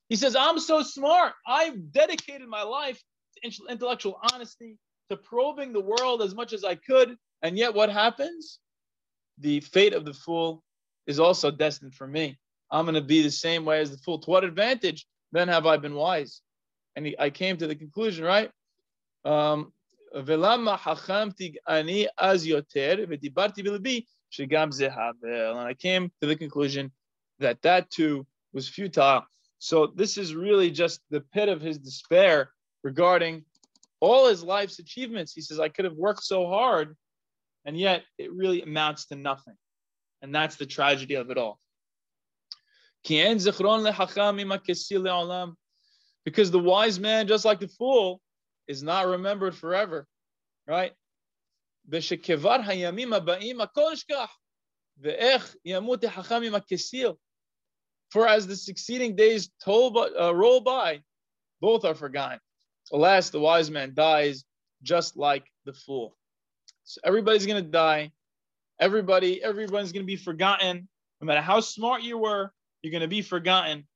He 0.10 0.16
says, 0.16 0.36
I'm 0.36 0.60
so 0.60 0.82
smart. 0.82 1.34
I've 1.46 1.92
dedicated 1.92 2.48
my 2.48 2.64
life 2.64 3.02
to 3.44 3.52
intellectual 3.70 4.20
honesty, 4.34 4.78
to 5.10 5.18
probing 5.18 5.74
the 5.74 5.82
world 5.82 6.22
as 6.22 6.36
much 6.36 6.52
as 6.54 6.64
I 6.66 6.76
could. 6.76 7.18
And 7.42 7.58
yet, 7.58 7.74
what 7.74 7.90
happens? 7.90 8.60
The 9.40 9.62
fate 9.62 9.94
of 9.94 10.04
the 10.04 10.14
fool 10.14 10.64
is 11.06 11.20
also 11.20 11.52
destined 11.52 11.96
for 11.96 12.08
me. 12.08 12.38
I'm 12.72 12.86
going 12.86 12.96
to 12.96 13.02
be 13.02 13.22
the 13.22 13.32
same 13.32 13.64
way 13.64 13.80
as 13.80 13.92
the 13.92 13.98
fool. 14.00 14.20
To 14.20 14.30
what 14.30 14.44
advantage 14.44 15.06
then 15.32 15.48
have 15.48 15.66
I 15.66 15.78
been 15.78 15.96
wise? 15.96 16.42
And 16.96 17.06
he, 17.06 17.16
I 17.18 17.30
came 17.30 17.56
to 17.58 17.68
the 17.68 17.76
conclusion, 17.76 18.26
right? 18.26 18.52
Um, 19.27 19.71
ולמה 20.27 20.77
חכמתי 20.77 21.55
אני 21.69 22.07
אז 22.19 22.47
יותר 22.47 22.95
ודיברתי 23.09 23.63
בלבי 23.63 24.05
שגם 24.31 24.73
זה 24.73 24.89
הבל. 24.93 25.53
And 25.53 25.69
I 25.69 25.75
came 25.75 26.11
to 26.21 26.27
the 26.27 26.37
conclusion 26.37 26.91
that 27.41 27.63
that 27.63 27.91
too 27.91 28.27
was 28.53 28.69
futile. 28.69 29.23
So 29.59 29.87
this 29.87 30.19
is 30.19 30.35
really 30.35 30.71
just 30.71 31.01
the 31.11 31.21
pit 31.21 31.49
of 31.49 31.61
his 31.61 31.79
despair 31.79 32.53
regarding 32.83 33.45
all 34.01 34.29
his 34.29 34.43
life's 34.43 34.79
achievements. 34.81 35.33
He 35.33 35.41
says, 35.41 35.61
I 35.61 35.69
could 35.69 35.85
have 35.85 35.95
worked 35.95 36.25
so 36.25 36.49
hard, 36.49 36.97
and 37.65 37.79
yet 37.79 38.03
it 38.19 38.33
really 38.33 38.63
amounts 38.63 39.07
to 39.07 39.15
nothing. 39.15 39.55
And 40.21 40.35
that's 40.35 40.57
the 40.57 40.67
tragedy 40.67 41.15
of 41.15 41.31
it 41.31 41.39
all. 41.39 41.61
Because 43.05 43.45
the 46.51 46.59
wise 46.59 46.99
man, 47.01 47.29
just 47.29 47.45
like 47.45 47.61
the 47.61 47.69
fool, 47.69 48.21
is 48.69 48.83
not 48.83 49.07
remembered 49.07 49.55
forever, 49.55 50.07
right? 50.67 50.93
ושכבר 51.89 52.57
הימים 52.67 53.13
הבאים 53.13 53.61
הכל 53.61 53.91
נשכח, 53.93 54.39
ואיך 54.99 55.57
ימות 55.65 56.05
החכם 56.05 56.43
עם 56.43 56.55
הכסיל. 56.55 57.13
For 58.15 58.29
as 58.29 58.47
the 58.47 58.57
succeeding 58.57 59.17
days 59.17 59.51
told, 59.65 59.97
uh, 59.97 60.35
roll 60.35 60.61
by, 60.61 61.03
both 61.61 61.85
are 61.85 61.95
forgotten. 61.95 62.39
Alas, 62.93 63.31
the 63.31 63.41
wise 63.41 63.71
man 63.71 63.95
dies 63.95 64.45
just 64.83 65.17
like 65.17 65.47
the 65.65 65.73
fool. 65.73 66.15
So 66.85 67.01
everybody's 67.05 67.47
going 67.47 67.65
to 67.65 67.71
die. 67.71 68.13
Everybody, 68.79 69.43
everyone's 69.43 69.93
going 69.93 70.05
to 70.05 70.13
be 70.17 70.17
forgotten. 70.17 70.89
No 71.21 71.27
matter 71.27 71.41
how 71.41 71.61
smart 71.61 72.03
you 72.03 72.19
were, 72.19 72.53
you're 72.83 72.91
going 72.91 73.09
to 73.09 73.09
be 73.09 73.23
forgotten. 73.23 73.87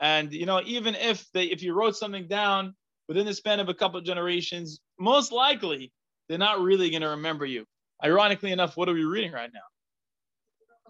And 0.00 0.32
you 0.32 0.46
know, 0.46 0.62
even 0.64 0.94
if 0.94 1.26
they, 1.32 1.46
if 1.46 1.62
you 1.62 1.74
wrote 1.74 1.96
something 1.96 2.28
down 2.28 2.74
within 3.11 3.25
the 3.25 3.33
span 3.33 3.59
of 3.59 3.67
a 3.67 3.73
couple 3.73 3.99
of 3.99 4.05
generations, 4.05 4.79
most 4.97 5.33
likely 5.33 5.91
they're 6.29 6.37
not 6.37 6.61
really 6.61 6.89
going 6.89 7.01
to 7.01 7.09
remember 7.09 7.45
you. 7.45 7.65
Ironically 8.01 8.53
enough, 8.53 8.77
what 8.77 8.87
are 8.87 8.93
we 8.93 9.03
reading 9.03 9.33
right 9.33 9.49
now? 9.53 9.59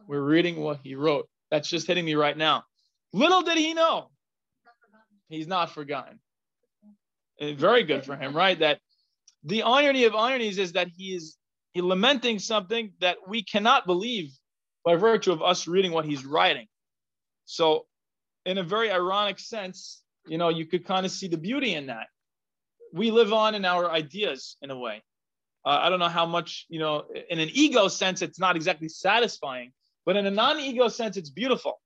We're 0.08 0.22
reading 0.22 0.58
what 0.58 0.82
he 0.84 0.94
wrote. 0.94 1.28
That's 1.50 1.68
just 1.68 1.88
hitting 1.88 2.06
me 2.06 2.14
right 2.14 2.38
now. 2.38 2.64
Little 3.12 3.42
did 3.42 3.58
he 3.58 3.74
know, 3.74 4.12
he's 5.30 5.48
not 5.48 5.72
forgotten. 5.72 6.20
And 7.40 7.58
very 7.58 7.82
good 7.82 8.06
for 8.06 8.16
him, 8.16 8.36
right? 8.38 8.60
That 8.60 8.78
the 9.44 9.64
irony 9.64 10.04
of 10.04 10.14
ironies 10.14 10.60
is 10.60 10.74
that 10.74 10.90
he 10.96 11.16
is 11.16 11.38
he 11.74 11.82
lamenting 11.82 12.38
something 12.38 12.92
that 13.02 13.18
we 13.28 13.42
cannot 13.42 13.88
believe 13.88 14.30
by 14.86 14.96
virtue 14.96 15.32
of 15.32 15.42
us 15.42 15.68
reading 15.68 15.92
what 15.92 16.06
he's 16.06 16.24
writing. 16.24 16.68
So, 17.46 17.88
in 18.46 18.60
a 18.60 18.64
very 18.64 18.92
ironic 18.92 19.40
sense, 19.40 20.01
you 20.28 20.38
know, 20.38 20.50
you 20.50 20.66
could 20.66 20.86
kind 20.86 21.06
of 21.06 21.12
see 21.12 21.28
the 21.28 21.38
beauty 21.38 21.74
in 21.74 21.88
that. 21.88 22.08
We 22.94 23.12
live 23.12 23.34
on 23.34 23.56
in 23.56 23.66
our 23.66 23.90
ideas 23.90 24.58
in 24.62 24.72
a 24.72 24.78
way. 24.78 25.02
Uh, 25.66 25.80
I 25.82 25.90
don't 25.90 26.00
know 26.00 26.10
how 26.10 26.26
much, 26.26 26.66
you 26.70 26.80
know, 26.80 27.06
in 27.30 27.40
an 27.40 27.50
ego 27.54 27.88
sense, 27.88 28.22
it's 28.22 28.40
not 28.40 28.56
exactly 28.56 28.90
satisfying, 28.90 29.72
but 30.06 30.16
in 30.16 30.26
a 30.26 30.32
non 30.32 30.60
ego 30.60 30.88
sense, 30.88 31.18
it's 31.18 31.30
beautiful 31.30 31.80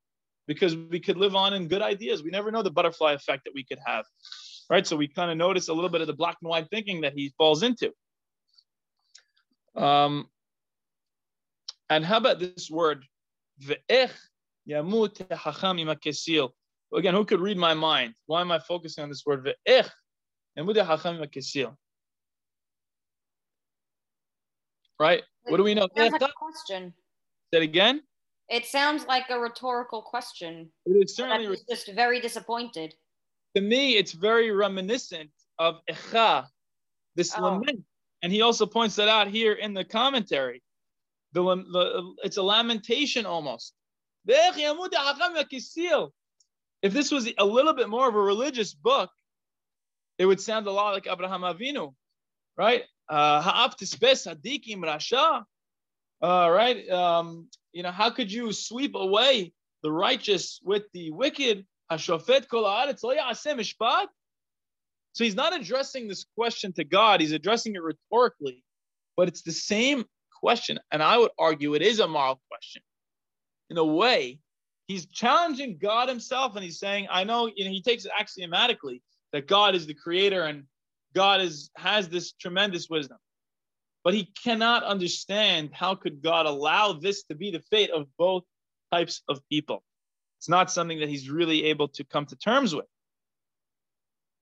because 0.48 0.76
we 0.76 1.00
could 1.00 1.18
live 1.18 1.36
on 1.36 1.54
in 1.54 1.68
good 1.68 1.82
ideas. 1.82 2.24
We 2.24 2.30
never 2.30 2.52
know 2.52 2.62
the 2.62 2.72
butterfly 2.72 3.14
effect 3.14 3.44
that 3.46 3.54
we 3.54 3.64
could 3.64 3.80
have, 3.86 4.06
right? 4.70 4.86
So 4.86 4.96
we 4.96 5.08
kind 5.08 5.32
of 5.32 5.38
notice 5.38 5.68
a 5.68 5.74
little 5.74 5.90
bit 5.90 6.02
of 6.02 6.08
the 6.08 6.14
black 6.14 6.38
and 6.42 6.50
white 6.50 6.70
thinking 6.70 7.02
that 7.02 7.14
he 7.14 7.34
falls 7.38 7.64
into. 7.64 7.92
Um, 9.76 10.30
and 11.90 12.06
how 12.06 12.18
about 12.18 12.40
this 12.40 12.70
word, 12.72 13.06
ve'ech 16.94 16.94
yamut 16.94 16.94
hacham 16.94 16.94
imakesil? 16.94 16.98
Again, 16.98 17.14
who 17.14 17.26
could 17.26 17.42
read 17.42 17.58
my 17.58 17.74
mind? 17.74 18.14
Why 18.26 18.42
am 18.42 18.52
I 18.52 18.60
focusing 18.60 19.04
on 19.04 19.10
this 19.10 19.26
word 19.26 19.46
ve'ech? 19.68 19.90
Right? 24.98 25.24
What 25.44 25.58
do 25.58 25.64
we 25.64 25.74
know? 25.74 25.88
Sounds 25.96 26.14
like 26.14 26.22
a 26.22 26.30
question. 26.36 26.94
Say 27.54 27.60
it 27.60 27.64
again. 27.64 28.02
It 28.50 28.66
sounds 28.66 29.06
like 29.08 29.30
a 29.30 29.40
rhetorical 29.40 30.02
question. 30.02 30.72
It 30.86 30.92
is 30.92 31.16
certainly 31.16 31.48
I'm 31.48 31.56
just 31.70 31.92
very 31.94 32.20
disappointed. 32.20 32.96
to 33.56 33.62
me, 33.62 33.96
it's 33.96 34.12
very 34.12 34.52
reminiscent 34.52 35.32
of 35.60 35.80
Echa, 35.90 36.48
this 37.16 37.34
Oh. 37.38 37.42
lament. 37.42 37.86
And 38.22 38.32
he 38.32 38.42
also 38.42 38.66
points 38.66 38.96
that 38.96 39.08
out 39.08 39.28
here 39.28 39.54
in 39.54 39.74
the 39.74 39.86
commentary. 39.86 40.62
The, 41.34 41.44
the 41.44 42.16
it's 42.24 42.38
a 42.38 42.44
lamentation 42.44 43.26
almost. 43.26 43.74
If 46.86 46.94
this 46.94 47.12
was 47.12 47.28
a 47.40 47.44
little 47.44 47.74
bit 47.74 47.90
more 47.90 48.08
of 48.08 48.14
a 48.14 48.22
religious 48.22 48.76
book, 48.76 49.10
it 50.20 50.26
would 50.28 50.40
sound 50.40 50.68
a 50.68 50.72
lot 50.72 50.94
like 50.94 51.08
Abraham 51.08 51.42
Avinu, 51.42 51.96
right? 52.56 52.84
Uh, 53.10 53.42
Ha'af 53.42 53.76
tispes 53.76 54.28
hadikim 54.28 54.84
rasha. 54.84 55.44
Uh, 56.22 56.48
right? 56.52 56.88
Um, 56.88 57.50
you 57.74 57.82
know, 57.82 57.90
how 57.90 58.12
could 58.12 58.32
you 58.32 58.54
sweep 58.54 58.94
away 58.94 59.52
the 59.82 59.92
righteous 59.92 60.60
with 60.64 60.84
the 60.94 61.10
wicked? 61.10 61.66
Hashofet 61.92 62.48
kol 62.50 62.66
mishpat? 62.66 64.06
So 65.14 65.24
he's 65.24 65.36
not 65.36 65.60
addressing 65.60 66.08
this 66.08 66.24
question 66.38 66.72
to 66.74 66.84
God, 66.84 67.20
he's 67.20 67.32
addressing 67.32 67.74
it 67.74 67.82
rhetorically, 67.82 68.64
but 69.18 69.28
it's 69.28 69.42
the 69.42 69.52
same 69.52 70.06
question. 70.40 70.80
And 70.92 71.02
I 71.02 71.18
would 71.18 71.32
argue 71.40 71.74
it 71.74 71.82
is 71.82 71.98
a 71.98 72.08
moral 72.08 72.40
question. 72.48 72.84
In 73.72 73.78
a 73.80 73.84
way, 73.84 74.38
he's 74.88 75.06
challenging 75.08 75.78
God 75.82 76.10
himself 76.10 76.56
and 76.56 76.64
he's 76.64 76.80
saying, 76.80 77.08
I 77.10 77.24
know, 77.24 77.50
you 77.54 77.66
know, 77.66 77.72
he 77.72 77.82
takes 77.82 78.06
it 78.06 78.12
axiomatically 78.18 79.02
that 79.34 79.48
God 79.48 79.76
is 79.76 79.88
the 79.88 79.94
creator 79.94 80.44
and 80.44 80.64
God 81.14 81.42
is 81.42 81.72
has 81.76 82.10
this 82.10 82.34
tremendous 82.34 82.90
wisdom. 82.90 83.18
But 84.04 84.14
he 84.14 84.32
cannot 84.44 84.84
understand 84.84 85.72
how 85.74 85.96
could 85.96 86.22
God 86.22 86.46
allow 86.46 86.94
this 86.94 87.24
to 87.24 87.36
be 87.36 87.52
the 87.52 87.64
fate 87.72 87.90
of 87.90 88.08
both 88.18 88.44
types 88.92 89.24
of 89.28 89.40
people. 89.50 89.84
It's 90.40 90.50
not 90.50 90.72
something 90.72 91.00
that 91.00 91.10
he's 91.10 91.30
really 91.30 91.66
able 91.66 91.88
to 91.90 92.04
come 92.04 92.26
to 92.28 92.36
terms 92.36 92.76
with. 92.76 92.86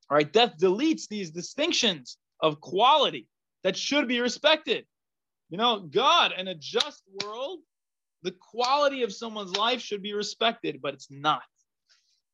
All 0.10 0.18
right, 0.18 0.32
death 0.32 0.56
deletes 0.60 1.08
these 1.08 1.32
distinctions 1.32 2.18
of 2.42 2.60
quality 2.60 3.28
that 3.64 3.78
should 3.78 4.08
be 4.08 4.20
respected. 4.20 4.86
You 5.50 5.58
know, 5.58 5.80
God 5.80 6.34
in 6.38 6.50
a 6.50 6.56
just 6.56 7.04
world, 7.24 7.60
the 8.24 8.32
quality 8.32 9.04
of 9.04 9.14
someone's 9.14 9.56
life 9.56 9.82
should 9.82 10.02
be 10.02 10.14
respected, 10.14 10.82
but 10.82 10.94
it's 10.94 11.12
not. 11.12 11.44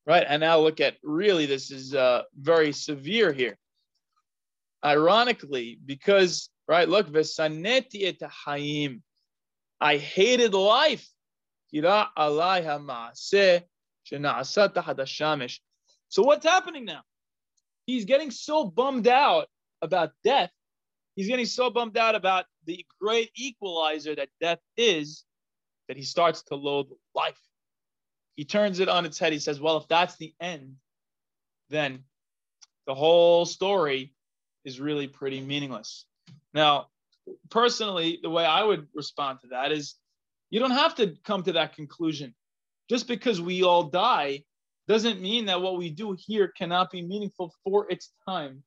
Right, 0.06 0.24
and 0.26 0.40
now 0.40 0.58
look 0.58 0.80
at 0.80 0.96
really 1.02 1.46
this 1.46 1.70
is 1.70 1.94
uh, 1.94 2.22
very 2.34 2.72
severe 2.72 3.32
here. 3.32 3.58
Ironically, 4.84 5.78
because 5.84 6.48
right, 6.66 6.88
look, 6.88 7.08
hayim, 7.08 9.02
I 9.80 9.96
hated 9.98 10.54
life. 10.54 11.06
So 16.08 16.22
what's 16.22 16.46
happening 16.46 16.84
now? 16.86 17.02
He's 17.86 18.04
getting 18.04 18.30
so 18.30 18.64
bummed 18.64 19.06
out 19.06 19.48
about 19.82 20.12
death. 20.24 20.50
He's 21.14 21.28
getting 21.28 21.46
so 21.46 21.70
bummed 21.70 21.98
out 21.98 22.14
about 22.14 22.46
the 22.64 22.84
great 23.00 23.30
equalizer 23.36 24.14
that 24.14 24.28
death 24.40 24.60
is 24.76 25.24
that 25.90 25.96
he 25.96 26.04
starts 26.04 26.42
to 26.42 26.54
loathe 26.54 26.86
life. 27.16 27.40
He 28.36 28.44
turns 28.44 28.78
it 28.78 28.88
on 28.88 29.04
its 29.04 29.18
head. 29.18 29.32
He 29.32 29.40
says, 29.40 29.60
Well, 29.60 29.76
if 29.78 29.88
that's 29.88 30.14
the 30.18 30.32
end, 30.40 30.76
then 31.68 32.04
the 32.86 32.94
whole 32.94 33.44
story 33.44 34.14
is 34.64 34.78
really 34.78 35.08
pretty 35.08 35.40
meaningless. 35.40 36.04
Now, 36.54 36.90
personally, 37.50 38.20
the 38.22 38.30
way 38.30 38.44
I 38.44 38.62
would 38.62 38.86
respond 38.94 39.40
to 39.40 39.48
that 39.48 39.72
is 39.72 39.96
you 40.48 40.60
don't 40.60 40.70
have 40.70 40.94
to 40.94 41.16
come 41.24 41.42
to 41.42 41.54
that 41.54 41.74
conclusion. 41.74 42.36
Just 42.88 43.08
because 43.08 43.40
we 43.40 43.64
all 43.64 43.82
die 43.82 44.44
doesn't 44.86 45.20
mean 45.20 45.46
that 45.46 45.60
what 45.60 45.76
we 45.76 45.90
do 45.90 46.16
here 46.16 46.52
cannot 46.56 46.92
be 46.92 47.02
meaningful 47.02 47.52
for 47.64 47.90
its 47.90 48.12
time. 48.28 48.62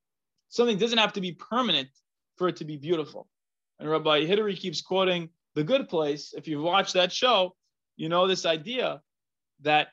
Something 0.50 0.78
doesn't 0.78 0.98
have 0.98 1.14
to 1.14 1.22
be 1.22 1.32
permanent 1.32 1.88
for 2.36 2.50
it 2.50 2.58
to 2.58 2.66
be 2.66 2.76
beautiful. 2.76 3.30
And 3.80 3.90
Rabbi 3.90 4.26
Hidari 4.26 4.58
keeps 4.58 4.82
quoting 4.82 5.30
The 5.56 5.64
Good 5.64 5.90
Place. 5.90 6.34
If 6.36 6.48
you've 6.48 6.64
watched 6.64 6.94
that 6.94 7.12
show, 7.12 7.56
you 7.96 8.10
know 8.10 8.28
this 8.28 8.46
idea 8.46 9.02
that, 9.62 9.90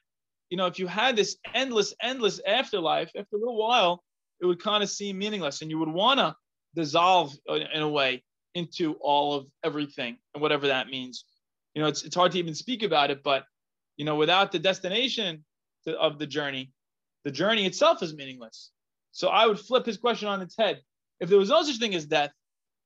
you 0.49 0.57
know, 0.57 0.67
if 0.67 0.79
you 0.79 0.87
had 0.87 1.17
this 1.17 1.37
endless, 1.55 1.95
endless 2.03 2.41
afterlife, 2.47 3.11
after 3.17 3.37
a 3.37 3.39
little 3.39 3.59
while, 3.59 4.03
it 4.41 4.47
would 4.47 4.63
kind 4.63 4.83
of 4.83 4.91
seem 4.91 5.19
meaningless 5.19 5.63
and 5.63 5.71
you 5.71 5.79
would 5.79 5.93
want 5.93 6.19
to 6.19 6.35
dissolve 6.75 7.35
in 7.47 7.83
a 7.83 7.89
way 7.89 8.23
into 8.55 8.95
all 8.95 9.35
of 9.35 9.47
everything 9.63 10.17
and 10.35 10.43
whatever 10.43 10.69
that 10.69 10.89
means. 10.89 11.25
You 11.75 11.83
know, 11.83 11.89
it's, 11.89 12.03
it's 12.03 12.17
hard 12.17 12.33
to 12.33 12.39
even 12.39 12.55
speak 12.55 12.83
about 12.83 13.11
it, 13.11 13.23
but, 13.23 13.45
you 13.97 14.05
know, 14.05 14.17
without 14.17 14.51
the 14.51 14.59
destination 14.59 15.45
to, 15.87 15.97
of 15.99 16.19
the 16.19 16.27
journey, 16.27 16.73
the 17.25 17.31
journey 17.31 17.67
itself 17.67 18.03
is 18.03 18.15
meaningless. 18.15 18.71
So 19.13 19.29
I 19.29 19.47
would 19.47 19.59
flip 19.59 19.85
his 19.85 19.99
question 19.99 20.27
on 20.29 20.41
its 20.41 20.57
head. 20.57 20.81
If 21.21 21.29
there 21.29 21.39
was 21.39 21.51
no 21.51 21.63
such 21.63 21.79
thing 21.79 21.95
as 21.95 22.07
death, 22.07 22.33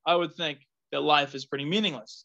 I 0.04 0.16
would 0.16 0.34
think 0.34 0.58
that 0.90 1.02
life 1.02 1.34
is 1.34 1.46
pretty 1.46 1.64
meaningless. 1.64 2.24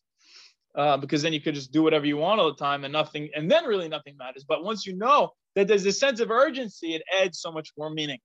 Uh, 0.80 0.96
because 0.96 1.22
then 1.22 1.34
you 1.34 1.42
could 1.42 1.56
just 1.56 1.74
do 1.74 1.84
whatever 1.84 2.06
you 2.06 2.16
want 2.16 2.40
all 2.40 2.48
the 2.48 2.56
time 2.56 2.86
and 2.86 2.94
nothing, 2.94 3.28
and 3.36 3.52
then 3.52 3.66
really 3.66 3.90
nothing 3.90 4.16
matters. 4.16 4.46
But 4.48 4.64
once 4.64 4.86
you 4.86 4.96
know 4.96 5.32
that 5.56 5.68
there's 5.68 5.86
a 5.86 5.92
sense 5.92 6.22
of 6.22 6.32
urgency, 6.32 6.96
it 6.96 7.02
adds 7.22 7.42
so 7.42 7.52
much 7.52 7.74
more 7.78 7.90
meaning. 7.90 8.20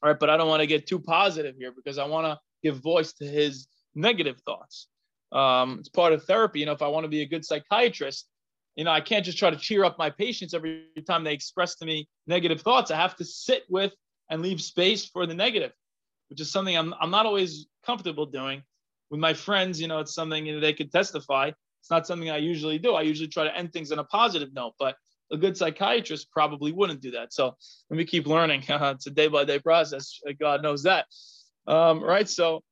All 0.00 0.10
right, 0.10 0.20
but 0.20 0.30
I 0.30 0.36
don't 0.36 0.46
want 0.46 0.60
to 0.60 0.68
get 0.68 0.86
too 0.86 1.00
positive 1.00 1.56
here 1.58 1.72
because 1.74 1.98
I 1.98 2.06
want 2.06 2.28
to 2.28 2.38
give 2.62 2.76
voice 2.76 3.14
to 3.14 3.24
his 3.26 3.66
negative 3.96 4.40
thoughts. 4.46 4.86
Um, 5.32 5.78
it's 5.80 5.88
part 5.88 6.12
of 6.12 6.22
therapy. 6.22 6.60
You 6.60 6.66
know, 6.66 6.72
if 6.72 6.82
I 6.82 6.86
want 6.86 7.02
to 7.02 7.08
be 7.08 7.22
a 7.22 7.26
good 7.26 7.44
psychiatrist, 7.44 8.28
you 8.76 8.84
know, 8.84 8.92
I 8.92 9.00
can't 9.00 9.24
just 9.24 9.38
try 9.38 9.50
to 9.50 9.56
cheer 9.56 9.84
up 9.84 9.98
my 9.98 10.10
patients 10.10 10.54
every 10.54 10.84
time 11.04 11.24
they 11.24 11.34
express 11.34 11.74
to 11.78 11.84
me 11.84 12.08
negative 12.28 12.60
thoughts. 12.60 12.92
I 12.92 12.96
have 12.96 13.16
to 13.16 13.24
sit 13.24 13.64
with 13.68 13.92
and 14.30 14.40
leave 14.40 14.60
space 14.60 15.04
for 15.04 15.26
the 15.26 15.34
negative, 15.34 15.72
which 16.30 16.40
is 16.40 16.52
something 16.52 16.76
I'm, 16.76 16.94
I'm 17.00 17.10
not 17.10 17.26
always 17.26 17.66
comfortable 17.84 18.26
doing. 18.26 18.62
With 19.10 19.20
my 19.20 19.34
friends, 19.34 19.80
you 19.80 19.88
know, 19.88 20.00
it's 20.00 20.14
something 20.14 20.46
you 20.46 20.54
know, 20.54 20.60
they 20.60 20.72
could 20.72 20.92
testify. 20.92 21.50
It's 21.80 21.90
not 21.90 22.06
something 22.06 22.30
I 22.30 22.38
usually 22.38 22.78
do. 22.78 22.94
I 22.94 23.02
usually 23.02 23.28
try 23.28 23.44
to 23.44 23.56
end 23.56 23.72
things 23.72 23.92
on 23.92 23.98
a 23.98 24.04
positive 24.04 24.52
note, 24.52 24.74
but 24.78 24.96
a 25.30 25.36
good 25.36 25.56
psychiatrist 25.56 26.30
probably 26.32 26.72
wouldn't 26.72 27.00
do 27.00 27.12
that. 27.12 27.32
So 27.32 27.54
let 27.90 27.96
me 27.96 28.04
keep 28.04 28.26
learning. 28.26 28.64
it's 28.68 29.06
a 29.06 29.10
day 29.10 29.28
by 29.28 29.44
day 29.44 29.58
process. 29.58 30.18
God 30.40 30.62
knows 30.62 30.82
that. 30.84 31.06
Um, 31.66 32.02
right? 32.02 32.28
So, 32.28 32.62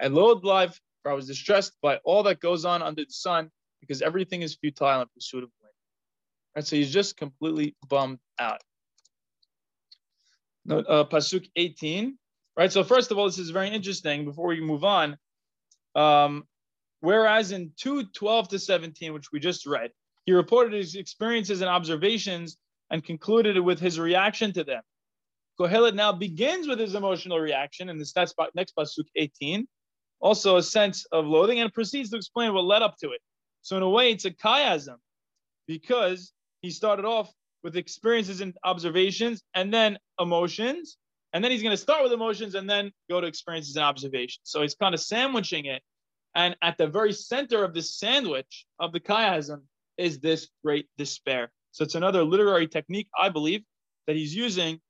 I 0.00 0.06
loathed 0.08 0.44
life, 0.44 0.80
for 1.02 1.12
I 1.12 1.14
was 1.14 1.26
distressed 1.26 1.72
by 1.82 1.96
all 2.04 2.22
that 2.24 2.40
goes 2.40 2.64
on 2.64 2.82
under 2.82 3.02
the 3.02 3.10
sun 3.10 3.50
because 3.80 4.02
everything 4.02 4.42
is 4.42 4.56
futile 4.56 5.02
in 5.02 5.08
pursuit 5.14 5.44
of 5.44 5.50
wind. 5.62 5.72
Right? 6.54 6.66
So 6.66 6.76
he's 6.76 6.92
just 6.92 7.16
completely 7.16 7.76
bummed 7.88 8.18
out. 8.38 8.60
Uh, 10.68 11.04
Pasuk 11.04 11.48
18. 11.56 12.18
Right. 12.56 12.72
So 12.72 12.82
first 12.82 13.10
of 13.10 13.18
all, 13.18 13.26
this 13.26 13.38
is 13.38 13.50
very 13.50 13.68
interesting. 13.68 14.24
Before 14.24 14.48
we 14.48 14.60
move 14.60 14.82
on, 14.82 15.18
um, 15.94 16.44
whereas 17.00 17.52
in 17.52 17.72
2 17.76 18.04
12 18.14 18.48
to 18.48 18.58
17, 18.58 19.12
which 19.12 19.30
we 19.32 19.40
just 19.40 19.66
read, 19.66 19.90
he 20.24 20.32
reported 20.32 20.72
his 20.72 20.94
experiences 20.94 21.60
and 21.60 21.68
observations 21.68 22.56
and 22.90 23.04
concluded 23.04 23.58
with 23.60 23.78
his 23.78 23.98
reaction 23.98 24.52
to 24.54 24.64
them. 24.64 24.82
Kohelet 25.58 25.94
now 25.94 26.12
begins 26.12 26.68
with 26.68 26.78
his 26.78 26.94
emotional 26.94 27.38
reaction 27.38 27.88
in 27.88 27.98
this 27.98 28.14
next, 28.14 28.34
next 28.54 28.76
pasuk 28.76 29.06
18, 29.16 29.66
also 30.20 30.56
a 30.56 30.62
sense 30.62 31.06
of 31.12 31.26
loathing, 31.26 31.60
and 31.60 31.72
proceeds 31.72 32.10
to 32.10 32.16
explain 32.16 32.52
what 32.52 32.64
led 32.64 32.82
up 32.82 32.96
to 32.98 33.10
it. 33.10 33.20
So 33.62 33.76
in 33.76 33.82
a 33.82 33.88
way, 33.88 34.12
it's 34.12 34.24
a 34.24 34.30
chiasm 34.30 34.96
because 35.66 36.32
he 36.60 36.70
started 36.70 37.04
off 37.04 37.32
with 37.62 37.76
experiences 37.76 38.40
and 38.40 38.56
observations, 38.64 39.42
and 39.54 39.72
then 39.72 39.98
emotions, 40.20 40.98
and 41.32 41.42
then 41.42 41.50
he's 41.50 41.62
going 41.62 41.72
to 41.72 41.76
start 41.76 42.02
with 42.02 42.12
emotions 42.12 42.54
and 42.54 42.68
then 42.68 42.92
go 43.10 43.20
to 43.20 43.26
experiences 43.26 43.76
and 43.76 43.84
observations. 43.84 44.42
So 44.44 44.62
he's 44.62 44.74
kind 44.74 44.94
of 44.94 45.00
sandwiching 45.00 45.66
it, 45.66 45.82
and 46.34 46.56
at 46.62 46.78
the 46.78 46.86
very 46.86 47.12
center 47.12 47.64
of 47.64 47.74
this 47.74 47.94
sandwich 47.98 48.66
of 48.78 48.92
the 48.92 49.00
chiasm 49.00 49.62
is 49.96 50.20
this 50.20 50.48
great 50.64 50.88
despair. 50.96 51.50
So 51.72 51.84
it's 51.84 51.94
another 51.94 52.22
literary 52.24 52.68
technique, 52.68 53.08
I 53.18 53.28
believe, 53.28 53.62
that 54.06 54.16
he's 54.16 54.34
using 54.34 54.80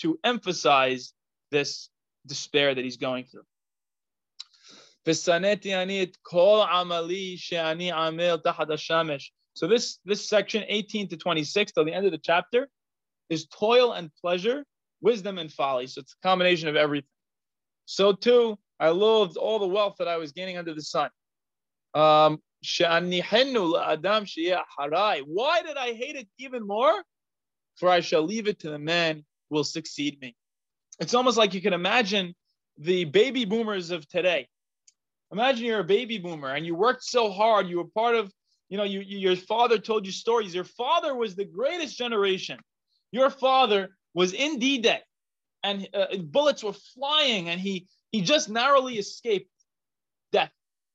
to 0.00 0.18
emphasize 0.24 1.12
this 1.50 1.88
despair 2.26 2.74
that 2.74 2.84
he's 2.84 2.96
going 2.96 3.24
through. 3.24 3.44
So 9.56 9.66
this, 9.66 9.98
this 10.04 10.28
section 10.28 10.64
18 10.68 11.08
to 11.08 11.16
26, 11.16 11.72
till 11.72 11.86
the 11.86 11.94
end 11.94 12.04
of 12.04 12.12
the 12.12 12.18
chapter, 12.18 12.68
is 13.30 13.46
toil 13.46 13.92
and 13.92 14.10
pleasure, 14.20 14.66
wisdom 15.00 15.38
and 15.38 15.50
folly. 15.50 15.86
So 15.86 16.02
it's 16.02 16.12
a 16.12 16.26
combination 16.26 16.68
of 16.68 16.76
everything. 16.76 17.08
So 17.86 18.12
too, 18.12 18.58
I 18.78 18.90
loathed 18.90 19.38
all 19.38 19.58
the 19.58 19.66
wealth 19.66 19.94
that 19.98 20.08
I 20.08 20.18
was 20.18 20.32
gaining 20.32 20.58
under 20.58 20.74
the 20.74 20.82
sun. 20.82 21.08
Um, 21.94 22.38
why 22.78 23.00
did 25.62 25.76
I 25.78 25.94
hate 25.94 26.16
it 26.16 26.28
even 26.36 26.66
more? 26.66 27.02
For 27.76 27.88
I 27.88 28.00
shall 28.00 28.22
leave 28.22 28.48
it 28.48 28.58
to 28.60 28.68
the 28.68 28.78
man 28.78 29.24
who 29.48 29.56
will 29.56 29.64
succeed 29.64 30.20
me. 30.20 30.36
It's 31.00 31.14
almost 31.14 31.38
like 31.38 31.54
you 31.54 31.62
can 31.62 31.72
imagine 31.72 32.34
the 32.76 33.04
baby 33.04 33.46
boomers 33.46 33.90
of 33.90 34.06
today. 34.06 34.48
Imagine 35.32 35.64
you're 35.64 35.80
a 35.80 35.84
baby 35.84 36.18
boomer 36.18 36.52
and 36.52 36.66
you 36.66 36.74
worked 36.74 37.04
so 37.04 37.30
hard. 37.30 37.68
You 37.68 37.78
were 37.78 37.88
part 37.88 38.16
of, 38.16 38.30
you 38.68 38.76
know, 38.76 38.84
you, 38.84 39.00
your 39.00 39.36
father 39.36 39.78
told 39.78 40.06
you 40.06 40.12
stories. 40.12 40.54
Your 40.54 40.64
father 40.64 41.14
was 41.14 41.36
the 41.36 41.44
greatest 41.44 41.96
generation. 41.96 42.58
Your 43.12 43.30
father 43.30 43.96
was 44.14 44.32
in 44.32 44.58
D-Day 44.58 45.00
and 45.62 45.88
uh, 45.94 46.16
bullets 46.18 46.64
were 46.64 46.72
flying 46.72 47.48
and 47.48 47.60
he 47.60 47.86
he 48.12 48.22
just 48.22 48.48
narrowly 48.48 48.98
escaped 48.98 49.50
death. 50.32 50.50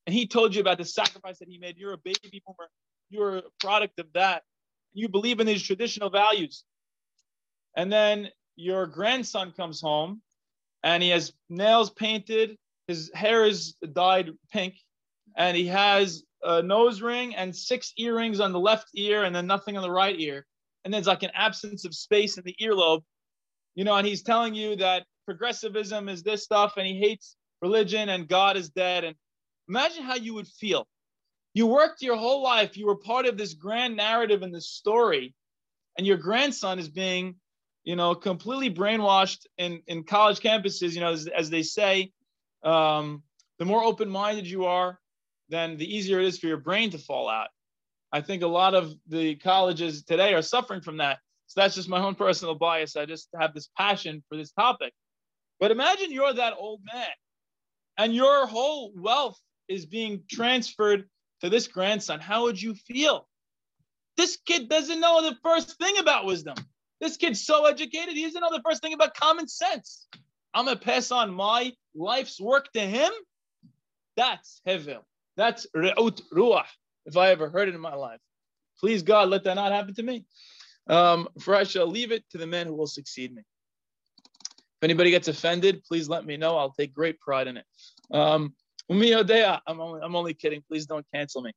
And 0.05 0.13
he 0.13 0.27
told 0.27 0.55
you 0.55 0.61
about 0.61 0.77
the 0.77 0.85
sacrifice 0.85 1.39
that 1.39 1.47
he 1.47 1.57
made. 1.57 1.77
You're 1.77 1.93
a 1.93 1.97
baby 1.97 2.41
boomer. 2.45 2.69
You're 3.09 3.37
a 3.37 3.43
product 3.59 3.99
of 3.99 4.07
that. 4.13 4.43
You 4.93 5.07
believe 5.07 5.39
in 5.39 5.47
these 5.47 5.61
traditional 5.61 6.09
values. 6.09 6.63
And 7.75 7.91
then 7.91 8.29
your 8.55 8.87
grandson 8.87 9.51
comes 9.51 9.81
home 9.81 10.21
and 10.83 11.03
he 11.03 11.09
has 11.09 11.33
nails 11.49 11.89
painted, 11.91 12.57
his 12.87 13.11
hair 13.13 13.45
is 13.45 13.75
dyed 13.93 14.31
pink, 14.51 14.75
and 15.37 15.55
he 15.55 15.67
has 15.67 16.23
a 16.43 16.61
nose 16.61 17.01
ring 17.01 17.35
and 17.35 17.55
six 17.55 17.93
earrings 17.97 18.39
on 18.39 18.51
the 18.51 18.59
left 18.59 18.89
ear 18.95 19.23
and 19.23 19.35
then 19.35 19.47
nothing 19.47 19.77
on 19.77 19.83
the 19.83 19.91
right 19.91 20.19
ear. 20.19 20.45
And 20.83 20.93
there's 20.93 21.07
like 21.07 21.23
an 21.23 21.31
absence 21.35 21.85
of 21.85 21.93
space 21.93 22.37
in 22.37 22.43
the 22.43 22.55
earlobe, 22.61 23.03
you 23.75 23.83
know, 23.83 23.95
and 23.95 24.07
he's 24.07 24.23
telling 24.23 24.53
you 24.53 24.75
that 24.77 25.05
progressivism 25.25 26.09
is 26.09 26.23
this 26.23 26.43
stuff 26.43 26.73
and 26.77 26.87
he 26.87 26.99
hates 26.99 27.35
religion 27.61 28.09
and 28.09 28.27
God 28.27 28.57
is 28.57 28.69
dead. 28.69 29.03
And 29.03 29.15
imagine 29.69 30.03
how 30.03 30.15
you 30.15 30.33
would 30.33 30.47
feel. 30.47 30.87
You 31.53 31.67
worked 31.67 32.01
your 32.01 32.15
whole 32.15 32.41
life, 32.41 32.77
you 32.77 32.87
were 32.87 32.95
part 32.95 33.25
of 33.25 33.37
this 33.37 33.53
grand 33.53 33.95
narrative 33.95 34.41
and 34.41 34.55
this 34.55 34.69
story, 34.69 35.35
and 35.97 36.07
your 36.07 36.17
grandson 36.17 36.79
is 36.79 36.87
being 36.87 37.35
you 37.83 37.95
know, 37.95 38.13
completely 38.13 38.73
brainwashed 38.73 39.45
in, 39.57 39.81
in 39.87 40.03
college 40.03 40.39
campuses, 40.39 40.93
you 40.93 40.99
know, 40.99 41.11
as, 41.11 41.27
as 41.27 41.49
they 41.49 41.63
say, 41.63 42.11
um, 42.63 43.23
the 43.59 43.65
more 43.65 43.83
open 43.83 44.09
minded 44.09 44.47
you 44.47 44.65
are, 44.65 44.99
then 45.51 45.77
the 45.77 45.95
easier 45.95 46.19
it 46.19 46.25
is 46.25 46.39
for 46.39 46.47
your 46.47 46.57
brain 46.57 46.89
to 46.91 46.97
fall 46.97 47.29
out. 47.29 47.49
I 48.11 48.21
think 48.21 48.41
a 48.41 48.47
lot 48.47 48.73
of 48.73 48.93
the 49.07 49.35
colleges 49.35 50.03
today 50.03 50.33
are 50.33 50.41
suffering 50.41 50.81
from 50.81 50.97
that. 50.97 51.19
So 51.47 51.61
that's 51.61 51.75
just 51.75 51.89
my 51.89 51.99
own 51.99 52.15
personal 52.25 52.55
bias. 52.55 52.95
I 52.95 53.05
just 53.05 53.29
have 53.39 53.53
this 53.53 53.69
passion 53.77 54.23
for 54.29 54.37
this 54.37 54.51
topic. 54.51 54.93
But 55.59 55.71
imagine 55.71 56.11
you're 56.11 56.33
that 56.33 56.55
old 56.57 56.81
man 56.91 57.05
and 57.97 58.15
your 58.15 58.47
whole 58.47 58.91
wealth 58.95 59.39
is 59.67 59.85
being 59.85 60.23
transferred 60.29 61.07
to 61.41 61.49
this 61.49 61.67
grandson. 61.67 62.19
How 62.19 62.43
would 62.43 62.61
you 62.61 62.73
feel? 62.73 63.27
This 64.17 64.37
kid 64.45 64.69
doesn't 64.69 64.99
know 64.99 65.21
the 65.21 65.37
first 65.43 65.77
thing 65.77 65.97
about 65.97 66.25
wisdom. 66.25 66.55
This 66.99 67.17
kid's 67.17 67.45
so 67.45 67.65
educated, 67.65 68.15
he 68.15 68.23
doesn't 68.23 68.41
know 68.41 68.51
the 68.51 68.61
first 68.63 68.81
thing 68.81 68.93
about 68.93 69.15
common 69.15 69.47
sense. 69.47 70.07
I'm 70.53 70.65
going 70.65 70.77
to 70.77 70.83
pass 70.83 71.11
on 71.11 71.33
my 71.33 71.71
life's 71.95 72.39
work 72.39 72.71
to 72.73 72.81
him. 72.81 73.11
That's 74.17 74.61
Hevel. 74.67 75.03
That's 75.37 75.67
Re'ut 75.75 76.21
Ruach, 76.33 76.65
if 77.05 77.17
I 77.17 77.29
ever 77.29 77.49
heard 77.49 77.69
it 77.69 77.75
in 77.75 77.81
my 77.81 77.95
life. 77.95 78.19
Please, 78.79 79.03
God, 79.03 79.29
let 79.29 79.43
that 79.43 79.55
not 79.55 79.71
happen 79.71 79.93
to 79.95 80.03
me. 80.03 80.25
Um, 80.87 81.27
for 81.39 81.55
I 81.55 81.63
shall 81.63 81.87
leave 81.87 82.11
it 82.11 82.23
to 82.31 82.37
the 82.37 82.47
men 82.47 82.67
who 82.67 82.73
will 82.73 82.87
succeed 82.87 83.33
me. 83.33 83.43
If 84.81 84.83
anybody 84.83 85.11
gets 85.11 85.27
offended, 85.27 85.83
please 85.83 86.09
let 86.09 86.25
me 86.25 86.37
know. 86.37 86.57
I'll 86.57 86.71
take 86.71 86.93
great 86.93 87.19
pride 87.19 87.47
in 87.47 87.57
it. 87.57 87.65
Um, 88.11 88.55
I'm 88.89 89.79
only, 89.79 90.01
I'm 90.01 90.15
only 90.15 90.33
kidding. 90.33 90.63
Please 90.67 90.85
don't 90.85 91.05
cancel 91.13 91.41
me. 91.41 91.53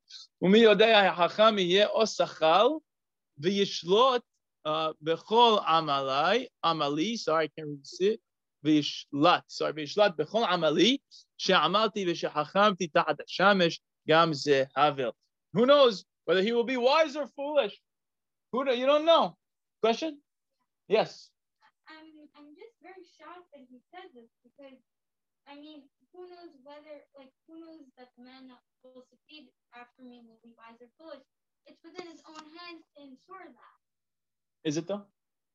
Amali, 6.64 7.18
sorry, 7.18 7.44
I 7.44 7.48
can't 7.58 7.68
read 8.00 8.10
it. 8.12 8.20
Vishlat, 8.64 9.42
sorry, 9.48 9.72
bechol 9.74 10.46
amali, 10.48 10.98
she'amalti 11.36 12.06
v'shehachamti 12.06 12.90
tahat 12.92 13.18
shamesh 13.28 13.78
gam 14.08 14.32
ze 14.32 14.64
havil. 14.76 15.12
Who 15.52 15.66
knows 15.66 16.04
whether 16.24 16.42
he 16.42 16.52
will 16.52 16.64
be 16.64 16.76
wise 16.76 17.16
or 17.16 17.26
foolish? 17.36 17.78
Who 18.52 18.64
do, 18.64 18.74
you 18.74 18.86
don't 18.86 19.04
know? 19.04 19.36
Question? 19.82 20.18
Yes. 20.88 21.30
I'm, 21.88 22.06
I'm 22.36 22.54
just 22.54 22.72
very 22.82 23.04
shocked 23.18 23.48
that 23.52 23.64
he 23.68 23.80
said 23.92 24.08
this 24.14 24.30
because, 24.42 24.78
I 25.46 25.56
mean, 25.56 25.82
who 26.14 26.22
knows 26.22 26.56
whether, 26.64 27.02
like, 27.18 27.32
who 27.46 27.60
knows 27.60 27.84
that 27.98 28.08
the 28.16 28.24
man 28.24 28.48
will 28.82 29.04
succeed 29.10 29.48
after 29.74 30.02
me 30.02 30.22
will 30.26 30.38
be 30.42 30.54
wise 30.56 30.80
or 30.80 30.88
foolish? 30.98 31.24
It's 31.66 31.82
within 31.84 32.06
his 32.10 32.22
own 32.28 32.44
hands 32.56 32.84
to 32.96 33.02
ensure 33.02 33.44
that. 33.44 34.68
Is 34.68 34.76
it 34.76 34.86
though? 34.86 35.02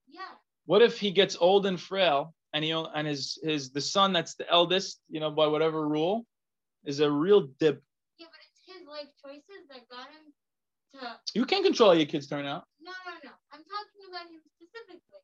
Yeah. 0.07 0.37
What 0.65 0.81
if 0.81 0.99
he 0.99 1.11
gets 1.11 1.37
old 1.39 1.65
and 1.65 1.79
frail 1.79 2.35
and 2.53 2.63
he 2.63 2.71
and 2.71 3.07
his 3.07 3.37
his 3.43 3.71
the 3.71 3.81
son 3.81 4.13
that's 4.13 4.35
the 4.35 4.49
eldest, 4.49 4.99
you 5.09 5.19
know, 5.19 5.31
by 5.31 5.47
whatever 5.47 5.87
rule, 5.87 6.25
is 6.85 6.99
a 6.99 7.09
real 7.09 7.47
dip. 7.59 7.81
Yeah, 8.17 8.27
but 8.31 8.39
it's 8.49 8.79
his 8.79 8.87
life 8.87 9.09
choices 9.23 9.67
that 9.69 9.87
got 9.89 10.07
him 10.09 10.33
to. 10.93 11.19
You 11.33 11.45
can't 11.45 11.63
control 11.63 11.89
how 11.89 11.95
your 11.95 12.07
kids 12.07 12.27
turn 12.27 12.45
out. 12.45 12.65
No, 12.81 12.91
no, 13.05 13.13
no. 13.23 13.31
I'm 13.53 13.63
talking 13.63 14.03
about 14.09 14.27
him 14.29 14.41
specifically. 14.57 15.21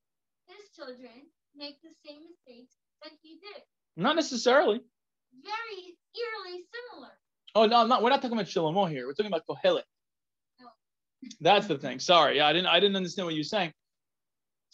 His 0.48 0.70
children 0.76 1.28
make 1.56 1.82
the 1.82 1.90
same 2.06 2.22
mistakes 2.22 2.76
that 3.02 3.12
he 3.22 3.40
did. 3.42 3.64
Not 3.98 4.16
necessarily. 4.16 4.82
Very 5.44 5.98
eerily 6.16 6.64
similar. 6.72 7.12
Oh 7.56 7.66
no, 7.66 7.78
I'm 7.78 7.90
not. 7.90 8.04
We're 8.04 8.10
not 8.10 8.22
talking 8.22 8.38
about 8.38 8.48
Shlomo 8.48 8.90
here. 8.90 9.08
We're 9.08 9.14
talking 9.14 9.32
about 9.32 9.48
Kohelet. 9.50 9.84
Oh. 10.62 10.70
That's 11.42 11.68
the 11.68 11.78
thing. 11.78 12.00
Sorry, 12.00 12.38
yeah, 12.38 12.48
I 12.48 12.54
didn't 12.54 12.68
I 12.68 12.80
didn't 12.80 12.96
understand 12.96 13.26
what 13.26 13.34
you 13.34 13.40
were 13.40 13.44
saying. 13.44 13.74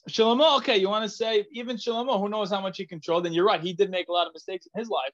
Shlomo, 0.09 0.57
okay, 0.57 0.77
you 0.77 0.89
want 0.89 1.03
to 1.03 1.09
say 1.09 1.45
even 1.51 1.77
Shlomo, 1.77 2.19
who 2.19 2.29
knows 2.29 2.49
how 2.49 2.61
much 2.61 2.77
he 2.77 2.85
controlled? 2.85 3.25
And 3.25 3.35
you're 3.35 3.45
right, 3.45 3.61
he 3.61 3.73
did 3.73 3.91
make 3.91 4.07
a 4.07 4.11
lot 4.11 4.27
of 4.27 4.33
mistakes 4.33 4.67
in 4.73 4.79
his 4.79 4.89
life. 4.89 5.11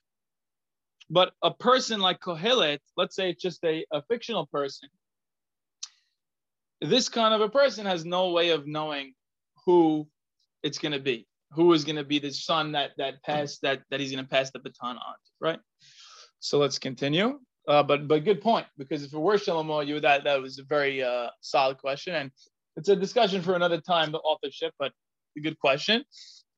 But 1.10 1.34
a 1.42 1.52
person 1.52 2.00
like 2.00 2.20
Kohelet, 2.20 2.80
let's 2.96 3.16
say 3.16 3.30
it's 3.30 3.42
just 3.42 3.64
a, 3.64 3.86
a 3.92 4.02
fictional 4.04 4.46
person, 4.48 4.90
this 6.82 7.10
kind 7.10 7.34
of 7.34 7.42
a 7.42 7.50
person 7.50 7.86
has 7.86 8.06
no 8.06 8.32
way 8.32 8.50
of 8.50 8.68
knowing 8.68 9.14
who 9.66 10.08
it's 10.64 10.78
going 10.78 10.92
to 10.92 11.00
be, 11.00 11.28
who 11.52 11.74
is 11.74 11.84
going 11.84 11.96
to 11.96 12.04
be 12.04 12.20
the 12.20 12.32
son 12.32 12.74
that 12.74 12.92
that 12.98 13.22
pass 13.24 13.58
that 13.60 13.82
that 13.90 14.00
he's 14.00 14.12
going 14.12 14.24
to 14.24 14.30
pass 14.30 14.52
the 14.52 14.60
baton 14.60 14.98
on, 14.98 15.16
right? 15.40 15.60
So 16.40 16.60
let's 16.60 16.80
continue. 16.80 17.40
Uh, 17.68 17.84
but 17.84 18.08
but 18.08 18.24
good 18.24 18.42
point 18.42 18.66
because 18.78 19.04
if 19.04 19.14
it 19.14 19.20
were 19.20 19.36
Shlomo, 19.36 19.86
you 19.86 20.00
that 20.00 20.24
that 20.24 20.42
was 20.42 20.60
a 20.60 20.64
very 20.64 21.04
uh, 21.04 21.28
solid 21.42 21.78
question, 21.78 22.16
and 22.16 22.32
it's 22.78 22.90
a 22.90 22.96
discussion 22.96 23.42
for 23.42 23.56
another 23.56 23.82
time, 23.82 24.12
the 24.12 24.20
authorship, 24.20 24.74
but 24.80 24.94
a 25.36 25.42
good 25.42 25.60
question. 25.60 26.04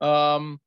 Um, 0.01 0.59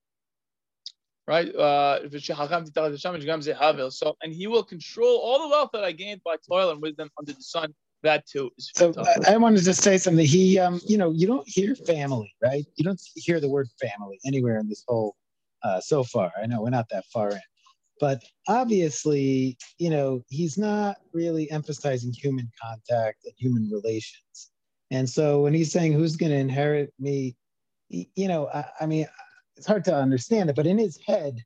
right? 1.28 1.55
Uh, 1.55 2.09
so 2.11 4.14
and 4.22 4.32
he 4.32 4.46
will 4.46 4.64
control 4.64 5.18
all 5.18 5.42
the 5.42 5.48
wealth 5.48 5.70
that 5.72 5.84
I 5.84 5.92
gained 5.92 6.22
by 6.24 6.36
toil 6.48 6.70
and 6.70 6.82
wisdom 6.82 7.11
under 7.18 7.32
the 7.32 7.42
sun. 7.42 7.74
That 8.03 8.26
too 8.26 8.50
is 8.59 8.72
so. 8.74 8.92
I, 8.98 9.34
I 9.34 9.36
wanted 9.36 9.64
to 9.64 9.74
say 9.74 9.96
something. 9.96 10.26
He, 10.26 10.59
um, 10.59 10.80
you 10.84 10.98
know, 10.98 11.12
you 11.12 11.28
don't 11.28 11.48
hear 11.48 11.76
family, 11.76 12.34
right? 12.42 12.66
You 12.74 12.84
don't 12.84 13.00
hear 13.14 13.38
the 13.38 13.48
word 13.48 13.68
family 13.80 14.18
anywhere 14.26 14.59
in 14.59 14.68
this 14.68 14.82
whole 14.88 15.14
uh, 15.62 15.80
so 15.80 16.03
far. 16.03 16.32
I 16.42 16.46
know 16.46 16.62
we're 16.62 16.70
not 16.70 16.88
that 16.88 17.05
far 17.12 17.30
in. 17.30 17.40
But 18.00 18.24
obviously, 18.48 19.57
you 19.78 19.88
know, 19.88 20.24
he's 20.28 20.59
not 20.59 20.96
really 21.12 21.48
emphasizing 21.53 22.12
human 22.12 22.50
contact 22.61 23.24
and 23.24 23.34
human 23.36 23.70
relations. 23.70 24.51
And 24.93 25.09
so 25.09 25.40
when 25.40 25.55
he's 25.55 25.72
saying 25.72 25.95
who's 25.95 26.16
going 26.16 26.30
to 26.30 26.38
inherit 26.38 26.93
me, 27.01 27.34
you 27.88 28.28
know, 28.28 28.49
I, 28.49 28.64
I 28.82 28.86
mean, 28.86 29.07
it's 29.57 29.66
hard 29.66 29.84
to 29.86 29.95
understand 29.95 30.51
it, 30.51 30.57
but 30.57 30.66
in 30.66 30.78
his 30.78 30.99
head, 31.07 31.43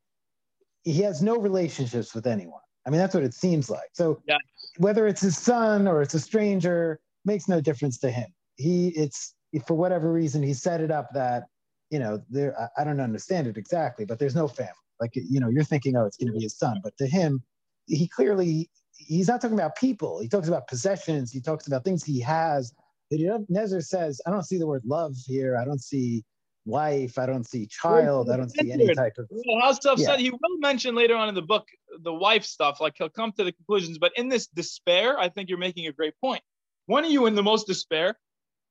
he 0.82 1.00
has 1.02 1.22
no 1.22 1.36
relationships 1.36 2.12
with 2.12 2.26
anyone. 2.26 2.60
I 2.86 2.90
mean, 2.90 2.98
that's 2.98 3.14
what 3.14 3.22
it 3.22 3.34
seems 3.34 3.70
like. 3.70 3.88
So 3.92 4.20
yeah. 4.26 4.38
whether 4.78 5.06
it's 5.06 5.20
his 5.20 5.38
son 5.38 5.86
or 5.86 6.02
it's 6.02 6.14
a 6.14 6.20
stranger, 6.20 7.00
makes 7.24 7.48
no 7.48 7.60
difference 7.60 7.98
to 7.98 8.10
him. 8.10 8.26
He, 8.56 8.88
it's 8.88 9.34
for 9.66 9.74
whatever 9.74 10.12
reason, 10.12 10.42
he 10.42 10.52
set 10.52 10.80
it 10.80 10.90
up 10.90 11.08
that, 11.14 11.44
you 11.90 12.00
know, 12.00 12.20
there, 12.28 12.56
I 12.76 12.82
don't 12.82 13.00
understand 13.00 13.46
it 13.46 13.56
exactly, 13.56 14.04
but 14.04 14.18
there's 14.18 14.34
no 14.34 14.48
family. 14.48 14.72
Like, 15.00 15.12
you 15.14 15.38
know, 15.38 15.48
you're 15.48 15.64
thinking, 15.64 15.96
oh, 15.96 16.04
it's 16.04 16.16
going 16.16 16.28
to 16.28 16.32
be 16.32 16.42
his 16.42 16.58
son. 16.58 16.80
But 16.82 16.96
to 16.98 17.06
him, 17.06 17.42
he 17.86 18.08
clearly 18.08 18.68
he's 18.96 19.28
not 19.28 19.40
talking 19.40 19.56
about 19.56 19.76
people. 19.76 20.20
He 20.20 20.28
talks 20.28 20.48
about 20.48 20.66
possessions. 20.66 21.30
He 21.30 21.40
talks 21.40 21.66
about 21.66 21.84
things 21.84 22.02
he 22.02 22.20
has. 22.20 22.72
Nezer 23.12 23.84
says, 23.84 24.20
I 24.26 24.30
don't 24.30 24.44
see 24.44 24.58
the 24.58 24.66
word 24.66 24.82
love 24.84 25.14
here. 25.26 25.56
I 25.56 25.64
don't 25.64 25.82
see 25.82 26.24
wife. 26.64 27.18
I 27.18 27.26
don't 27.26 27.46
see 27.48 27.66
child. 27.66 28.30
I 28.30 28.36
don't 28.36 28.50
see 28.50 28.72
any 28.72 28.92
type 28.94 29.14
of. 29.18 29.26
Well, 29.30 29.60
how 29.62 29.72
stuff 29.72 29.98
yeah. 29.98 30.06
said 30.06 30.20
he 30.20 30.30
will 30.30 30.58
mention 30.58 30.94
later 30.94 31.14
on 31.14 31.28
in 31.28 31.34
the 31.34 31.42
book 31.42 31.68
the 32.00 32.12
wife 32.12 32.44
stuff. 32.44 32.80
Like 32.80 32.94
he'll 32.98 33.08
come 33.08 33.32
to 33.32 33.44
the 33.44 33.52
conclusions. 33.52 33.98
But 33.98 34.12
in 34.16 34.28
this 34.28 34.48
despair, 34.48 35.18
I 35.18 35.28
think 35.28 35.48
you're 35.48 35.58
making 35.58 35.86
a 35.86 35.92
great 35.92 36.14
point. 36.20 36.42
One 36.86 37.04
of 37.04 37.10
you 37.10 37.26
in 37.26 37.34
the 37.34 37.42
most 37.42 37.66
despair, 37.66 38.16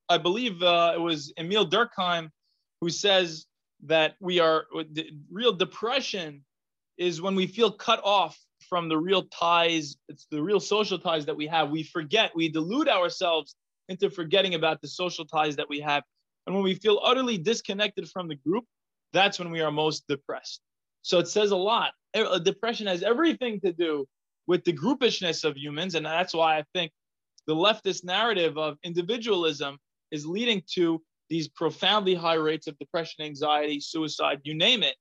I 0.09 0.17
believe 0.17 0.61
uh, 0.61 0.93
it 0.95 0.99
was 0.99 1.33
Emil 1.37 1.69
Durkheim, 1.69 2.29
who 2.81 2.89
says 2.89 3.45
that 3.85 4.15
we 4.19 4.39
are 4.39 4.65
real 5.31 5.53
depression 5.53 6.43
is 6.97 7.21
when 7.21 7.35
we 7.35 7.47
feel 7.47 7.71
cut 7.71 8.01
off 8.03 8.37
from 8.69 8.89
the 8.89 8.97
real 8.97 9.23
ties, 9.23 9.97
it's 10.07 10.27
the 10.31 10.41
real 10.41 10.59
social 10.59 10.97
ties 10.97 11.25
that 11.25 11.35
we 11.35 11.47
have. 11.47 11.69
We 11.69 11.83
forget, 11.83 12.31
we 12.35 12.49
delude 12.49 12.87
ourselves 12.87 13.55
into 13.89 14.09
forgetting 14.09 14.55
about 14.55 14.81
the 14.81 14.87
social 14.87 15.25
ties 15.25 15.55
that 15.55 15.69
we 15.69 15.79
have. 15.79 16.03
And 16.45 16.55
when 16.55 16.63
we 16.63 16.75
feel 16.75 16.99
utterly 17.03 17.37
disconnected 17.37 18.09
from 18.09 18.27
the 18.27 18.35
group, 18.35 18.65
that's 19.13 19.39
when 19.39 19.51
we 19.51 19.61
are 19.61 19.71
most 19.71 20.05
depressed. 20.07 20.61
So 21.01 21.19
it 21.19 21.27
says 21.27 21.51
a 21.51 21.55
lot. 21.55 21.91
Uh, 22.15 22.39
depression 22.39 22.87
has 22.87 23.03
everything 23.03 23.59
to 23.61 23.71
do 23.71 24.07
with 24.47 24.63
the 24.63 24.73
groupishness 24.73 25.43
of 25.43 25.57
humans. 25.57 25.95
And 25.95 26.05
that's 26.05 26.33
why 26.33 26.57
I 26.57 26.63
think 26.73 26.91
the 27.47 27.55
leftist 27.55 28.03
narrative 28.03 28.57
of 28.57 28.77
individualism 28.83 29.77
is 30.11 30.25
leading 30.25 30.61
to 30.73 31.01
these 31.29 31.47
profoundly 31.47 32.13
high 32.13 32.35
rates 32.35 32.67
of 32.67 32.77
depression, 32.77 33.25
anxiety, 33.25 33.79
suicide, 33.79 34.41
you 34.43 34.53
name 34.53 34.83
it. 34.83 34.95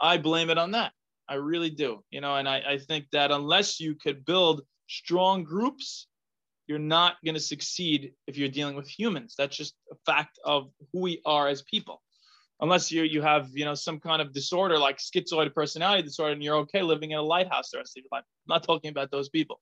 I 0.00 0.18
blame 0.18 0.50
it 0.50 0.58
on 0.58 0.72
that. 0.72 0.92
I 1.28 1.34
really 1.34 1.70
do. 1.70 2.02
You 2.10 2.20
know, 2.20 2.36
and 2.36 2.48
I, 2.48 2.62
I 2.66 2.78
think 2.78 3.06
that 3.12 3.30
unless 3.30 3.80
you 3.80 3.94
could 3.94 4.24
build 4.24 4.62
strong 4.88 5.44
groups, 5.44 6.07
you're 6.68 6.78
not 6.78 7.16
going 7.24 7.34
to 7.34 7.40
succeed 7.40 8.12
if 8.26 8.36
you're 8.36 8.50
dealing 8.50 8.76
with 8.76 8.86
humans. 8.86 9.34
That's 9.36 9.56
just 9.56 9.74
a 9.90 9.96
fact 10.06 10.38
of 10.44 10.70
who 10.92 11.00
we 11.00 11.22
are 11.24 11.48
as 11.48 11.62
people. 11.62 12.02
Unless 12.60 12.90
you 12.92 13.04
you 13.04 13.22
have 13.22 13.48
you 13.52 13.64
know 13.64 13.74
some 13.74 14.00
kind 14.00 14.20
of 14.20 14.32
disorder 14.32 14.78
like 14.78 14.98
schizoid 14.98 15.54
personality 15.54 16.02
disorder, 16.02 16.32
and 16.32 16.42
you're 16.42 16.56
okay 16.56 16.82
living 16.82 17.12
in 17.12 17.18
a 17.18 17.22
lighthouse 17.22 17.70
the 17.70 17.78
rest 17.78 17.96
of 17.96 18.02
your 18.02 18.08
life. 18.12 18.24
I'm 18.26 18.54
not 18.54 18.64
talking 18.64 18.90
about 18.90 19.10
those 19.10 19.28
people, 19.28 19.60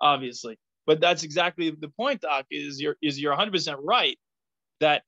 obviously. 0.00 0.58
But 0.86 1.00
that's 1.00 1.22
exactly 1.22 1.70
the 1.70 1.88
point, 1.90 2.22
Doc. 2.22 2.46
Is 2.50 2.80
you're 2.80 2.96
is 3.02 3.20
you're 3.20 3.32
100 3.32 3.52
percent 3.52 3.78
right 3.82 4.18
that 4.80 5.02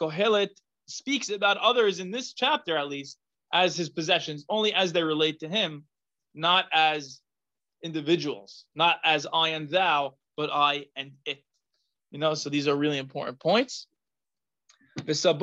Kohelet 0.00 0.50
speaks 0.86 1.28
about 1.28 1.56
others 1.56 1.98
in 1.98 2.12
this 2.12 2.32
chapter 2.34 2.76
at 2.76 2.88
least 2.88 3.18
as 3.52 3.76
his 3.76 3.90
possessions, 3.90 4.44
only 4.48 4.72
as 4.72 4.92
they 4.92 5.02
relate 5.02 5.40
to 5.40 5.48
him, 5.48 5.84
not 6.34 6.66
as 6.72 7.20
individuals, 7.82 8.64
not 8.76 8.98
as 9.04 9.26
I 9.32 9.48
and 9.50 9.68
thou, 9.68 10.14
but 10.40 10.50
I 10.50 10.86
and 10.96 11.12
it. 11.26 11.44
You 12.10 12.18
know, 12.18 12.32
so 12.32 12.48
these 12.48 12.66
are 12.66 12.74
really 12.74 12.96
important 12.96 13.38
points. 13.38 13.86
So 15.06 15.34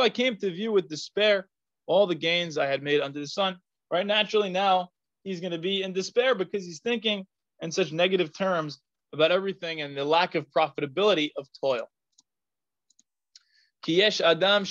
I 0.00 0.10
came 0.10 0.36
to 0.36 0.50
view 0.50 0.70
with 0.70 0.88
despair 0.88 1.48
all 1.86 2.06
the 2.06 2.14
gains 2.14 2.56
I 2.56 2.66
had 2.66 2.84
made 2.84 3.00
under 3.00 3.18
the 3.18 3.26
sun. 3.26 3.56
Right, 3.90 4.06
naturally 4.06 4.50
now 4.50 4.90
he's 5.24 5.40
going 5.40 5.50
to 5.50 5.58
be 5.58 5.82
in 5.82 5.92
despair 5.92 6.36
because 6.36 6.64
he's 6.64 6.80
thinking 6.80 7.26
in 7.60 7.72
such 7.72 7.90
negative 7.90 8.32
terms 8.32 8.78
about 9.12 9.32
everything 9.32 9.80
and 9.80 9.96
the 9.96 10.04
lack 10.04 10.36
of 10.36 10.46
profitability 10.56 11.30
of 11.36 11.48
toil. 11.60 11.88
Ki 13.82 13.96
yesh 13.96 14.20
adam 14.20 14.64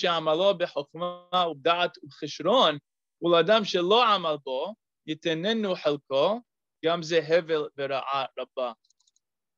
ולאדם 3.22 3.64
שלא 3.64 4.04
עמל 4.14 4.36
בו, 4.44 4.74
יתננו 5.06 5.74
חלקו, 5.74 6.40
גם 6.84 7.02
זה 7.02 7.20
הבל 7.28 7.68
ורעה 7.78 8.24
רבה. 8.38 8.72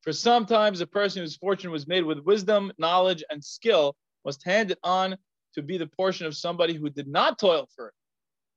For 0.01 0.13
sometimes 0.13 0.81
a 0.81 0.87
person 0.87 1.21
whose 1.21 1.35
fortune 1.35 1.69
was 1.69 1.87
made 1.87 2.03
with 2.03 2.19
wisdom, 2.19 2.71
knowledge, 2.79 3.23
and 3.29 3.43
skill 3.43 3.95
was 4.23 4.37
handed 4.43 4.79
on 4.83 5.15
to 5.53 5.61
be 5.61 5.77
the 5.77 5.85
portion 5.85 6.25
of 6.25 6.35
somebody 6.35 6.73
who 6.73 6.89
did 6.89 7.07
not 7.07 7.37
toil 7.37 7.67
for 7.75 7.89
it. 7.89 7.93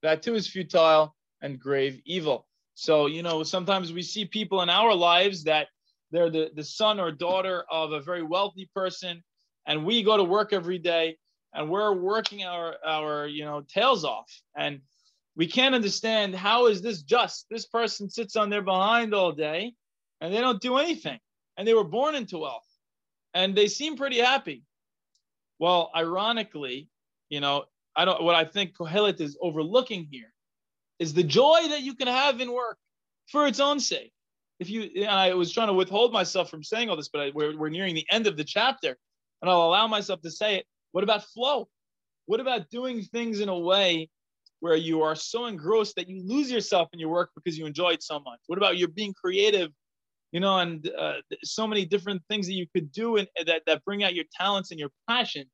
That 0.03 0.23
too 0.23 0.37
is 0.37 0.49
futile 0.49 1.15
and 1.43 1.59
grave 1.59 2.01
evil. 2.07 2.47
So, 2.75 3.07
you 3.07 3.23
know, 3.23 3.43
sometimes 3.43 3.93
we 3.93 4.03
see 4.03 4.25
people 4.25 4.63
in 4.63 4.71
our 4.71 4.95
lives 4.95 5.45
that 5.45 5.69
they're 6.11 6.31
the, 6.31 6.51
the 6.55 6.65
son 6.65 6.99
or 6.99 7.11
daughter 7.13 7.65
of 7.71 7.93
a 7.93 8.01
very 8.01 8.23
wealthy 8.23 8.71
person, 8.75 9.23
and 9.67 9.85
we 9.85 10.03
go 10.03 10.17
to 10.17 10.25
work 10.25 10.53
every 10.53 10.79
day 10.79 11.19
and 11.55 11.71
we're 11.71 11.95
working 11.95 12.45
our, 12.45 12.75
our 12.85 13.27
you 13.27 13.45
know, 13.45 13.63
tails 13.69 14.05
off. 14.05 14.31
And 14.57 14.81
we 15.40 15.48
can't 15.48 15.74
understand 15.74 16.36
how 16.36 16.66
is 16.66 16.82
this 16.82 17.02
just? 17.02 17.46
This 17.50 17.66
person 17.66 18.10
sits 18.10 18.36
on 18.36 18.50
their 18.50 18.62
behind 18.62 19.14
all 19.14 19.32
day 19.32 19.74
and 20.20 20.34
they 20.34 20.42
don't 20.42 20.60
do 20.60 20.76
anything. 20.76 21.18
And 21.56 21.66
they 21.66 21.74
were 21.74 21.86
born 21.86 22.14
into 22.14 22.40
wealth 22.40 22.68
and 23.34 23.56
they 23.56 23.68
seem 23.68 23.96
pretty 23.96 24.20
happy. 24.20 24.64
Well, 25.58 25.92
ironically, 25.96 26.90
you 27.30 27.40
know, 27.40 27.64
I 27.96 28.04
don't 28.04 28.22
what 28.22 28.36
I 28.36 28.44
think 28.44 28.76
Kohelet 28.76 29.22
is 29.22 29.38
overlooking 29.42 30.10
here 30.12 30.34
is 31.00 31.14
the 31.14 31.24
joy 31.24 31.70
that 31.70 31.84
you 31.84 31.96
can 31.96 32.10
have 32.10 32.42
in 32.42 32.52
work 32.52 32.78
for 33.28 33.48
its 33.48 33.62
own 33.62 33.80
sake. 33.80 34.12
If 34.60 34.70
you, 34.70 35.06
I 35.06 35.34
was 35.36 35.54
trying 35.54 35.68
to 35.68 35.74
withhold 35.74 36.12
myself 36.12 36.50
from 36.50 36.66
saying 36.66 36.90
all 36.90 36.98
this, 36.98 37.08
but 37.08 37.22
I, 37.22 37.32
we're, 37.34 37.58
we're 37.58 37.70
nearing 37.70 37.96
the 37.96 38.06
end 38.12 38.28
of 38.28 38.36
the 38.36 38.44
chapter, 38.44 38.98
and 39.42 39.50
I'll 39.50 39.64
allow 39.64 39.88
myself 39.88 40.20
to 40.24 40.32
say 40.32 40.58
it. 40.58 40.66
What 40.92 41.06
about 41.06 41.24
flow? 41.24 41.70
What 42.26 42.42
about 42.42 42.70
doing 42.70 43.04
things 43.04 43.40
in 43.40 43.48
a 43.48 43.58
way 43.58 44.10
where 44.60 44.76
you 44.76 45.02
are 45.02 45.16
so 45.16 45.46
engrossed 45.46 45.96
that 45.96 46.10
you 46.10 46.22
lose 46.26 46.52
yourself 46.52 46.90
in 46.94 47.00
your 47.00 47.10
work 47.10 47.32
because 47.36 47.58
you 47.58 47.66
enjoy 47.66 47.92
it 47.92 48.04
so 48.04 48.20
much? 48.20 48.40
What 48.48 48.58
about 48.58 48.78
you're 48.78 48.90
being 48.90 49.14
creative, 49.14 49.72
you 50.32 50.40
know, 50.40 50.58
and 50.58 50.90
uh, 50.98 51.16
so 51.44 51.66
many 51.66 51.86
different 51.86 52.22
things 52.30 52.48
that 52.48 52.54
you 52.54 52.68
could 52.74 52.92
do 52.92 53.18
and 53.18 53.28
that, 53.46 53.64
that 53.66 53.86
bring 53.86 54.04
out 54.04 54.16
your 54.16 54.26
talents 54.36 54.72
and 54.72 54.80
your 54.80 54.90
passions? 55.08 55.50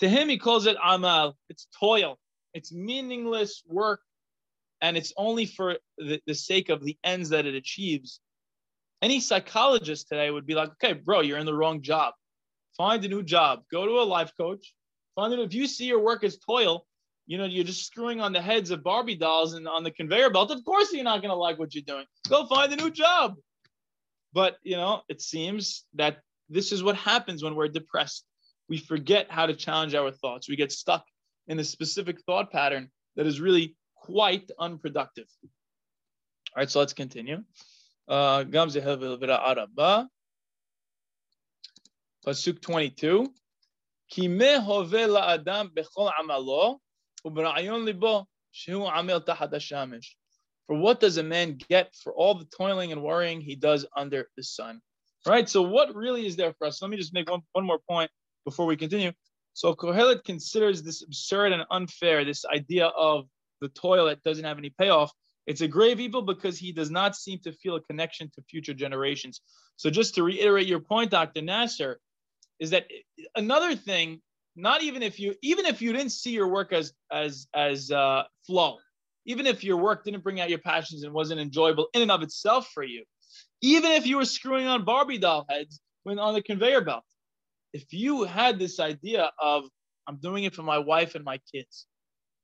To 0.00 0.08
him, 0.08 0.28
he 0.28 0.38
calls 0.38 0.66
it 0.66 0.76
amal. 0.82 1.36
It's 1.48 1.66
toil. 1.78 2.18
It's 2.52 2.72
meaningless 2.72 3.62
work 3.66 4.00
and 4.80 4.96
it's 4.96 5.12
only 5.16 5.46
for 5.46 5.78
the, 5.98 6.20
the 6.26 6.34
sake 6.34 6.68
of 6.68 6.84
the 6.84 6.96
ends 7.02 7.30
that 7.30 7.46
it 7.46 7.54
achieves. 7.54 8.20
Any 9.00 9.18
psychologist 9.20 10.08
today 10.08 10.30
would 10.30 10.46
be 10.46 10.54
like, 10.54 10.70
okay, 10.72 10.92
bro, 10.92 11.20
you're 11.20 11.38
in 11.38 11.46
the 11.46 11.54
wrong 11.54 11.82
job. 11.82 12.14
Find 12.76 13.04
a 13.04 13.08
new 13.08 13.22
job. 13.22 13.62
Go 13.72 13.86
to 13.86 14.00
a 14.00 14.04
life 14.04 14.32
coach. 14.36 14.74
Find 15.14 15.32
it. 15.32 15.38
If 15.38 15.54
you 15.54 15.66
see 15.66 15.86
your 15.86 16.00
work 16.00 16.24
as 16.24 16.38
toil, 16.38 16.86
you 17.26 17.38
know, 17.38 17.44
you're 17.44 17.64
just 17.64 17.86
screwing 17.86 18.20
on 18.20 18.32
the 18.32 18.40
heads 18.40 18.70
of 18.70 18.82
Barbie 18.82 19.16
dolls 19.16 19.54
and 19.54 19.66
on 19.66 19.82
the 19.82 19.90
conveyor 19.90 20.30
belt. 20.30 20.50
Of 20.50 20.64
course, 20.64 20.92
you're 20.92 21.04
not 21.04 21.22
going 21.22 21.30
to 21.30 21.36
like 21.36 21.58
what 21.58 21.74
you're 21.74 21.84
doing. 21.86 22.04
Go 22.28 22.46
find 22.46 22.72
a 22.72 22.76
new 22.76 22.90
job. 22.90 23.36
But, 24.32 24.56
you 24.62 24.76
know, 24.76 25.02
it 25.08 25.22
seems 25.22 25.84
that 25.94 26.18
this 26.48 26.72
is 26.72 26.82
what 26.82 26.96
happens 26.96 27.42
when 27.42 27.54
we're 27.54 27.68
depressed. 27.68 28.24
We 28.68 28.78
forget 28.78 29.30
how 29.30 29.46
to 29.46 29.54
challenge 29.54 29.94
our 29.94 30.10
thoughts. 30.10 30.48
We 30.48 30.56
get 30.56 30.72
stuck 30.72 31.04
in 31.46 31.58
a 31.58 31.64
specific 31.64 32.20
thought 32.22 32.50
pattern 32.50 32.90
that 33.16 33.26
is 33.26 33.40
really 33.40 33.76
quite 33.96 34.50
unproductive. 34.58 35.26
All 35.42 36.60
right, 36.60 36.70
so 36.70 36.80
let's 36.80 36.92
continue. 36.92 37.42
Uh, 38.06 38.44
Gamze 38.44 38.84
uh, 38.84 39.32
Araba, 39.32 40.08
Pasuk 42.26 42.60
22. 42.60 43.32
Ki 44.10 44.26
adam 44.26 45.70
bechol 45.74 46.10
amalo 46.20 46.78
for 50.66 50.78
what 50.78 51.00
does 51.00 51.16
a 51.16 51.22
man 51.22 51.58
get 51.68 51.94
for 52.02 52.12
all 52.12 52.34
the 52.34 52.44
toiling 52.56 52.92
and 52.92 53.02
worrying 53.02 53.40
he 53.40 53.56
does 53.56 53.86
under 53.96 54.28
the 54.36 54.42
sun? 54.42 54.80
Right? 55.26 55.48
So, 55.48 55.62
what 55.62 55.94
really 55.94 56.26
is 56.26 56.36
there 56.36 56.52
for 56.58 56.66
us? 56.66 56.82
Let 56.82 56.90
me 56.90 56.98
just 56.98 57.14
make 57.14 57.30
one, 57.30 57.40
one 57.52 57.64
more 57.64 57.80
point 57.88 58.10
before 58.44 58.66
we 58.66 58.76
continue. 58.76 59.12
So, 59.54 59.74
Kohelet 59.74 60.24
considers 60.24 60.82
this 60.82 61.02
absurd 61.02 61.52
and 61.52 61.64
unfair, 61.70 62.24
this 62.24 62.44
idea 62.44 62.86
of 62.88 63.26
the 63.60 63.68
toil 63.68 64.06
that 64.06 64.22
doesn't 64.22 64.44
have 64.44 64.58
any 64.58 64.70
payoff. 64.70 65.10
It's 65.46 65.62
a 65.62 65.68
grave 65.68 66.00
evil 66.00 66.22
because 66.22 66.58
he 66.58 66.72
does 66.72 66.90
not 66.90 67.16
seem 67.16 67.38
to 67.40 67.52
feel 67.52 67.76
a 67.76 67.80
connection 67.82 68.30
to 68.34 68.42
future 68.42 68.74
generations. 68.74 69.40
So, 69.76 69.88
just 69.88 70.14
to 70.16 70.22
reiterate 70.22 70.66
your 70.66 70.80
point, 70.80 71.10
Dr. 71.10 71.40
Nasser, 71.40 72.00
is 72.58 72.70
that 72.70 72.86
another 73.34 73.74
thing 73.74 74.20
not 74.56 74.82
even 74.82 75.02
if 75.02 75.18
you 75.18 75.34
even 75.42 75.66
if 75.66 75.82
you 75.82 75.92
didn't 75.92 76.12
see 76.12 76.30
your 76.30 76.48
work 76.48 76.72
as 76.72 76.92
as 77.12 77.46
as 77.54 77.90
uh, 77.90 78.24
flow, 78.46 78.78
even 79.26 79.46
if 79.46 79.64
your 79.64 79.76
work 79.76 80.04
didn't 80.04 80.22
bring 80.22 80.40
out 80.40 80.50
your 80.50 80.58
passions 80.58 81.02
and 81.02 81.12
wasn't 81.12 81.40
enjoyable 81.40 81.88
in 81.94 82.02
and 82.02 82.10
of 82.10 82.22
itself 82.22 82.70
for 82.72 82.84
you, 82.84 83.04
even 83.62 83.92
if 83.92 84.06
you 84.06 84.16
were 84.16 84.24
screwing 84.24 84.66
on 84.66 84.84
Barbie 84.84 85.18
doll 85.18 85.46
heads 85.48 85.80
when 86.04 86.18
on 86.18 86.34
the 86.34 86.42
conveyor 86.42 86.82
belt, 86.82 87.04
if 87.72 87.92
you 87.92 88.24
had 88.24 88.58
this 88.58 88.78
idea 88.78 89.30
of 89.40 89.64
I'm 90.06 90.16
doing 90.16 90.44
it 90.44 90.54
for 90.54 90.62
my 90.62 90.78
wife 90.78 91.14
and 91.14 91.24
my 91.24 91.40
kids, 91.52 91.86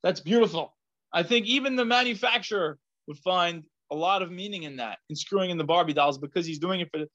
that's 0.02 0.20
beautiful. 0.20 0.74
I 1.12 1.22
think 1.22 1.46
even 1.46 1.76
the 1.76 1.84
manufacturer 1.84 2.78
would 3.06 3.18
find 3.18 3.64
a 3.90 3.94
lot 3.94 4.22
of 4.22 4.30
meaning 4.30 4.62
in 4.62 4.76
that, 4.76 4.98
in 5.08 5.16
screwing 5.16 5.50
in 5.50 5.58
the 5.58 5.64
Barbie 5.64 5.92
dolls 5.92 6.18
because 6.18 6.46
he's 6.46 6.58
doing 6.58 6.80
it 6.80 6.88
for 6.92 6.98
the, 6.98 7.08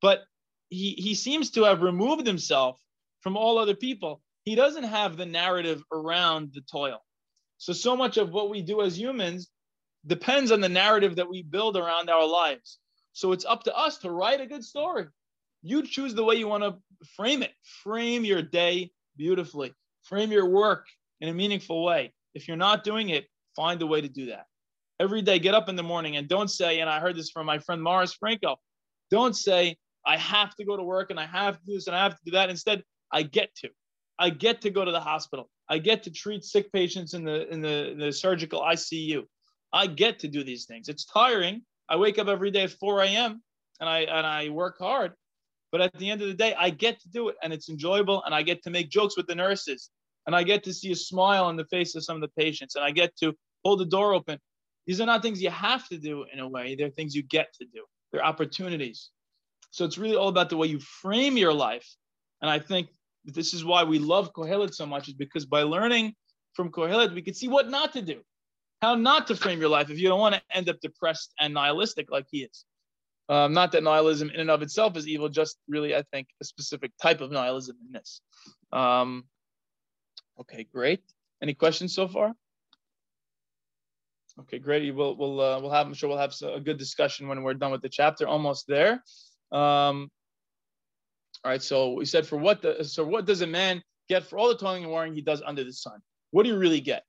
but 0.00 0.20
he, 0.70 0.92
he 0.92 1.14
seems 1.14 1.50
to 1.50 1.64
have 1.64 1.82
removed 1.82 2.26
himself 2.26 2.78
from 3.20 3.36
all 3.36 3.58
other 3.58 3.74
people. 3.74 4.22
He 4.44 4.54
doesn't 4.54 4.84
have 4.84 5.16
the 5.16 5.26
narrative 5.26 5.82
around 5.92 6.52
the 6.52 6.62
toil. 6.62 6.98
So, 7.58 7.72
so 7.72 7.96
much 7.96 8.16
of 8.16 8.30
what 8.30 8.50
we 8.50 8.62
do 8.62 8.82
as 8.82 8.98
humans 8.98 9.48
depends 10.06 10.50
on 10.50 10.60
the 10.60 10.68
narrative 10.68 11.16
that 11.16 11.28
we 11.28 11.42
build 11.42 11.76
around 11.76 12.10
our 12.10 12.26
lives. 12.26 12.78
So, 13.12 13.32
it's 13.32 13.44
up 13.44 13.64
to 13.64 13.76
us 13.76 13.98
to 13.98 14.10
write 14.10 14.40
a 14.40 14.46
good 14.46 14.64
story. 14.64 15.06
You 15.62 15.82
choose 15.86 16.14
the 16.14 16.24
way 16.24 16.34
you 16.34 16.48
want 16.48 16.64
to 16.64 16.76
frame 17.16 17.42
it. 17.42 17.52
Frame 17.84 18.24
your 18.24 18.42
day 18.42 18.90
beautifully, 19.16 19.72
frame 20.02 20.32
your 20.32 20.48
work 20.48 20.86
in 21.20 21.28
a 21.28 21.34
meaningful 21.34 21.84
way. 21.84 22.12
If 22.34 22.48
you're 22.48 22.56
not 22.56 22.82
doing 22.82 23.10
it, 23.10 23.26
find 23.54 23.80
a 23.82 23.86
way 23.86 24.00
to 24.00 24.08
do 24.08 24.26
that. 24.26 24.46
Every 24.98 25.22
day, 25.22 25.38
get 25.38 25.54
up 25.54 25.68
in 25.68 25.76
the 25.76 25.82
morning 25.82 26.16
and 26.16 26.28
don't 26.28 26.48
say, 26.50 26.80
and 26.80 26.88
I 26.88 27.00
heard 27.00 27.16
this 27.16 27.30
from 27.30 27.46
my 27.46 27.58
friend 27.58 27.82
Morris 27.82 28.14
Franco, 28.14 28.56
don't 29.10 29.36
say, 29.36 29.76
I 30.06 30.16
have 30.16 30.54
to 30.56 30.64
go 30.64 30.76
to 30.76 30.82
work 30.82 31.10
and 31.10 31.20
I 31.20 31.26
have 31.26 31.58
to 31.58 31.64
do 31.64 31.74
this 31.74 31.86
and 31.86 31.94
I 31.94 32.02
have 32.02 32.14
to 32.14 32.24
do 32.24 32.30
that. 32.32 32.50
Instead, 32.50 32.82
I 33.12 33.22
get 33.22 33.54
to. 33.56 33.70
I 34.22 34.30
get 34.30 34.60
to 34.60 34.70
go 34.70 34.84
to 34.84 34.92
the 34.92 35.00
hospital. 35.00 35.50
I 35.68 35.78
get 35.78 36.04
to 36.04 36.10
treat 36.12 36.44
sick 36.44 36.72
patients 36.72 37.12
in 37.14 37.24
the 37.24 37.52
in 37.52 37.60
the, 37.60 37.96
the 37.98 38.12
surgical 38.12 38.60
ICU. 38.60 39.24
I 39.72 39.88
get 39.88 40.20
to 40.20 40.28
do 40.28 40.44
these 40.44 40.64
things. 40.64 40.88
It's 40.88 41.04
tiring. 41.04 41.62
I 41.88 41.96
wake 41.96 42.20
up 42.20 42.28
every 42.28 42.52
day 42.52 42.62
at 42.62 42.70
4 42.70 43.02
a.m. 43.02 43.42
and 43.80 43.88
I 43.88 44.00
and 44.02 44.24
I 44.24 44.48
work 44.50 44.76
hard. 44.78 45.14
But 45.72 45.80
at 45.80 45.98
the 45.98 46.08
end 46.08 46.22
of 46.22 46.28
the 46.28 46.34
day, 46.34 46.54
I 46.56 46.70
get 46.70 47.00
to 47.00 47.08
do 47.08 47.30
it 47.30 47.36
and 47.42 47.52
it's 47.52 47.68
enjoyable 47.68 48.22
and 48.24 48.32
I 48.32 48.42
get 48.42 48.62
to 48.62 48.70
make 48.70 48.90
jokes 48.90 49.16
with 49.16 49.26
the 49.26 49.34
nurses 49.34 49.90
and 50.26 50.36
I 50.36 50.44
get 50.44 50.62
to 50.64 50.72
see 50.72 50.92
a 50.92 50.96
smile 50.96 51.46
on 51.46 51.56
the 51.56 51.64
face 51.64 51.96
of 51.96 52.04
some 52.04 52.14
of 52.14 52.22
the 52.22 52.40
patients 52.40 52.76
and 52.76 52.84
I 52.84 52.92
get 52.92 53.16
to 53.16 53.34
hold 53.64 53.80
the 53.80 53.86
door 53.86 54.14
open. 54.14 54.38
These 54.86 55.00
are 55.00 55.06
not 55.06 55.22
things 55.22 55.42
you 55.42 55.50
have 55.50 55.88
to 55.88 55.98
do 55.98 56.26
in 56.32 56.38
a 56.38 56.48
way, 56.48 56.76
they're 56.76 56.90
things 56.90 57.16
you 57.16 57.24
get 57.24 57.52
to 57.54 57.64
do. 57.64 57.82
They're 58.12 58.24
opportunities. 58.24 59.10
So 59.72 59.84
it's 59.84 59.98
really 59.98 60.16
all 60.16 60.28
about 60.28 60.48
the 60.48 60.56
way 60.56 60.68
you 60.68 60.78
frame 60.78 61.36
your 61.36 61.54
life. 61.54 61.88
And 62.40 62.48
I 62.50 62.60
think 62.60 62.88
this 63.24 63.54
is 63.54 63.64
why 63.64 63.84
we 63.84 63.98
love 63.98 64.32
Kohelet 64.32 64.74
so 64.74 64.86
much, 64.86 65.08
is 65.08 65.14
because 65.14 65.46
by 65.46 65.62
learning 65.62 66.14
from 66.54 66.70
Kohelet, 66.70 67.14
we 67.14 67.22
can 67.22 67.34
see 67.34 67.48
what 67.48 67.68
not 67.68 67.92
to 67.94 68.02
do, 68.02 68.20
how 68.80 68.94
not 68.94 69.26
to 69.28 69.36
frame 69.36 69.60
your 69.60 69.68
life 69.68 69.90
if 69.90 69.98
you 69.98 70.08
don't 70.08 70.20
want 70.20 70.34
to 70.34 70.42
end 70.50 70.68
up 70.68 70.80
depressed 70.80 71.32
and 71.38 71.54
nihilistic 71.54 72.10
like 72.10 72.26
he 72.30 72.42
is. 72.42 72.64
Um, 73.28 73.52
not 73.52 73.72
that 73.72 73.82
nihilism 73.82 74.30
in 74.30 74.40
and 74.40 74.50
of 74.50 74.62
itself 74.62 74.96
is 74.96 75.06
evil, 75.06 75.28
just 75.28 75.56
really, 75.68 75.94
I 75.94 76.02
think, 76.12 76.26
a 76.40 76.44
specific 76.44 76.90
type 77.00 77.20
of 77.20 77.30
nihilism 77.30 77.76
in 77.86 77.92
this. 77.92 78.20
Um, 78.72 79.24
okay, 80.40 80.64
great. 80.64 81.00
Any 81.40 81.54
questions 81.54 81.94
so 81.94 82.08
far? 82.08 82.34
Okay, 84.40 84.58
great. 84.58 84.94
We'll 84.94 85.16
we'll 85.16 85.40
uh, 85.40 85.60
we'll 85.60 85.70
have. 85.70 85.86
I'm 85.86 85.94
sure 85.94 86.08
we'll 86.08 86.18
have 86.18 86.34
a 86.42 86.60
good 86.60 86.78
discussion 86.78 87.28
when 87.28 87.42
we're 87.42 87.54
done 87.54 87.70
with 87.70 87.82
the 87.82 87.88
chapter. 87.88 88.26
Almost 88.26 88.66
there. 88.66 89.02
Um, 89.52 90.10
all 91.44 91.50
right, 91.50 91.62
so 91.62 91.94
we 91.94 92.04
said 92.04 92.26
for 92.26 92.36
what 92.36 92.62
the 92.62 92.84
so 92.84 93.04
what 93.04 93.26
does 93.26 93.40
a 93.42 93.46
man 93.46 93.82
get 94.08 94.24
for 94.24 94.38
all 94.38 94.48
the 94.48 94.56
toiling 94.56 94.84
and 94.84 94.92
worrying 94.92 95.14
he 95.14 95.22
does 95.22 95.42
under 95.44 95.64
the 95.64 95.72
sun? 95.72 95.98
What 96.30 96.44
do 96.44 96.50
you 96.50 96.58
really 96.58 96.80
get? 96.80 97.04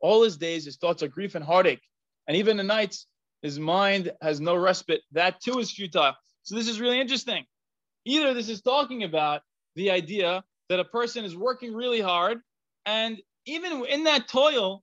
All 0.00 0.22
his 0.22 0.36
days, 0.36 0.64
his 0.64 0.76
thoughts 0.76 1.02
are 1.02 1.08
grief 1.08 1.34
and 1.34 1.44
heartache. 1.44 1.80
And 2.26 2.36
even 2.36 2.56
the 2.56 2.62
nights, 2.64 3.06
his 3.42 3.58
mind 3.58 4.12
has 4.20 4.40
no 4.40 4.56
respite. 4.56 5.00
That 5.12 5.40
too 5.40 5.58
is 5.58 5.72
futile. 5.72 6.14
So 6.42 6.54
this 6.56 6.68
is 6.68 6.80
really 6.80 7.00
interesting. 7.00 7.44
Either 8.04 8.34
this 8.34 8.48
is 8.48 8.60
talking 8.60 9.04
about 9.04 9.42
the 9.76 9.90
idea 9.90 10.42
that 10.68 10.80
a 10.80 10.84
person 10.84 11.24
is 11.24 11.36
working 11.36 11.74
really 11.74 12.00
hard, 12.00 12.40
and 12.84 13.18
even 13.46 13.84
in 13.86 14.04
that 14.04 14.28
toil, 14.28 14.82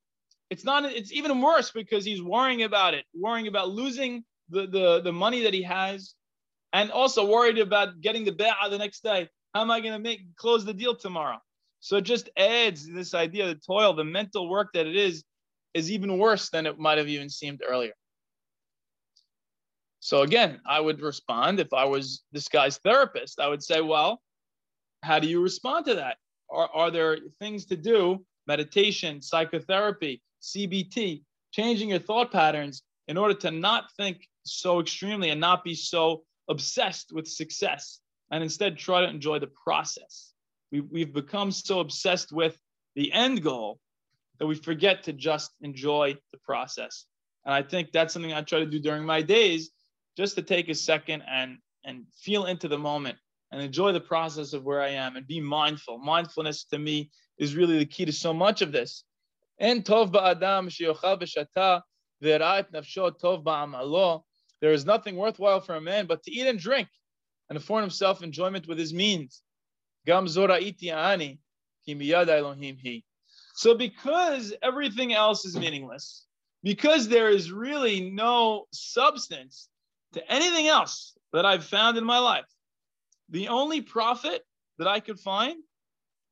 it's 0.56 0.64
not. 0.64 0.86
It's 0.86 1.12
even 1.12 1.42
worse 1.42 1.70
because 1.72 2.06
he's 2.06 2.22
worrying 2.22 2.64
about 2.64 2.94
it, 2.94 3.04
worrying 3.14 3.48
about 3.48 3.72
losing 3.72 4.24
the 4.50 4.66
the, 4.68 5.02
the 5.02 5.12
money 5.12 5.42
that 5.44 5.54
he 5.54 5.64
has, 5.64 6.16
and 6.72 6.92
also 6.92 7.26
worried 7.26 7.58
about 7.58 8.00
getting 8.00 8.24
the 8.24 8.32
be'ah 8.32 8.70
the 8.70 8.78
next 8.78 9.04
day. 9.04 9.28
How 9.54 9.62
am 9.62 9.70
I 9.70 9.82
going 9.82 9.92
to 9.92 10.00
make 10.00 10.22
close 10.38 10.64
the 10.64 10.74
deal 10.74 10.96
tomorrow? 10.96 11.40
So 11.82 11.98
it 11.98 12.04
just 12.04 12.30
adds 12.38 12.90
this 12.90 13.14
idea 13.14 13.50
of 13.50 13.56
the 13.56 13.62
toil, 13.68 13.94
the 13.94 14.06
mental 14.06 14.50
work 14.50 14.70
that 14.76 14.88
it 14.88 14.96
is, 14.96 15.26
is 15.74 15.92
even 15.92 16.18
worse 16.18 16.50
than 16.50 16.66
it 16.66 16.80
might 16.80 17.00
have 17.00 17.10
even 17.10 17.30
seemed 17.30 17.62
earlier. 17.68 17.94
So 20.00 20.22
again, 20.22 20.62
I 20.66 20.80
would 20.80 21.02
respond 21.02 21.60
if 21.60 21.74
I 21.74 21.84
was 21.84 22.24
this 22.32 22.48
guy's 22.48 22.78
therapist. 22.78 23.42
I 23.42 23.50
would 23.50 23.62
say, 23.62 23.82
well, 23.82 24.22
how 25.04 25.20
do 25.20 25.28
you 25.28 25.42
respond 25.42 25.86
to 25.88 25.96
that? 25.96 26.16
Are, 26.50 26.70
are 26.74 26.92
there 26.92 27.18
things 27.42 27.66
to 27.66 27.76
do? 27.76 28.24
Meditation, 28.48 29.22
psychotherapy, 29.22 30.22
CBT, 30.46 31.24
changing 31.52 31.90
your 31.90 32.00
thought 32.00 32.32
patterns 32.32 32.84
in 33.08 33.18
order 33.18 33.34
to 33.34 33.52
not 33.52 33.86
think 33.98 34.28
so 34.44 34.80
extremely 34.80 35.30
and 35.30 35.42
not 35.42 35.64
be 35.64 35.74
so 35.74 36.24
obsessed 36.50 37.12
with 37.12 37.28
success 37.28 38.00
and 38.32 38.44
instead 38.44 38.78
try 38.78 39.02
to 39.02 39.10
enjoy 39.10 39.40
the 39.40 39.52
process. 39.64 40.34
We, 40.72 40.82
we've 40.82 41.14
become 41.14 41.52
so 41.52 41.80
obsessed 41.80 42.32
with 42.32 42.58
the 42.96 43.12
end 43.12 43.44
goal 43.44 43.80
that 44.40 44.48
we 44.48 44.56
forget 44.56 45.04
to 45.04 45.14
just 45.14 45.52
enjoy 45.62 46.16
the 46.32 46.40
process. 46.40 47.06
And 47.46 47.54
I 47.54 47.62
think 47.62 47.92
that's 47.92 48.14
something 48.14 48.34
I 48.34 48.42
try 48.42 48.60
to 48.60 48.66
do 48.66 48.80
during 48.80 49.06
my 49.06 49.22
days, 49.22 49.72
just 50.18 50.36
to 50.36 50.42
take 50.42 50.70
a 50.70 50.76
second 50.76 51.24
and, 51.30 51.58
and 51.86 52.06
feel 52.18 52.46
into 52.46 52.68
the 52.68 52.78
moment 52.78 53.18
and 53.52 53.62
enjoy 53.62 53.92
the 53.92 54.02
process 54.02 54.54
of 54.54 54.64
where 54.64 54.82
I 54.82 54.90
am 54.90 55.16
and 55.16 55.28
be 55.28 55.40
mindful. 55.40 56.00
Mindfulness 56.00 56.66
to 56.66 56.80
me 56.80 57.12
is 57.38 57.56
really 57.56 57.78
the 57.78 57.86
key 57.86 58.06
to 58.06 58.12
so 58.12 58.34
much 58.34 58.62
of 58.62 58.72
this. 58.72 59.04
And 59.58 59.84
tov 59.86 60.12
ba'adam 60.12 60.70
sheyochal 60.70 61.22
v'shata 61.22 61.82
v'ra'et 62.22 62.72
nafsho 62.72 63.12
tov 63.20 63.44
ba'amalo. 63.44 64.24
There 64.62 64.74
is 64.74 64.86
nothing 64.86 65.16
worthwhile 65.16 65.62
for 65.62 65.76
a 65.76 65.82
man 65.82 66.06
but 66.06 66.24
to 66.24 66.32
eat 66.32 66.48
and 66.48 66.60
drink 66.60 66.88
and 67.50 67.58
afford 67.58 67.84
himself 67.84 68.24
enjoyment 68.24 68.68
with 68.68 68.78
his 68.78 68.94
means. 68.94 69.42
Gam 70.06 70.26
zora'iti 70.26 70.92
ani 70.92 71.40
ki 71.86 71.96
miyad 71.96 72.30
Elohim 72.30 72.78
hi. 72.84 73.04
So 73.56 73.76
because 73.76 74.54
everything 74.62 75.14
else 75.14 75.46
is 75.46 75.58
meaningless, 75.58 76.26
because 76.64 77.08
there 77.08 77.30
is 77.30 77.52
really 77.52 78.12
no 78.12 78.66
substance 78.72 79.70
to 80.14 80.32
anything 80.32 80.68
else 80.68 81.14
that 81.32 81.46
I've 81.46 81.64
found 81.64 81.98
in 81.98 82.04
my 82.04 82.20
life, 82.20 82.46
the 83.30 83.48
only 83.48 83.82
profit 83.82 84.42
that 84.78 84.88
I 84.88 85.00
could 85.00 85.20
find 85.20 85.56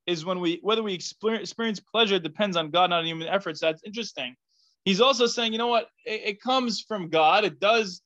is 0.05 0.25
when 0.25 0.39
we 0.39 0.59
whether 0.61 0.83
we 0.83 0.93
experience 0.93 1.79
pleasure 1.79 2.19
depends 2.19 2.57
on 2.57 2.69
God, 2.69 2.89
not 2.89 2.99
on 2.99 3.05
human 3.05 3.27
efforts. 3.27 3.59
That's 3.59 3.81
interesting. 3.85 4.35
He's 4.85 4.99
also 4.99 5.27
saying, 5.27 5.53
you 5.53 5.57
know 5.57 5.67
what? 5.67 5.87
It, 6.05 6.21
it 6.25 6.41
comes 6.41 6.81
from 6.81 7.09
God. 7.09 7.45
It 7.45 7.59
does 7.59 8.01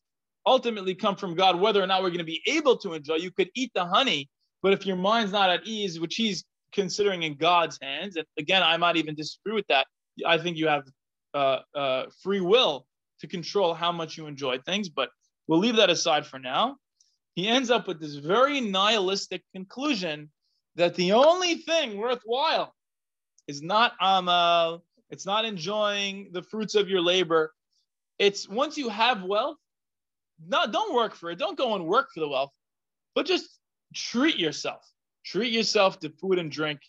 ultimately 0.45 0.95
come 0.95 1.15
from 1.15 1.35
God, 1.35 1.59
whether 1.59 1.81
or 1.81 1.87
not 1.87 2.01
we're 2.01 2.09
going 2.09 2.19
to 2.19 2.23
be 2.23 2.41
able 2.47 2.77
to 2.77 2.93
enjoy. 2.93 3.15
You 3.15 3.31
could 3.31 3.49
eat 3.55 3.71
the 3.73 3.85
honey, 3.85 4.29
but 4.61 4.73
if 4.73 4.85
your 4.85 4.95
mind's 4.95 5.31
not 5.31 5.49
at 5.49 5.65
ease, 5.65 5.99
which 5.99 6.15
he's 6.15 6.45
considering 6.71 7.23
in 7.23 7.35
God's 7.35 7.77
hands, 7.81 8.15
and 8.15 8.25
again, 8.37 8.63
I 8.63 8.77
might 8.77 8.95
even 8.95 9.15
disagree 9.15 9.53
with 9.53 9.67
that. 9.67 9.87
I 10.25 10.37
think 10.37 10.57
you 10.57 10.67
have 10.67 10.83
uh, 11.33 11.59
uh, 11.75 12.03
free 12.23 12.41
will 12.41 12.85
to 13.19 13.27
control 13.27 13.73
how 13.73 13.91
much 13.91 14.17
you 14.17 14.27
enjoy 14.27 14.59
things, 14.59 14.89
but 14.89 15.09
we'll 15.47 15.59
leave 15.59 15.75
that 15.77 15.89
aside 15.89 16.25
for 16.25 16.39
now. 16.39 16.77
He 17.35 17.47
ends 17.47 17.69
up 17.69 17.87
with 17.87 17.99
this 17.99 18.15
very 18.15 18.61
nihilistic 18.61 19.43
conclusion 19.53 20.29
that 20.77 20.93
the 20.95 21.11
only 21.11 21.55
thing 21.55 21.97
worthwhile 21.97 22.73
is 23.47 23.61
not 23.61 23.93
amal, 23.99 24.83
it's 25.09 25.25
not 25.25 25.43
enjoying 25.43 26.29
the 26.31 26.43
fruits 26.43 26.75
of 26.75 26.87
your 26.87 27.01
labor. 27.01 27.53
It's 28.19 28.47
once 28.47 28.77
you 28.77 28.89
have 28.89 29.23
wealth, 29.23 29.57
no, 30.47 30.67
don't 30.71 30.93
work 30.93 31.15
for 31.15 31.31
it. 31.31 31.39
Don't 31.39 31.57
go 31.57 31.73
and 31.75 31.85
work 31.87 32.09
for 32.13 32.19
the 32.19 32.29
wealth, 32.29 32.51
but 33.15 33.25
just 33.25 33.59
treat 33.95 34.37
yourself. 34.37 34.83
Treat 35.25 35.51
yourself 35.51 35.99
to 36.01 36.09
food 36.09 36.37
and 36.37 36.51
drink 36.51 36.79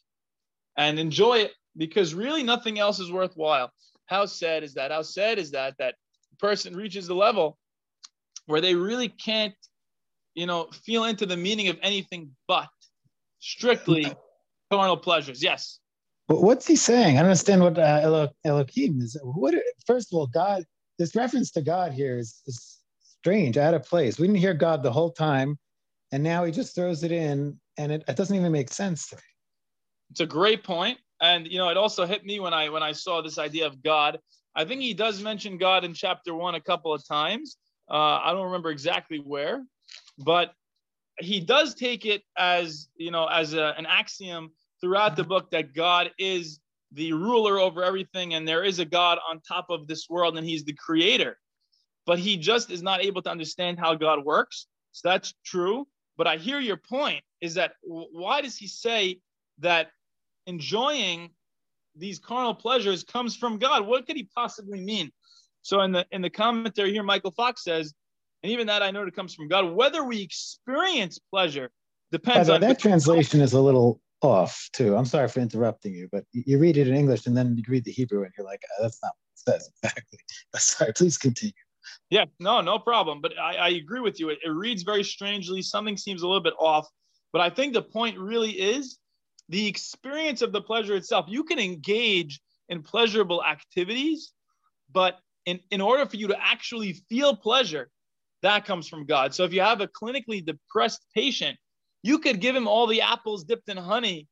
and 0.77 0.99
enjoy 0.99 1.39
it 1.39 1.53
because 1.77 2.15
really 2.15 2.43
nothing 2.43 2.79
else 2.79 3.01
is 3.01 3.11
worthwhile. 3.11 3.73
How 4.07 4.27
sad 4.27 4.63
is 4.63 4.75
that? 4.75 4.91
How 4.91 5.03
sad 5.03 5.39
is 5.39 5.51
that 5.53 5.75
that 5.79 5.95
person 6.39 6.77
reaches 6.77 7.07
the 7.07 7.15
level 7.15 7.59
where 8.47 8.61
they 8.61 8.75
really 8.75 9.09
can't, 9.09 9.55
you 10.35 10.47
know, 10.47 10.69
feel 10.85 11.05
into 11.05 11.27
the 11.27 11.37
meaning 11.37 11.69
of 11.69 11.79
anything 11.83 12.31
but 12.47 12.69
strictly 13.41 14.13
carnal 14.71 14.97
pleasures. 14.97 15.43
Yes. 15.43 15.81
What's 16.27 16.67
he 16.67 16.77
saying? 16.77 17.17
I 17.17 17.21
don't 17.21 17.31
understand 17.31 17.63
what 17.63 17.79
uh, 17.79 18.01
Elo- 18.03 18.33
Elohim 18.45 19.01
is. 19.01 19.19
What? 19.23 19.55
First 19.87 20.13
of 20.13 20.19
all, 20.19 20.27
God. 20.27 20.65
This 20.99 21.15
reference 21.15 21.53
to 21.53 21.63
God 21.63 21.93
here 21.93 22.19
is, 22.19 22.43
is 22.49 22.81
strange, 23.21 23.57
out 23.57 23.73
of 23.73 23.85
place. 23.85 24.19
We 24.19 24.27
didn't 24.27 24.41
hear 24.41 24.53
God 24.53 24.83
the 24.83 24.91
whole 24.91 25.13
time, 25.13 25.57
and 26.11 26.25
now 26.25 26.43
he 26.43 26.51
just 26.51 26.75
throws 26.75 27.05
it 27.05 27.13
in, 27.13 27.57
and 27.77 27.93
it, 27.93 28.03
it 28.09 28.17
doesn't 28.17 28.35
even 28.35 28.51
make 28.51 28.73
sense 28.73 29.07
to 29.11 29.15
me. 29.15 29.23
It's 30.11 30.19
a 30.19 30.27
great 30.27 30.65
point, 30.65 30.99
and 31.21 31.47
you 31.47 31.59
know, 31.59 31.69
it 31.69 31.77
also 31.77 32.05
hit 32.05 32.27
me 32.27 32.41
when 32.41 32.53
I 32.53 32.69
when 32.69 32.83
I 32.83 32.91
saw 32.91 33.23
this 33.23 33.39
idea 33.39 33.65
of 33.65 33.81
God. 33.81 34.19
I 34.57 34.65
think 34.65 34.81
he 34.81 34.93
does 34.93 35.23
mention 35.23 35.57
God 35.57 35.85
in 35.85 35.95
chapter 35.95 36.35
one 36.35 36.57
a 36.57 36.61
couple 36.61 36.93
of 36.93 37.07
times. 37.07 37.59
Uh, 37.89 38.19
I 38.25 38.33
don't 38.33 38.47
remember 38.47 38.71
exactly 38.71 39.19
where, 39.19 39.65
but 40.19 40.53
he 41.21 41.41
does 41.41 41.75
take 41.75 42.05
it 42.07 42.23
as 42.37 42.89
you 42.97 43.11
know 43.11 43.27
as 43.27 43.55
a, 43.55 43.75
an 43.79 43.87
axiom 43.87 44.51
throughout 44.81 45.17
the 45.17 45.25
book 45.25 45.51
that 45.51 45.75
God 45.75 46.11
is 46.19 46.61
the 46.93 47.13
ruler 47.13 47.59
over 47.59 47.85
everything 47.85 48.35
and 48.35 48.47
there 48.47 48.65
is 48.65 48.79
a 48.79 48.85
God 48.85 49.19
on 49.29 49.41
top 49.41 49.67
of 49.71 49.87
this 49.87 50.09
world 50.09 50.39
and 50.39 50.47
he's 50.47 50.65
the 50.65 50.73
creator. 50.75 51.37
but 52.07 52.19
he 52.19 52.39
just 52.39 52.71
is 52.71 52.83
not 52.83 53.05
able 53.05 53.21
to 53.21 53.31
understand 53.31 53.79
how 53.79 53.95
God 53.95 54.25
works. 54.25 54.67
So 54.93 55.11
that's 55.11 55.35
true. 55.45 55.87
But 56.17 56.27
I 56.27 56.39
hear 56.39 56.59
your 56.59 56.79
point 56.79 57.23
is 57.43 57.55
that 57.55 57.73
why 57.83 58.41
does 58.41 58.57
he 58.57 58.67
say 58.67 59.21
that 59.59 59.91
enjoying 60.47 61.31
these 61.95 62.19
carnal 62.19 62.55
pleasures 62.55 63.05
comes 63.05 63.37
from 63.37 63.59
God? 63.59 63.87
What 63.87 64.07
could 64.07 64.17
he 64.17 64.29
possibly 64.35 64.81
mean? 64.81 65.13
So 65.63 65.83
in 65.83 65.93
the 65.93 66.07
in 66.11 66.23
the 66.23 66.31
commentary 66.31 66.93
here, 66.93 67.03
Michael 67.03 67.33
Fox 67.33 67.63
says, 67.63 67.93
and 68.43 68.53
even 68.53 68.67
that 68.69 68.83
I 68.83 68.91
know 68.91 69.05
it 69.05 69.15
comes 69.15 69.35
from 69.35 69.49
God. 69.49 69.73
Whether 69.73 70.05
we 70.05 70.23
experience 70.23 71.19
pleasure 71.19 71.71
depends 72.13 72.49
on 72.49 72.61
that 72.61 72.79
translation 72.79 73.41
is 73.41 73.53
a 73.53 73.61
little 73.61 74.01
off 74.23 74.69
too. 74.73 74.97
I'm 74.97 75.05
sorry 75.05 75.29
for 75.29 75.41
interrupting 75.41 75.95
you, 75.95 76.09
but 76.11 76.25
you 76.33 76.59
read 76.59 76.77
it 76.77 76.89
in 76.89 76.95
English 76.95 77.27
and 77.27 77.37
then 77.37 77.57
you 77.57 77.63
read 77.69 77.85
the 77.85 77.93
Hebrew 77.93 78.23
and 78.23 78.33
you're 78.37 78.47
like, 78.47 78.63
oh, 78.79 78.83
that's 78.83 79.01
not 79.03 79.13
what 79.45 79.55
it 79.55 79.61
says 79.61 79.71
exactly. 79.83 80.19
Sorry, 80.57 80.93
please 80.93 81.19
continue. 81.19 81.53
Yeah, 82.11 82.25
no, 82.39 82.61
no 82.61 82.79
problem. 82.79 83.21
But 83.21 83.39
I, 83.39 83.57
I 83.57 83.69
agree 83.71 84.01
with 84.01 84.21
you. 84.21 84.31
It, 84.31 84.39
it 84.45 84.51
reads 84.51 84.83
very 84.83 85.05
strangely. 85.05 85.63
Something 85.63 85.97
seems 85.97 86.23
a 86.23 86.27
little 86.27 86.43
bit 86.43 86.55
off. 86.59 86.89
But 87.33 87.43
I 87.43 87.51
think 87.51 87.73
the 87.73 87.83
point 87.83 88.19
really 88.19 88.51
is 88.51 88.99
the 89.49 89.67
experience 89.67 90.43
of 90.43 90.53
the 90.53 90.61
pleasure 90.61 90.97
itself. 90.97 91.27
You 91.29 91.45
can 91.45 91.59
engage 91.59 92.41
in 92.69 92.83
pleasurable 92.83 93.43
activities, 93.45 94.33
but 94.93 95.19
in, 95.47 95.61
in 95.71 95.81
order 95.81 96.05
for 96.07 96.17
you 96.17 96.29
to 96.29 96.37
actually 96.39 96.95
feel 97.09 97.35
pleasure, 97.35 97.91
that 98.43 98.65
comes 98.65 98.89
from 98.89 99.05
God. 99.05 99.35
So 99.35 99.45
if 99.45 99.53
you 99.53 99.61
have 99.61 99.81
a 99.81 99.89
clinically 99.89 100.45
depressed 100.45 101.05
patient, 101.15 101.57
you 102.03 102.19
could 102.19 102.41
give 102.41 102.55
him 102.55 102.69
all 102.69 102.87
the 102.87 103.01
apples 103.01 103.45
dipped 103.45 103.69
in 103.69 103.77
honey 103.77 104.29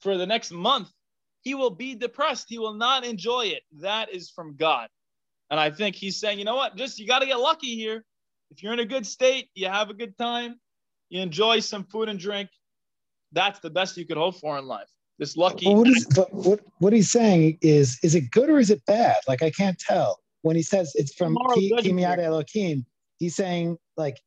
for 0.00 0.16
the 0.16 0.26
next 0.26 0.52
month. 0.52 0.88
He 1.42 1.54
will 1.54 1.70
be 1.70 1.94
depressed. 1.94 2.46
He 2.48 2.58
will 2.58 2.74
not 2.74 3.04
enjoy 3.04 3.46
it. 3.46 3.62
That 3.80 4.14
is 4.14 4.30
from 4.30 4.56
God. 4.56 4.88
And 5.50 5.58
I 5.58 5.70
think 5.70 5.96
he's 5.96 6.18
saying, 6.18 6.38
you 6.38 6.44
know 6.44 6.54
what? 6.54 6.76
Just 6.76 6.98
you 6.98 7.06
got 7.06 7.18
to 7.18 7.26
get 7.26 7.38
lucky 7.38 7.74
here. 7.74 8.04
If 8.50 8.62
you're 8.62 8.72
in 8.72 8.78
a 8.78 8.84
good 8.84 9.06
state, 9.06 9.48
you 9.54 9.66
have 9.66 9.90
a 9.90 9.94
good 9.94 10.16
time, 10.16 10.60
you 11.08 11.20
enjoy 11.20 11.60
some 11.60 11.84
food 11.84 12.08
and 12.08 12.18
drink. 12.18 12.48
That's 13.32 13.60
the 13.60 13.70
best 13.70 13.96
you 13.96 14.06
could 14.06 14.18
hope 14.18 14.36
for 14.36 14.58
in 14.58 14.66
life. 14.66 14.88
This 15.18 15.36
lucky. 15.36 15.66
Well, 15.66 15.78
what, 15.78 15.88
is, 15.88 16.06
what, 16.30 16.60
what 16.78 16.92
he's 16.92 17.10
saying 17.10 17.58
is, 17.60 17.98
is 18.02 18.14
it 18.14 18.30
good 18.30 18.50
or 18.50 18.58
is 18.58 18.70
it 18.70 18.84
bad? 18.86 19.16
Like 19.26 19.42
I 19.42 19.50
can't 19.50 19.78
tell. 19.78 20.18
When 20.42 20.56
he 20.56 20.62
says 20.62 20.92
it's 20.96 21.14
from 21.14 21.36
Ki, 21.54 21.72
Elohim, 21.72 22.84
he's 23.22 23.36
saying 23.36 23.78
like 23.96 24.20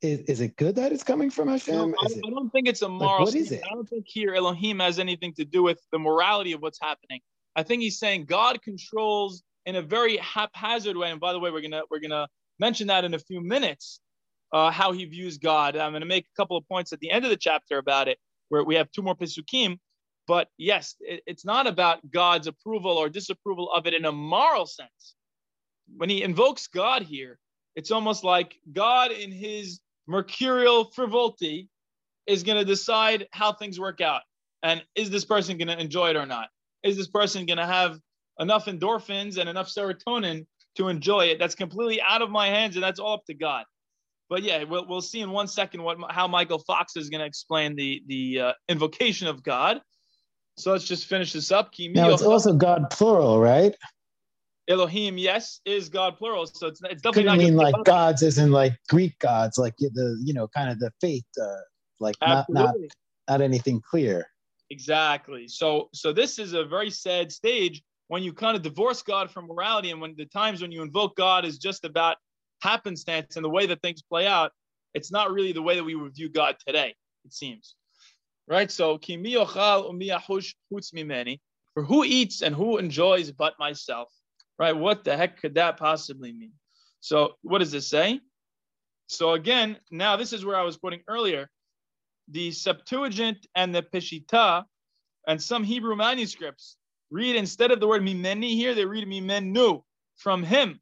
is, 0.00 0.20
is 0.20 0.40
it 0.40 0.56
good 0.56 0.76
that 0.76 0.92
it's 0.92 1.02
coming 1.04 1.30
from 1.30 1.48
Hashem? 1.48 1.74
No, 1.74 1.94
I, 2.00 2.06
I, 2.06 2.30
don't 2.30 2.50
think 2.50 2.68
it's 2.68 2.82
a 2.82 2.88
moral. 2.88 3.18
Like, 3.18 3.26
what 3.26 3.34
is 3.36 3.52
it? 3.52 3.62
I 3.64 3.74
don't 3.74 3.88
think 3.88 4.04
here 4.06 4.34
Elohim 4.34 4.80
has 4.80 4.98
anything 4.98 5.32
to 5.34 5.44
do 5.44 5.62
with 5.62 5.80
the 5.92 5.98
morality 5.98 6.52
of 6.52 6.60
what's 6.60 6.78
happening. 6.80 7.20
I 7.54 7.62
think 7.62 7.82
he's 7.82 7.98
saying 8.00 8.24
God 8.24 8.60
controls 8.62 9.42
in 9.66 9.76
a 9.76 9.82
very 9.82 10.16
haphazard 10.16 10.96
way. 10.96 11.10
And 11.10 11.20
by 11.20 11.32
the 11.32 11.38
way, 11.38 11.50
we're 11.50 11.60
gonna 11.60 11.82
we're 11.90 12.00
gonna 12.00 12.28
mention 12.58 12.88
that 12.88 13.04
in 13.04 13.14
a 13.14 13.18
few 13.18 13.40
minutes. 13.40 14.00
Uh, 14.52 14.70
how 14.70 14.92
he 14.92 15.06
views 15.06 15.38
God. 15.38 15.78
I'm 15.78 15.92
going 15.92 16.02
to 16.02 16.06
make 16.06 16.26
a 16.26 16.36
couple 16.36 16.58
of 16.58 16.68
points 16.68 16.92
at 16.92 17.00
the 17.00 17.10
end 17.10 17.24
of 17.24 17.30
the 17.30 17.38
chapter 17.38 17.78
about 17.78 18.06
it, 18.06 18.18
where 18.50 18.62
we 18.62 18.74
have 18.74 18.92
two 18.92 19.00
more 19.00 19.16
pesukim. 19.16 19.78
But 20.26 20.48
yes, 20.58 20.94
it, 21.00 21.22
it's 21.26 21.46
not 21.46 21.66
about 21.66 22.00
God's 22.10 22.48
approval 22.48 22.98
or 22.98 23.08
disapproval 23.08 23.72
of 23.72 23.86
it 23.86 23.94
in 23.94 24.04
a 24.04 24.12
moral 24.12 24.66
sense. 24.66 25.14
When 25.96 26.10
he 26.10 26.22
invokes 26.22 26.66
God 26.66 27.00
here, 27.00 27.38
it's 27.76 27.90
almost 27.90 28.24
like 28.24 28.58
God, 28.72 29.10
in 29.12 29.32
his 29.32 29.80
mercurial 30.06 30.90
frivolity, 30.92 31.68
is 32.26 32.42
going 32.42 32.58
to 32.58 32.64
decide 32.64 33.26
how 33.32 33.52
things 33.52 33.80
work 33.80 34.00
out. 34.00 34.22
And 34.62 34.82
is 34.94 35.10
this 35.10 35.24
person 35.24 35.58
going 35.58 35.68
to 35.68 35.80
enjoy 35.80 36.10
it 36.10 36.16
or 36.16 36.26
not? 36.26 36.48
Is 36.82 36.96
this 36.96 37.08
person 37.08 37.46
going 37.46 37.58
to 37.58 37.66
have 37.66 37.98
enough 38.38 38.66
endorphins 38.66 39.38
and 39.38 39.48
enough 39.48 39.68
serotonin 39.68 40.46
to 40.76 40.88
enjoy 40.88 41.26
it. 41.26 41.38
That's 41.38 41.54
completely 41.54 42.00
out 42.00 42.22
of 42.22 42.30
my 42.30 42.48
hands, 42.48 42.76
and 42.76 42.82
that's 42.82 42.98
all 42.98 43.14
up 43.14 43.26
to 43.26 43.34
God. 43.34 43.64
But 44.28 44.42
yeah, 44.42 44.64
we'll, 44.64 44.86
we'll 44.88 45.02
see 45.02 45.20
in 45.20 45.30
one 45.30 45.46
second 45.46 45.82
what 45.82 45.98
how 46.10 46.26
Michael 46.26 46.58
Fox 46.58 46.96
is 46.96 47.10
going 47.10 47.20
to 47.20 47.26
explain 47.26 47.76
the 47.76 48.02
the 48.06 48.40
uh, 48.40 48.52
invocation 48.68 49.28
of 49.28 49.42
God. 49.42 49.80
So 50.58 50.72
let's 50.72 50.84
just 50.84 51.06
finish 51.06 51.32
this 51.32 51.50
up. 51.50 51.72
Now 51.78 52.10
it's 52.10 52.22
also 52.22 52.54
God 52.54 52.88
plural, 52.90 53.38
right? 53.38 53.74
Elohim, 54.68 55.18
yes, 55.18 55.60
is 55.64 55.88
God 55.88 56.16
plural. 56.16 56.46
So 56.46 56.68
it's, 56.68 56.80
it's 56.84 57.02
definitely 57.02 57.24
Couldn't 57.24 57.26
not 57.26 57.38
mean 57.38 57.56
like 57.56 57.74
gods 57.84 58.22
as 58.22 58.38
in 58.38 58.52
like 58.52 58.74
Greek 58.88 59.18
gods, 59.18 59.58
like 59.58 59.76
the 59.76 60.20
you 60.24 60.34
know 60.34 60.48
kind 60.48 60.70
of 60.70 60.78
the 60.78 60.90
faith, 61.00 61.24
uh, 61.40 61.56
like 62.00 62.16
not 62.20 62.46
not 62.48 62.74
not 63.28 63.40
anything 63.40 63.80
clear. 63.88 64.26
Exactly. 64.70 65.48
So 65.48 65.88
so 65.92 66.12
this 66.12 66.38
is 66.38 66.52
a 66.52 66.64
very 66.64 66.90
sad 66.90 67.32
stage 67.32 67.82
when 68.08 68.22
you 68.22 68.32
kind 68.32 68.56
of 68.56 68.62
divorce 68.62 69.02
God 69.02 69.30
from 69.30 69.46
morality 69.46 69.90
and 69.90 70.00
when 70.00 70.14
the 70.16 70.26
times 70.26 70.60
when 70.60 70.70
you 70.70 70.82
invoke 70.82 71.16
God 71.16 71.44
is 71.44 71.58
just 71.58 71.84
about 71.84 72.16
happenstance 72.60 73.36
and 73.36 73.44
the 73.44 73.50
way 73.50 73.66
that 73.66 73.80
things 73.82 74.02
play 74.02 74.26
out, 74.26 74.52
it's 74.94 75.10
not 75.10 75.32
really 75.32 75.52
the 75.52 75.62
way 75.62 75.76
that 75.76 75.84
we 75.84 75.94
would 75.94 76.14
view 76.14 76.28
God 76.28 76.56
today, 76.66 76.94
it 77.24 77.32
seems. 77.32 77.74
Right? 78.48 78.70
So, 78.70 78.98
for 78.98 81.84
who 81.84 82.04
eats 82.04 82.42
and 82.42 82.54
who 82.54 82.76
enjoys 82.76 83.32
but 83.32 83.54
myself? 83.58 84.12
Right? 84.58 84.76
What 84.76 85.04
the 85.04 85.16
heck 85.16 85.40
could 85.40 85.54
that 85.54 85.76
possibly 85.76 86.32
mean? 86.32 86.52
So, 87.00 87.34
what 87.42 87.58
does 87.58 87.72
this 87.72 87.88
say? 87.88 88.20
So, 89.08 89.32
again, 89.32 89.78
now 89.90 90.16
this 90.16 90.32
is 90.32 90.44
where 90.44 90.56
I 90.56 90.62
was 90.62 90.76
quoting 90.76 91.00
earlier. 91.08 91.50
The 92.28 92.52
Septuagint 92.52 93.46
and 93.54 93.74
the 93.74 93.82
Peshitta 93.82 94.64
and 95.26 95.42
some 95.42 95.64
Hebrew 95.64 95.96
manuscripts 95.96 96.76
read 97.10 97.36
instead 97.36 97.70
of 97.70 97.80
the 97.80 97.86
word 97.86 98.02
mimeni 98.02 98.50
here, 98.50 98.74
they 98.74 98.86
read 98.86 99.06
mimenu 99.06 99.82
from 100.16 100.42
him, 100.42 100.80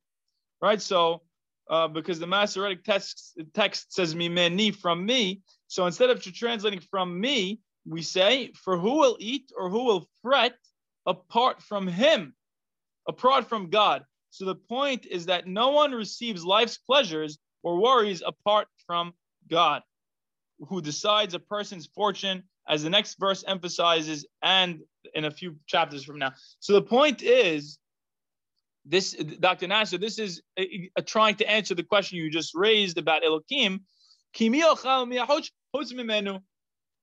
right? 0.63 0.81
So 0.81 1.23
uh, 1.69 1.89
because 1.89 2.19
the 2.19 2.27
Masoretic 2.27 2.85
text, 2.85 3.41
text 3.55 3.93
says 3.93 4.15
mimeni 4.15 4.75
from 4.75 5.05
me. 5.07 5.41
So 5.69 5.87
instead 5.87 6.11
of 6.11 6.23
translating 6.23 6.81
from 6.81 7.21
me, 7.21 7.61
we 7.87 8.03
say, 8.03 8.53
for 8.55 8.77
who 8.77 8.99
will 8.99 9.17
eat 9.21 9.51
or 9.57 9.71
who 9.71 9.85
will 9.85 10.09
fret 10.23 10.55
apart 11.07 11.63
from 11.63 11.87
him, 11.87 12.35
apart 13.09 13.49
from 13.49 13.71
God. 13.71 14.05
So 14.31 14.45
the 14.45 14.55
point 14.55 15.07
is 15.07 15.27
that 15.27 15.47
no 15.47 15.71
one 15.71 15.93
receives 15.93 16.45
life's 16.45 16.79
pleasures 16.79 17.39
or 17.63 17.81
worries 17.81 18.23
apart 18.25 18.69
from 18.87 19.13
God, 19.49 19.83
who 20.69 20.81
decides 20.81 21.35
a 21.35 21.39
person's 21.39 21.87
fortune, 21.87 22.45
as 22.69 22.83
the 22.83 22.91
next 22.91 23.19
verse 23.19 23.43
emphasizes, 23.47 24.27
and 24.43 24.81
in 25.15 25.25
a 25.25 25.31
few 25.31 25.57
chapters 25.67 26.05
from 26.05 26.19
now. 26.19 26.33
So 26.61 26.73
the 26.75 26.83
point 26.83 27.23
is, 27.23 27.79
this 28.85 29.13
Dr. 29.13 29.67
Nasser, 29.67 29.99
this 29.99 30.19
is 30.19 30.43
a, 30.59 30.91
a 30.97 31.03
trying 31.03 31.35
to 31.37 31.51
answer 31.51 31.75
the 31.75 31.83
question 31.83 32.19
you 32.19 32.31
just 32.31 32.55
raised 32.55 32.99
about 32.99 33.23
Elohim. 33.25 33.81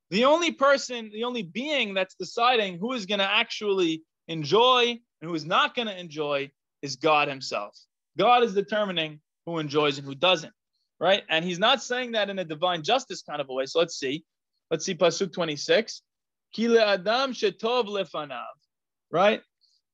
The 0.10 0.24
only 0.24 0.52
person, 0.52 1.12
the 1.14 1.24
only 1.24 1.44
being 1.44 1.94
that's 1.94 2.16
deciding 2.16 2.80
who 2.80 2.94
is 2.94 3.06
going 3.06 3.20
to 3.20 3.30
actually 3.30 4.04
enjoy 4.28 5.00
and 5.22 5.30
who 5.30 5.36
is 5.36 5.46
not 5.46 5.76
going 5.76 5.88
to 5.88 6.00
enjoy 6.00 6.52
is 6.82 6.96
God 6.96 7.28
Himself. 7.28 7.78
God 8.18 8.44
is 8.44 8.54
determining 8.54 9.20
who 9.46 9.60
enjoys 9.60 9.98
and 9.98 10.08
who 10.08 10.16
doesn't, 10.16 10.54
right? 11.00 11.24
And 11.30 11.44
He's 11.44 11.60
not 11.60 11.82
saying 11.82 12.14
that 12.14 12.30
in 12.30 12.40
a 12.40 12.46
divine 12.46 12.84
justice 12.84 13.22
kind 13.22 13.42
of 13.42 13.50
a 13.50 13.54
way. 13.54 13.66
So 13.66 13.80
let's 13.80 13.98
see. 13.98 14.24
Let's 14.70 14.86
see 14.86 14.96
Pasuk 14.96 15.32
26. 15.34 16.02
Adam 16.58 17.34
shetov 17.34 17.86
lefanav, 17.88 18.46
right? 19.12 19.42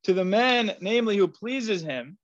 To 0.06 0.14
the 0.14 0.26
man, 0.26 0.76
namely, 0.82 1.18
who 1.18 1.28
pleases 1.28 1.82
him, 1.82 2.18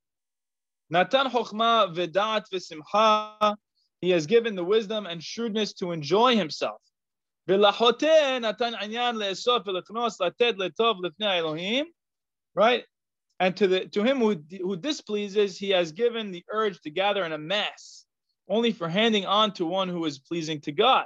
Natan 0.90 1.28
chokma 1.28 1.94
vedat 1.96 2.46
v'simcha, 2.54 3.56
he 4.02 4.10
has 4.12 4.26
given 4.28 4.56
the 4.56 4.64
wisdom 4.64 5.06
and 5.06 5.24
shrewdness 5.24 5.74
to 5.74 5.92
enjoy 5.92 6.36
himself. 6.36 6.82
Right? 12.56 12.84
And 13.40 13.56
to 13.58 13.68
the 13.68 13.86
to 13.88 14.04
him 14.04 14.20
who, 14.20 14.42
who 14.62 14.76
displeases, 14.76 15.58
he 15.58 15.70
has 15.70 15.92
given 15.92 16.32
the 16.32 16.44
urge 16.52 16.82
to 16.82 16.90
gather 16.90 17.24
in 17.24 17.32
a 17.32 17.38
mass, 17.38 18.06
only 18.50 18.74
for 18.74 18.90
handing 18.90 19.26
on 19.26 19.54
to 19.54 19.66
one 19.66 19.88
who 19.88 20.04
is 20.06 20.20
pleasing 20.20 20.60
to 20.62 20.72
God. 20.72 21.06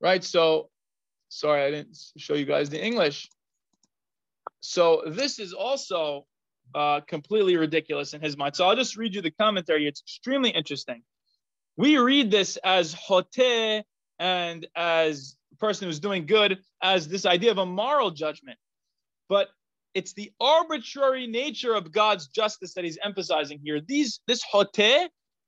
Right? 0.00 0.24
So, 0.24 0.70
sorry, 1.28 1.64
I 1.64 1.70
didn't 1.70 1.96
show 2.16 2.34
you 2.34 2.46
guys 2.46 2.70
the 2.70 2.82
English. 2.82 3.28
So 4.60 5.02
this 5.06 5.38
is 5.38 5.52
also 5.52 6.26
uh, 6.74 7.00
completely 7.00 7.56
ridiculous 7.56 8.14
in 8.14 8.20
his 8.20 8.36
mind. 8.36 8.56
So 8.56 8.66
I'll 8.66 8.76
just 8.76 8.96
read 8.96 9.14
you 9.14 9.22
the 9.22 9.30
commentary. 9.30 9.86
It's 9.86 10.00
extremely 10.00 10.50
interesting. 10.50 11.02
We 11.76 11.98
read 11.98 12.30
this 12.30 12.56
as 12.64 12.92
hote 12.92 13.26
and 14.18 14.66
as 14.74 15.36
person 15.58 15.86
who's 15.86 16.00
doing 16.00 16.26
good 16.26 16.58
as 16.82 17.08
this 17.08 17.26
idea 17.26 17.50
of 17.50 17.58
a 17.58 17.66
moral 17.66 18.10
judgment. 18.10 18.58
But 19.28 19.48
it's 19.94 20.12
the 20.12 20.30
arbitrary 20.40 21.26
nature 21.26 21.74
of 21.74 21.90
God's 21.92 22.28
justice 22.28 22.74
that 22.74 22.84
he's 22.84 22.98
emphasizing 23.02 23.60
here. 23.64 23.80
These 23.80 24.20
this 24.26 24.42
hote 24.42 24.78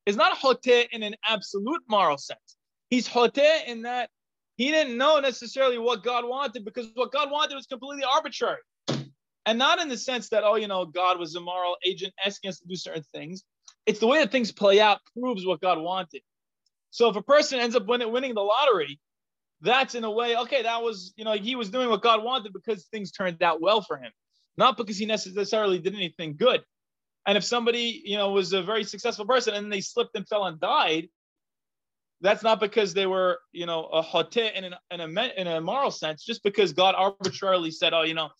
is 0.07 0.17
not 0.17 0.39
hote 0.39 0.67
in 0.67 1.03
an 1.03 1.15
absolute 1.27 1.83
moral 1.89 2.19
sense. 2.19 2.57
He's 2.91 3.07
hote 3.07 3.39
in 3.39 3.83
that 3.83 4.09
he 4.57 4.71
didn't 4.71 4.97
know 4.97 5.21
necessarily 5.21 5.79
what 5.79 6.03
God 6.03 6.27
wanted 6.27 6.65
because 6.65 6.89
what 6.95 7.13
God 7.13 7.31
wanted 7.31 7.55
was 7.55 7.67
completely 7.67 8.05
arbitrary. 8.05 8.59
And 9.47 9.59
not 9.59 9.81
in 9.81 9.89
the 9.89 9.97
sense 9.97 10.29
that, 10.31 10.45
oh, 10.45 10.57
you 10.57 10.67
know, 10.67 10.85
God 10.85 11.19
was 11.19 11.35
a 11.35 11.41
moral 11.41 11.77
agent 11.87 12.13
asking 12.25 12.51
us 12.51 12.59
to 12.59 12.69
do 12.69 12.77
certain 12.77 13.05
things. 13.15 13.45
It's 13.87 14.01
the 14.01 14.07
way 14.07 14.19
that 14.19 14.33
things 14.33 14.53
play 14.53 14.81
out 14.81 14.99
proves 15.19 15.47
what 15.47 15.61
God 15.61 15.79
wanted. 15.79 16.23
So 16.91 17.09
if 17.09 17.17
a 17.17 17.23
person 17.23 17.61
ends 17.61 17.77
up 17.77 17.87
winning, 17.87 18.11
winning 18.11 18.35
the 18.35 18.43
lottery, 18.43 18.99
that's 19.61 19.95
in 19.95 20.05
a 20.05 20.11
way, 20.11 20.37
okay, 20.37 20.63
that 20.63 20.83
was, 20.83 21.13
you 21.17 21.25
know, 21.25 21.33
he 21.33 21.57
was 21.57 21.71
doing 21.71 21.89
what 21.89 22.03
God 22.03 22.23
wanted 22.23 22.53
because 22.53 22.87
things 22.87 23.11
turned 23.11 23.43
out 23.43 23.61
well 23.61 23.81
for 23.81 23.97
him, 23.97 24.13
not 24.57 24.77
because 24.77 24.99
he 24.99 25.07
necessarily 25.07 25.79
did 25.79 25.95
anything 25.95 26.37
good. 26.37 26.63
And 27.27 27.37
if 27.37 27.45
somebody, 27.45 28.03
you 28.05 28.17
know, 28.17 28.31
was 28.31 28.53
a 28.53 28.63
very 28.63 28.85
successful 28.85 29.27
person 29.27 29.55
and 29.55 29.73
they 29.73 29.81
slipped 29.81 30.17
and 30.17 30.27
fell 30.29 30.47
and 30.47 30.61
died, 30.61 31.09
that's 32.21 32.43
not 32.43 32.59
because 32.61 32.95
they 32.95 33.07
were, 33.07 33.39
you 33.53 33.67
know, 33.67 33.85
a 33.85 34.03
hoteh 34.03 34.53
in, 34.55 34.65
in, 34.65 35.01
a, 35.01 35.33
in 35.37 35.47
a 35.47 35.61
moral 35.61 35.91
sense, 35.91 36.25
just 36.25 36.43
because 36.43 36.73
God 36.73 36.95
arbitrarily 36.97 37.71
said, 37.71 37.93
oh, 37.93 38.03
you 38.03 38.15
know, 38.15 38.31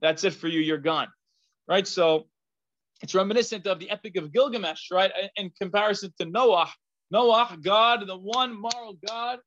that's 0.00 0.24
it 0.24 0.34
for 0.34 0.48
you, 0.48 0.60
you're 0.60 0.78
gone, 0.78 1.08
right? 1.68 1.86
So 1.86 2.26
it's 3.02 3.14
reminiscent 3.14 3.66
of 3.66 3.78
the 3.78 3.90
Epic 3.90 4.16
of 4.16 4.32
Gilgamesh, 4.32 4.90
right? 4.90 5.12
In 5.36 5.50
comparison 5.58 6.12
to 6.18 6.26
Noah, 6.26 6.70
Noah, 7.10 7.56
God, 7.60 8.06
the 8.06 8.16
one 8.16 8.58
moral 8.58 8.98
God, 9.06 9.38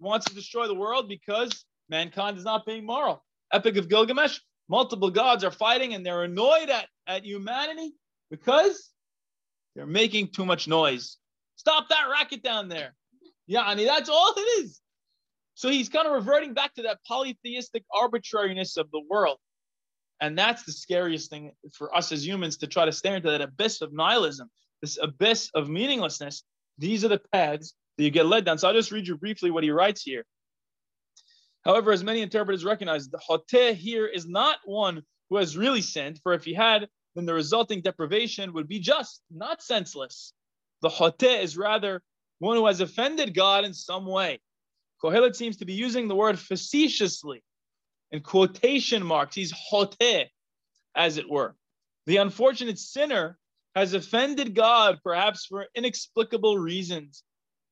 wants 0.00 0.26
to 0.26 0.34
destroy 0.34 0.66
the 0.66 0.74
world 0.74 1.08
because 1.08 1.64
mankind 1.88 2.38
is 2.38 2.44
not 2.44 2.66
being 2.66 2.84
moral. 2.84 3.24
Epic 3.52 3.76
of 3.76 3.88
Gilgamesh, 3.88 4.38
multiple 4.68 5.10
gods 5.10 5.44
are 5.44 5.50
fighting 5.50 5.94
and 5.94 6.04
they're 6.04 6.24
annoyed 6.24 6.70
at, 6.70 6.86
at 7.06 7.24
humanity 7.24 7.94
because 8.30 8.90
they're 9.74 9.86
making 9.86 10.28
too 10.28 10.44
much 10.44 10.68
noise. 10.68 11.16
Stop 11.56 11.88
that 11.88 12.08
racket 12.10 12.42
down 12.42 12.68
there. 12.68 12.94
Yeah, 13.46 13.62
I 13.62 13.74
mean, 13.74 13.86
that's 13.86 14.08
all 14.08 14.34
it 14.36 14.40
is. 14.62 14.80
So 15.54 15.68
he's 15.68 15.88
kind 15.88 16.06
of 16.06 16.12
reverting 16.12 16.54
back 16.54 16.74
to 16.74 16.82
that 16.82 16.98
polytheistic 17.06 17.84
arbitrariness 17.92 18.76
of 18.76 18.90
the 18.92 19.02
world. 19.10 19.38
And 20.20 20.36
that's 20.36 20.64
the 20.64 20.72
scariest 20.72 21.30
thing 21.30 21.52
for 21.72 21.94
us 21.96 22.12
as 22.12 22.26
humans 22.26 22.58
to 22.58 22.66
try 22.66 22.84
to 22.84 22.92
stare 22.92 23.16
into 23.16 23.30
that 23.30 23.40
abyss 23.40 23.82
of 23.82 23.92
nihilism, 23.92 24.50
this 24.82 24.98
abyss 25.00 25.50
of 25.54 25.68
meaninglessness. 25.68 26.42
These 26.76 27.04
are 27.04 27.08
the 27.08 27.20
paths 27.32 27.74
that 27.98 28.04
you 28.04 28.10
get 28.10 28.26
led 28.26 28.44
down. 28.44 28.56
So 28.56 28.68
I'll 28.68 28.74
just 28.74 28.92
read 28.92 29.06
you 29.06 29.16
briefly 29.16 29.50
what 29.50 29.64
he 29.64 29.70
writes 29.70 30.02
here. 30.02 30.24
However, 31.64 31.92
as 31.92 32.04
many 32.04 32.22
interpreters 32.22 32.64
recognize, 32.64 33.10
the 33.10 33.18
hoteh 33.28 33.74
here 33.74 34.06
is 34.06 34.26
not 34.26 34.58
one 34.64 35.02
who 35.28 35.36
has 35.36 35.56
really 35.56 35.82
sinned, 35.82 36.20
for 36.22 36.32
if 36.32 36.44
he 36.44 36.54
had, 36.54 36.88
then 37.14 37.26
the 37.26 37.34
resulting 37.34 37.82
deprivation 37.82 38.52
would 38.54 38.68
be 38.68 38.78
just, 38.78 39.20
not 39.30 39.62
senseless. 39.62 40.32
The 40.80 40.88
hoteh 40.88 41.42
is 41.42 41.58
rather 41.58 42.00
one 42.38 42.56
who 42.56 42.66
has 42.66 42.80
offended 42.80 43.34
God 43.34 43.64
in 43.64 43.74
some 43.74 44.06
way. 44.06 44.40
Kohelet 45.02 45.34
seems 45.36 45.56
to 45.58 45.64
be 45.64 45.74
using 45.74 46.08
the 46.08 46.14
word 46.14 46.38
facetiously 46.38 47.42
in 48.12 48.20
quotation 48.20 49.04
marks. 49.04 49.34
He's 49.34 49.52
hoteh, 49.52 50.26
as 50.94 51.18
it 51.18 51.28
were. 51.28 51.56
The 52.06 52.18
unfortunate 52.18 52.78
sinner 52.78 53.36
has 53.74 53.92
offended 53.92 54.54
God, 54.54 54.98
perhaps 55.04 55.46
for 55.46 55.66
inexplicable 55.74 56.56
reasons. 56.58 57.22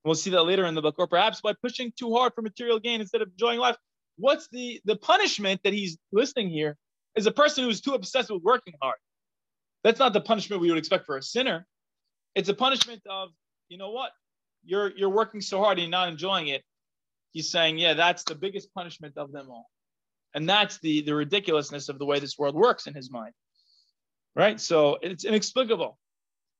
We'll 0.07 0.15
see 0.15 0.31
that 0.31 0.43
later 0.43 0.65
in 0.67 0.77
the 0.77 0.83
book, 0.83 0.95
or 0.99 1.09
perhaps 1.09 1.41
by 1.41 1.53
pushing 1.61 1.93
too 1.99 2.15
hard 2.15 2.33
for 2.33 2.41
material 2.41 2.79
gain 2.79 3.01
instead 3.01 3.23
of 3.23 3.29
enjoying 3.29 3.59
life. 3.59 3.77
What's 4.17 4.47
the, 4.53 4.81
the 4.85 4.95
punishment 4.95 5.61
that 5.65 5.73
he's 5.73 5.99
listing 6.13 6.49
here 6.49 6.77
is 7.17 7.27
a 7.27 7.33
person 7.33 7.65
who's 7.65 7.81
too 7.81 7.95
obsessed 7.95 8.31
with 8.31 8.43
working 8.45 8.75
hard. 8.81 8.99
That's 9.83 9.99
not 9.99 10.13
the 10.13 10.21
punishment 10.21 10.63
we 10.63 10.69
would 10.69 10.79
expect 10.79 11.07
for 11.07 11.17
a 11.17 11.23
sinner. 11.23 11.67
It's 12.37 12.49
a 12.49 12.55
punishment 12.55 13.03
of, 13.11 13.31
you 13.69 13.79
know 13.79 13.91
what? 13.91 14.13
You're 14.65 14.97
you're 14.97 15.11
working 15.11 15.41
so 15.41 15.59
hard 15.59 15.79
and 15.79 15.87
you're 15.87 15.91
not 15.91 16.09
enjoying 16.09 16.49
it. 16.49 16.63
He's 17.33 17.51
saying, 17.51 17.79
yeah, 17.79 17.95
that's 17.95 18.23
the 18.23 18.37
biggest 18.37 18.73
punishment 18.75 19.17
of 19.17 19.33
them 19.33 19.49
all. 19.51 19.67
And 20.35 20.49
that's 20.49 20.79
the, 20.79 21.03
the 21.03 21.17
ridiculousness 21.17 21.89
of 21.89 21.99
the 21.99 22.07
way 22.07 22.21
this 22.21 22.39
world 22.39 22.55
works 22.55 22.87
in 22.87 22.95
his 22.95 23.11
mind. 23.11 23.33
Right? 24.37 24.61
So 24.61 24.99
it's 25.03 25.25
inexplicable. 25.25 25.99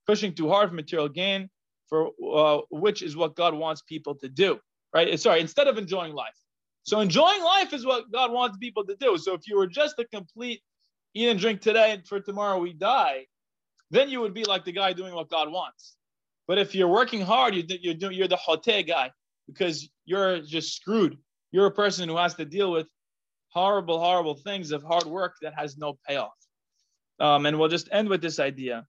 Pushing 0.05 0.35
too 0.35 0.49
hard 0.49 0.71
for 0.71 0.75
material 0.75 1.09
gain, 1.09 1.49
for 1.89 2.11
uh, 2.35 2.61
which 2.71 3.03
is 3.03 3.17
what 3.17 3.37
God 3.37 3.55
wants 3.55 3.83
people 3.83 4.15
to 4.17 4.29
do. 4.29 4.59
Right? 4.95 5.19
Sorry, 5.19 5.41
instead 5.41 5.69
of 5.69 5.79
enjoying 5.79 6.15
life. 6.15 6.37
So 6.85 7.01
enjoying 7.01 7.43
life 7.43 7.73
is 7.73 7.85
what 7.85 8.11
God 8.13 8.31
wants 8.31 8.59
people 8.59 8.85
to 8.85 8.97
do. 8.97 9.19
So 9.19 9.35
if 9.35 9.49
you 9.49 9.57
were 9.57 9.67
just 9.67 9.99
a 9.99 10.05
complete 10.05 10.63
eat 11.15 11.29
and 11.29 11.41
drink 11.41 11.61
today 11.61 11.93
and 11.93 12.07
for 12.07 12.21
tomorrow 12.21 12.59
we 12.59 12.73
die, 12.73 13.27
then 13.91 14.09
you 14.09 14.21
would 14.21 14.35
be 14.35 14.45
like 14.45 14.65
the 14.65 14.73
guy 14.73 14.93
doing 14.93 15.15
what 15.15 15.29
God 15.29 15.51
wants. 15.51 15.97
But 16.47 16.59
if 16.59 16.75
you're 16.75 16.89
working 16.89 17.21
hard, 17.21 17.55
you're, 17.55 17.79
you're, 17.81 17.95
doing, 17.95 18.17
you're 18.17 18.29
the 18.29 18.37
hoteh 18.37 18.87
guy 18.87 19.11
because 19.49 19.89
you're 20.05 20.41
just 20.41 20.77
screwed. 20.77 21.19
You're 21.51 21.67
a 21.67 21.73
person 21.73 22.09
who 22.09 22.17
has 22.17 22.35
to 22.35 22.45
deal 22.45 22.71
with 22.71 22.87
horrible, 23.49 23.99
horrible 23.99 24.35
things 24.35 24.71
of 24.71 24.83
hard 24.83 25.05
work 25.05 25.35
that 25.43 25.55
has 25.57 25.77
no 25.77 25.99
payoff. 26.07 26.35
Um, 27.19 27.47
and 27.47 27.59
we'll 27.59 27.69
just 27.69 27.89
end 27.91 28.09
with 28.09 28.21
this 28.21 28.39
idea, 28.39 28.87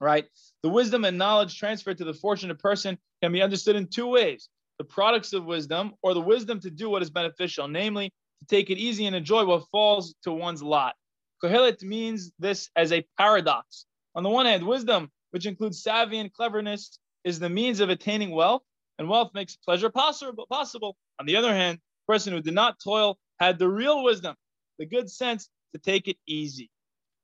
right? 0.00 0.26
The 0.62 0.68
wisdom 0.68 1.04
and 1.04 1.18
knowledge 1.18 1.58
transferred 1.58 1.98
to 1.98 2.04
the 2.04 2.14
fortunate 2.14 2.58
person 2.58 2.98
can 3.22 3.32
be 3.32 3.42
understood 3.42 3.76
in 3.76 3.88
two 3.88 4.06
ways 4.06 4.48
the 4.78 4.84
products 4.84 5.32
of 5.32 5.44
wisdom 5.44 5.94
or 6.02 6.14
the 6.14 6.20
wisdom 6.20 6.60
to 6.60 6.70
do 6.70 6.88
what 6.88 7.02
is 7.02 7.10
beneficial, 7.10 7.66
namely 7.66 8.12
to 8.40 8.46
take 8.46 8.70
it 8.70 8.78
easy 8.78 9.06
and 9.06 9.16
enjoy 9.16 9.44
what 9.44 9.68
falls 9.70 10.14
to 10.22 10.32
one's 10.32 10.62
lot. 10.62 10.94
Kohelet 11.42 11.82
means 11.82 12.32
this 12.38 12.70
as 12.76 12.92
a 12.92 13.04
paradox. 13.18 13.86
On 14.14 14.22
the 14.22 14.28
one 14.28 14.46
hand, 14.46 14.64
wisdom, 14.64 15.10
which 15.32 15.46
includes 15.46 15.82
savvy 15.82 16.18
and 16.18 16.32
cleverness, 16.32 16.98
is 17.24 17.38
the 17.38 17.48
means 17.48 17.80
of 17.80 17.90
attaining 17.90 18.30
wealth, 18.30 18.62
and 18.98 19.08
wealth 19.08 19.30
makes 19.34 19.56
pleasure 19.56 19.90
possible. 19.90 20.46
possible. 20.48 20.96
On 21.20 21.26
the 21.26 21.36
other 21.36 21.52
hand, 21.52 21.78
the 21.78 22.12
person 22.12 22.32
who 22.32 22.40
did 22.40 22.54
not 22.54 22.78
toil 22.82 23.18
had 23.38 23.58
the 23.58 23.68
real 23.68 24.02
wisdom, 24.02 24.34
the 24.78 24.86
good 24.86 25.10
sense 25.10 25.48
to 25.74 25.80
take 25.80 26.08
it 26.08 26.16
easy. 26.26 26.70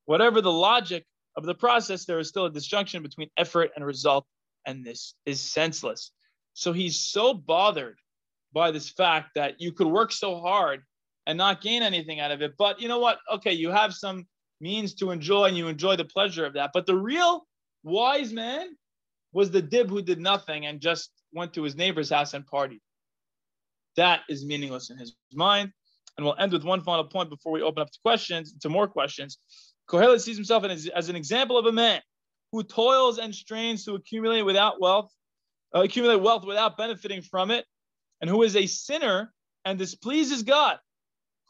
Whatever 0.06 0.40
the 0.40 0.52
logic 0.52 1.04
of 1.36 1.44
the 1.44 1.54
process, 1.54 2.04
there 2.04 2.18
is 2.18 2.28
still 2.28 2.46
a 2.46 2.50
disjunction 2.50 3.02
between 3.02 3.28
effort 3.36 3.70
and 3.76 3.84
result, 3.84 4.26
and 4.66 4.84
this 4.84 5.14
is 5.26 5.40
senseless. 5.40 6.12
So 6.54 6.72
he's 6.72 7.00
so 7.00 7.34
bothered 7.34 7.98
by 8.52 8.70
this 8.70 8.88
fact 8.88 9.30
that 9.34 9.60
you 9.60 9.72
could 9.72 9.88
work 9.88 10.12
so 10.12 10.40
hard 10.40 10.82
and 11.26 11.36
not 11.36 11.60
gain 11.60 11.82
anything 11.82 12.20
out 12.20 12.30
of 12.30 12.42
it. 12.42 12.54
But 12.56 12.80
you 12.80 12.88
know 12.88 13.00
what? 13.00 13.18
Okay, 13.32 13.52
you 13.52 13.70
have 13.70 13.92
some 13.92 14.26
means 14.60 14.94
to 14.94 15.10
enjoy 15.10 15.46
and 15.46 15.56
you 15.56 15.68
enjoy 15.68 15.96
the 15.96 16.04
pleasure 16.04 16.46
of 16.46 16.54
that. 16.54 16.70
But 16.72 16.86
the 16.86 16.96
real 16.96 17.46
wise 17.82 18.32
man 18.32 18.68
was 19.32 19.50
the 19.50 19.62
dib 19.62 19.90
who 19.90 20.02
did 20.02 20.20
nothing 20.20 20.66
and 20.66 20.80
just 20.80 21.10
went 21.32 21.52
to 21.54 21.62
his 21.62 21.74
neighbor's 21.74 22.10
house 22.10 22.34
and 22.34 22.46
partied. 22.46 22.80
That 23.96 24.20
is 24.28 24.44
meaningless 24.44 24.90
in 24.90 24.96
his 24.96 25.14
mind. 25.32 25.72
And 26.16 26.24
we'll 26.24 26.36
end 26.38 26.52
with 26.52 26.62
one 26.62 26.82
final 26.82 27.04
point 27.04 27.28
before 27.28 27.52
we 27.52 27.62
open 27.62 27.82
up 27.82 27.90
to 27.90 27.98
questions, 28.04 28.54
to 28.60 28.68
more 28.68 28.86
questions. 28.86 29.38
Kohelet 29.88 30.20
sees 30.20 30.36
himself 30.36 30.64
as, 30.64 30.86
as 30.88 31.08
an 31.08 31.16
example 31.16 31.58
of 31.58 31.66
a 31.66 31.72
man 31.72 32.00
who 32.52 32.62
toils 32.62 33.18
and 33.18 33.34
strains 33.34 33.84
to 33.84 33.94
accumulate 33.94 34.42
without 34.42 34.80
wealth, 34.80 35.12
uh, 35.74 35.82
accumulate 35.82 36.20
wealth 36.20 36.44
without 36.46 36.76
benefiting 36.76 37.20
from 37.22 37.50
it, 37.50 37.64
and 38.20 38.30
who 38.30 38.42
is 38.42 38.56
a 38.56 38.66
sinner 38.66 39.32
and 39.64 39.78
displeases 39.78 40.42
God. 40.42 40.78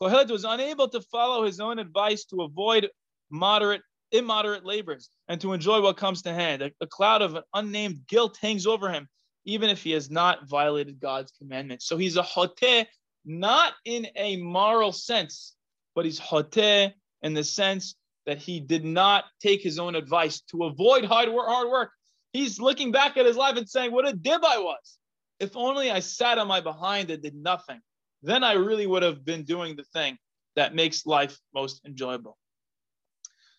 Kohelet 0.01 0.31
was 0.31 0.45
unable 0.45 0.89
to 0.89 1.01
follow 1.01 1.45
his 1.45 1.61
own 1.61 1.79
advice 1.79 2.25
to 2.27 2.43
avoid 2.43 2.89
moderate, 3.31 3.83
immoderate 4.13 4.65
labors 4.65 5.11
and 5.29 5.41
to 5.41 5.53
enjoy 5.53 5.81
what 5.81 5.97
comes 5.97 6.23
to 6.23 6.33
hand. 6.33 6.63
A, 6.63 6.71
a 6.81 6.87
cloud 6.87 7.23
of 7.23 7.39
unnamed 7.53 8.07
guilt 8.09 8.39
hangs 8.41 8.67
over 8.67 8.91
him, 8.91 9.09
even 9.45 9.71
if 9.71 9.83
he 9.83 9.93
has 9.93 10.11
not 10.11 10.49
violated 10.49 11.01
God's 11.01 11.33
commandments. 11.39 11.87
So 11.87 11.97
he's 11.97 12.17
a 12.17 12.23
hoteh 12.23 12.87
not 13.25 13.75
in 13.85 14.07
a 14.17 14.37
moral 14.37 14.93
sense, 14.93 15.55
but 15.95 16.05
he's 16.05 16.21
hoteh 16.21 16.93
in 17.23 17.35
the 17.35 17.45
sense 17.45 17.95
that 18.27 18.39
he 18.39 18.61
did 18.61 18.85
not 18.85 19.25
take 19.41 19.63
his 19.63 19.79
own 19.79 19.95
advice 19.95 20.41
to 20.51 20.65
avoid 20.65 21.05
hard 21.05 21.29
work, 21.31 21.47
hard 21.47 21.69
work. 21.69 21.91
He's 22.33 22.59
looking 22.59 22.91
back 22.91 23.17
at 23.17 23.27
his 23.27 23.37
life 23.37 23.57
and 23.57 23.69
saying, 23.69 23.93
What 23.93 24.09
a 24.09 24.13
dib 24.13 24.45
I 24.45 24.59
was. 24.59 24.99
If 25.41 25.57
only 25.57 25.91
I 25.91 26.01
sat 26.01 26.39
on 26.39 26.49
my 26.49 26.61
behind 26.61 27.11
and 27.11 27.23
did 27.23 27.35
nothing, 27.35 27.81
then 28.23 28.43
I 28.43 28.55
really 28.55 28.87
would 28.87 29.03
have 29.03 29.25
been 29.25 29.45
doing 29.45 29.77
the 29.77 29.85
thing 29.85 30.17
that 30.57 30.75
makes 30.75 31.07
life 31.07 31.39
most 31.53 31.81
enjoyable. 31.85 32.39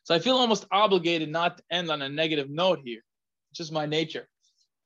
So 0.04 0.16
I 0.16 0.20
feel 0.20 0.38
almost 0.38 0.66
obligated 0.72 1.30
not 1.30 1.58
to 1.58 1.64
end 1.72 1.90
on 1.90 2.02
a 2.02 2.10
negative 2.10 2.50
note 2.50 2.80
here. 2.84 3.02
It's 3.52 3.58
just 3.58 3.72
my 3.72 3.86
nature. 3.86 4.28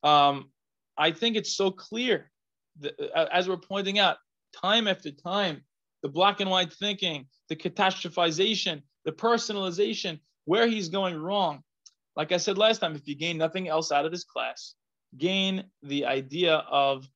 Um, 0.03 0.51
I 0.97 1.11
think 1.11 1.35
it's 1.35 1.55
so 1.55 1.71
clear, 1.71 2.31
that, 2.79 2.99
as 3.31 3.47
we're 3.47 3.57
pointing 3.57 3.99
out, 3.99 4.17
time 4.61 4.87
after 4.87 5.11
time, 5.11 5.61
the 6.03 6.09
black 6.09 6.39
and 6.39 6.49
white 6.49 6.73
thinking, 6.73 7.27
the 7.49 7.55
catastrophization, 7.55 8.81
the 9.09 9.15
personalization, 9.15 10.19
where 10.45 10.67
he's 10.67 10.87
going 10.87 11.17
wrong. 11.17 11.63
Like 12.15 12.31
I 12.31 12.37
said 12.37 12.59
last 12.59 12.77
time, 12.77 12.95
if 12.95 13.07
you 13.07 13.15
gain 13.15 13.39
nothing 13.39 13.67
else 13.67 13.91
out 13.91 14.05
of 14.05 14.11
this 14.11 14.23
class, 14.23 14.75
gain 15.17 15.63
the 15.81 16.05
idea 16.05 16.57
of, 16.69 17.07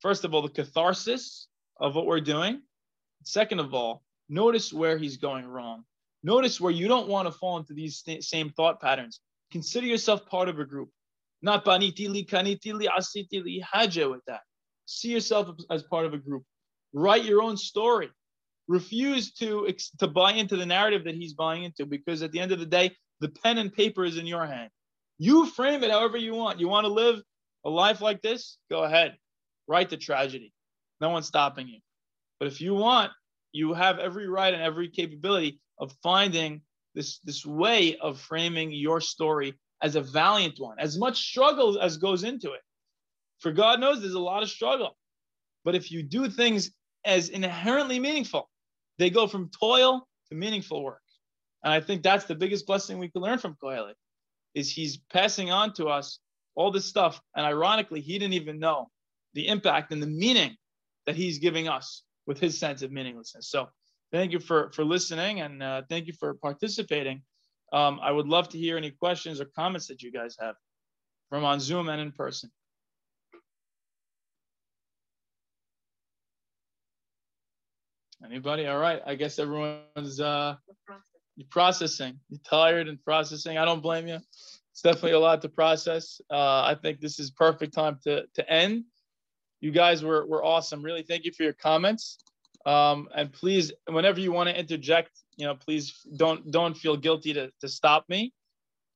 first 0.00 0.24
of 0.24 0.34
all, 0.34 0.42
the 0.42 0.50
catharsis 0.50 1.48
of 1.78 1.94
what 1.94 2.04
we're 2.04 2.20
doing. 2.20 2.60
Second 3.24 3.58
of 3.58 3.72
all, 3.72 4.02
notice 4.28 4.70
where 4.70 4.98
he's 4.98 5.16
going 5.16 5.46
wrong. 5.46 5.84
Notice 6.22 6.60
where 6.60 6.72
you 6.72 6.88
don't 6.88 7.08
want 7.08 7.26
to 7.26 7.32
fall 7.32 7.56
into 7.56 7.72
these 7.72 8.04
same 8.20 8.50
thought 8.50 8.78
patterns. 8.78 9.20
Consider 9.50 9.86
yourself 9.86 10.26
part 10.26 10.50
of 10.50 10.58
a 10.58 10.64
group. 10.66 10.90
Not 11.40 11.64
baniti 11.64 12.06
li 12.10 12.26
asitili, 12.26 13.44
li 13.44 13.64
haja 13.72 14.10
with 14.10 14.24
that. 14.26 14.40
See 14.84 15.08
yourself 15.08 15.56
as 15.70 15.82
part 15.84 16.04
of 16.04 16.12
a 16.12 16.18
group. 16.18 16.44
Write 16.92 17.24
your 17.24 17.40
own 17.40 17.56
story. 17.56 18.10
Refuse 18.68 19.32
to 19.34 19.72
to 19.98 20.06
buy 20.06 20.32
into 20.32 20.56
the 20.56 20.66
narrative 20.66 21.04
that 21.04 21.14
he's 21.14 21.34
buying 21.34 21.64
into 21.64 21.86
because 21.86 22.22
at 22.22 22.32
the 22.32 22.40
end 22.40 22.52
of 22.52 22.58
the 22.58 22.66
day, 22.66 22.94
the 23.20 23.28
pen 23.28 23.58
and 23.58 23.72
paper 23.72 24.04
is 24.04 24.16
in 24.16 24.26
your 24.26 24.46
hand. 24.46 24.70
You 25.18 25.46
frame 25.46 25.82
it 25.84 25.90
however 25.90 26.16
you 26.16 26.34
want. 26.34 26.60
You 26.60 26.68
want 26.68 26.86
to 26.86 26.92
live 26.92 27.20
a 27.64 27.70
life 27.70 28.00
like 28.00 28.22
this? 28.22 28.58
Go 28.70 28.84
ahead. 28.84 29.16
Write 29.68 29.90
the 29.90 29.96
tragedy. 29.96 30.52
No 31.00 31.10
one's 31.10 31.26
stopping 31.26 31.68
you. 31.68 31.80
But 32.38 32.48
if 32.48 32.60
you 32.60 32.74
want, 32.74 33.12
you 33.52 33.74
have 33.74 33.98
every 33.98 34.28
right 34.28 34.52
and 34.52 34.62
every 34.62 34.88
capability 34.88 35.60
of 35.78 35.94
finding 36.02 36.62
this, 36.94 37.18
this 37.20 37.44
way 37.44 37.96
of 37.98 38.20
framing 38.20 38.72
your 38.72 39.00
story 39.00 39.54
as 39.82 39.96
a 39.96 40.00
valiant 40.00 40.58
one, 40.58 40.78
as 40.78 40.98
much 40.98 41.20
struggle 41.20 41.78
as 41.80 41.96
goes 41.96 42.24
into 42.24 42.52
it. 42.52 42.60
For 43.38 43.52
God 43.52 43.80
knows 43.80 44.00
there's 44.00 44.14
a 44.14 44.18
lot 44.18 44.42
of 44.42 44.50
struggle. 44.50 44.96
But 45.64 45.74
if 45.74 45.90
you 45.90 46.02
do 46.02 46.28
things 46.28 46.70
as 47.04 47.28
inherently 47.30 47.98
meaningful, 47.98 48.49
they 49.00 49.08
go 49.08 49.26
from 49.26 49.48
toil 49.48 50.06
to 50.28 50.34
meaningful 50.36 50.84
work. 50.84 51.00
And 51.64 51.72
I 51.72 51.80
think 51.80 52.02
that's 52.02 52.26
the 52.26 52.34
biggest 52.34 52.66
blessing 52.66 52.98
we 52.98 53.08
can 53.08 53.22
learn 53.22 53.38
from 53.38 53.56
Kohelet 53.62 53.94
is 54.54 54.70
he's 54.70 54.98
passing 55.10 55.50
on 55.50 55.72
to 55.74 55.86
us 55.86 56.18
all 56.54 56.70
this 56.70 56.84
stuff. 56.84 57.18
And 57.34 57.46
ironically, 57.46 58.02
he 58.02 58.18
didn't 58.18 58.34
even 58.34 58.58
know 58.58 58.90
the 59.32 59.48
impact 59.48 59.90
and 59.92 60.02
the 60.02 60.06
meaning 60.06 60.54
that 61.06 61.16
he's 61.16 61.38
giving 61.38 61.66
us 61.66 62.02
with 62.26 62.38
his 62.38 62.58
sense 62.58 62.82
of 62.82 62.92
meaninglessness. 62.92 63.48
So 63.48 63.68
thank 64.12 64.32
you 64.32 64.38
for, 64.38 64.70
for 64.72 64.84
listening 64.84 65.40
and 65.40 65.62
uh, 65.62 65.82
thank 65.88 66.06
you 66.06 66.12
for 66.12 66.34
participating. 66.34 67.22
Um, 67.72 68.00
I 68.02 68.12
would 68.12 68.26
love 68.26 68.50
to 68.50 68.58
hear 68.58 68.76
any 68.76 68.90
questions 68.90 69.40
or 69.40 69.46
comments 69.56 69.86
that 69.86 70.02
you 70.02 70.12
guys 70.12 70.36
have 70.40 70.56
from 71.30 71.44
on 71.44 71.58
Zoom 71.58 71.88
and 71.88 72.02
in 72.02 72.12
person. 72.12 72.50
Anybody? 78.24 78.66
All 78.66 78.78
right. 78.78 79.00
I 79.06 79.14
guess 79.14 79.38
everyone's 79.38 80.20
uh, 80.20 80.56
you're 81.36 81.46
processing. 81.50 82.20
You're 82.28 82.40
tired 82.44 82.88
and 82.88 83.02
processing. 83.02 83.56
I 83.56 83.64
don't 83.64 83.80
blame 83.80 84.06
you. 84.06 84.18
It's 84.72 84.82
definitely 84.82 85.12
a 85.12 85.20
lot 85.20 85.40
to 85.42 85.48
process. 85.48 86.20
Uh, 86.30 86.62
I 86.62 86.76
think 86.80 87.00
this 87.00 87.18
is 87.18 87.30
perfect 87.30 87.74
time 87.74 87.98
to 88.04 88.24
to 88.34 88.50
end. 88.50 88.84
You 89.60 89.70
guys 89.70 90.04
were 90.04 90.26
were 90.26 90.44
awesome. 90.44 90.82
Really, 90.82 91.02
thank 91.02 91.24
you 91.24 91.32
for 91.32 91.44
your 91.44 91.54
comments. 91.54 92.18
Um, 92.66 93.08
and 93.14 93.32
please, 93.32 93.72
whenever 93.86 94.20
you 94.20 94.32
want 94.32 94.50
to 94.50 94.58
interject, 94.58 95.10
you 95.36 95.46
know, 95.46 95.54
please 95.54 95.94
don't 96.16 96.50
don't 96.50 96.76
feel 96.76 96.96
guilty 96.96 97.32
to 97.32 97.50
to 97.60 97.68
stop 97.68 98.04
me. 98.08 98.32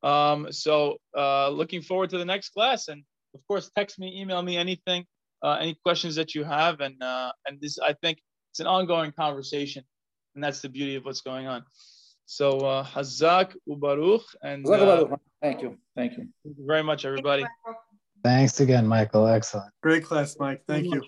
Um, 0.02 0.52
so 0.52 0.98
uh, 1.16 1.48
looking 1.48 1.80
forward 1.80 2.10
to 2.10 2.18
the 2.18 2.26
next 2.26 2.50
class, 2.50 2.88
and 2.88 3.02
of 3.34 3.40
course, 3.48 3.70
text 3.74 3.98
me, 3.98 4.20
email 4.20 4.42
me 4.42 4.58
anything, 4.58 5.06
uh, 5.42 5.56
any 5.60 5.78
questions 5.82 6.14
that 6.16 6.34
you 6.34 6.44
have, 6.44 6.80
and 6.80 7.02
uh, 7.02 7.32
and 7.46 7.58
this 7.60 7.78
I 7.78 7.94
think 7.94 8.18
it's 8.54 8.60
an 8.60 8.68
ongoing 8.68 9.10
conversation, 9.10 9.82
and 10.36 10.44
that's 10.44 10.60
the 10.60 10.68
beauty 10.68 10.94
of 10.94 11.04
what's 11.04 11.22
going 11.22 11.48
on. 11.48 11.64
So 12.24 12.60
uh, 12.60 12.84
Hazak 12.84 13.56
Ubaruch 13.68 14.22
and 14.44 14.64
uh, 14.64 15.08
thank 15.42 15.60
you, 15.60 15.76
thank 15.96 16.12
you. 16.12 16.28
Thank 16.44 16.58
you 16.58 16.64
very 16.64 16.84
much, 16.84 17.04
everybody. 17.04 17.44
Thanks 18.22 18.60
again, 18.60 18.86
Michael. 18.86 19.26
Excellent. 19.26 19.72
Great 19.82 20.04
class, 20.04 20.36
Mike. 20.38 20.62
Thank 20.68 20.84
you. 20.84 21.02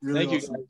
Really 0.00 0.20
Thank 0.26 0.42
awesome. 0.42 0.56
you. 0.56 0.68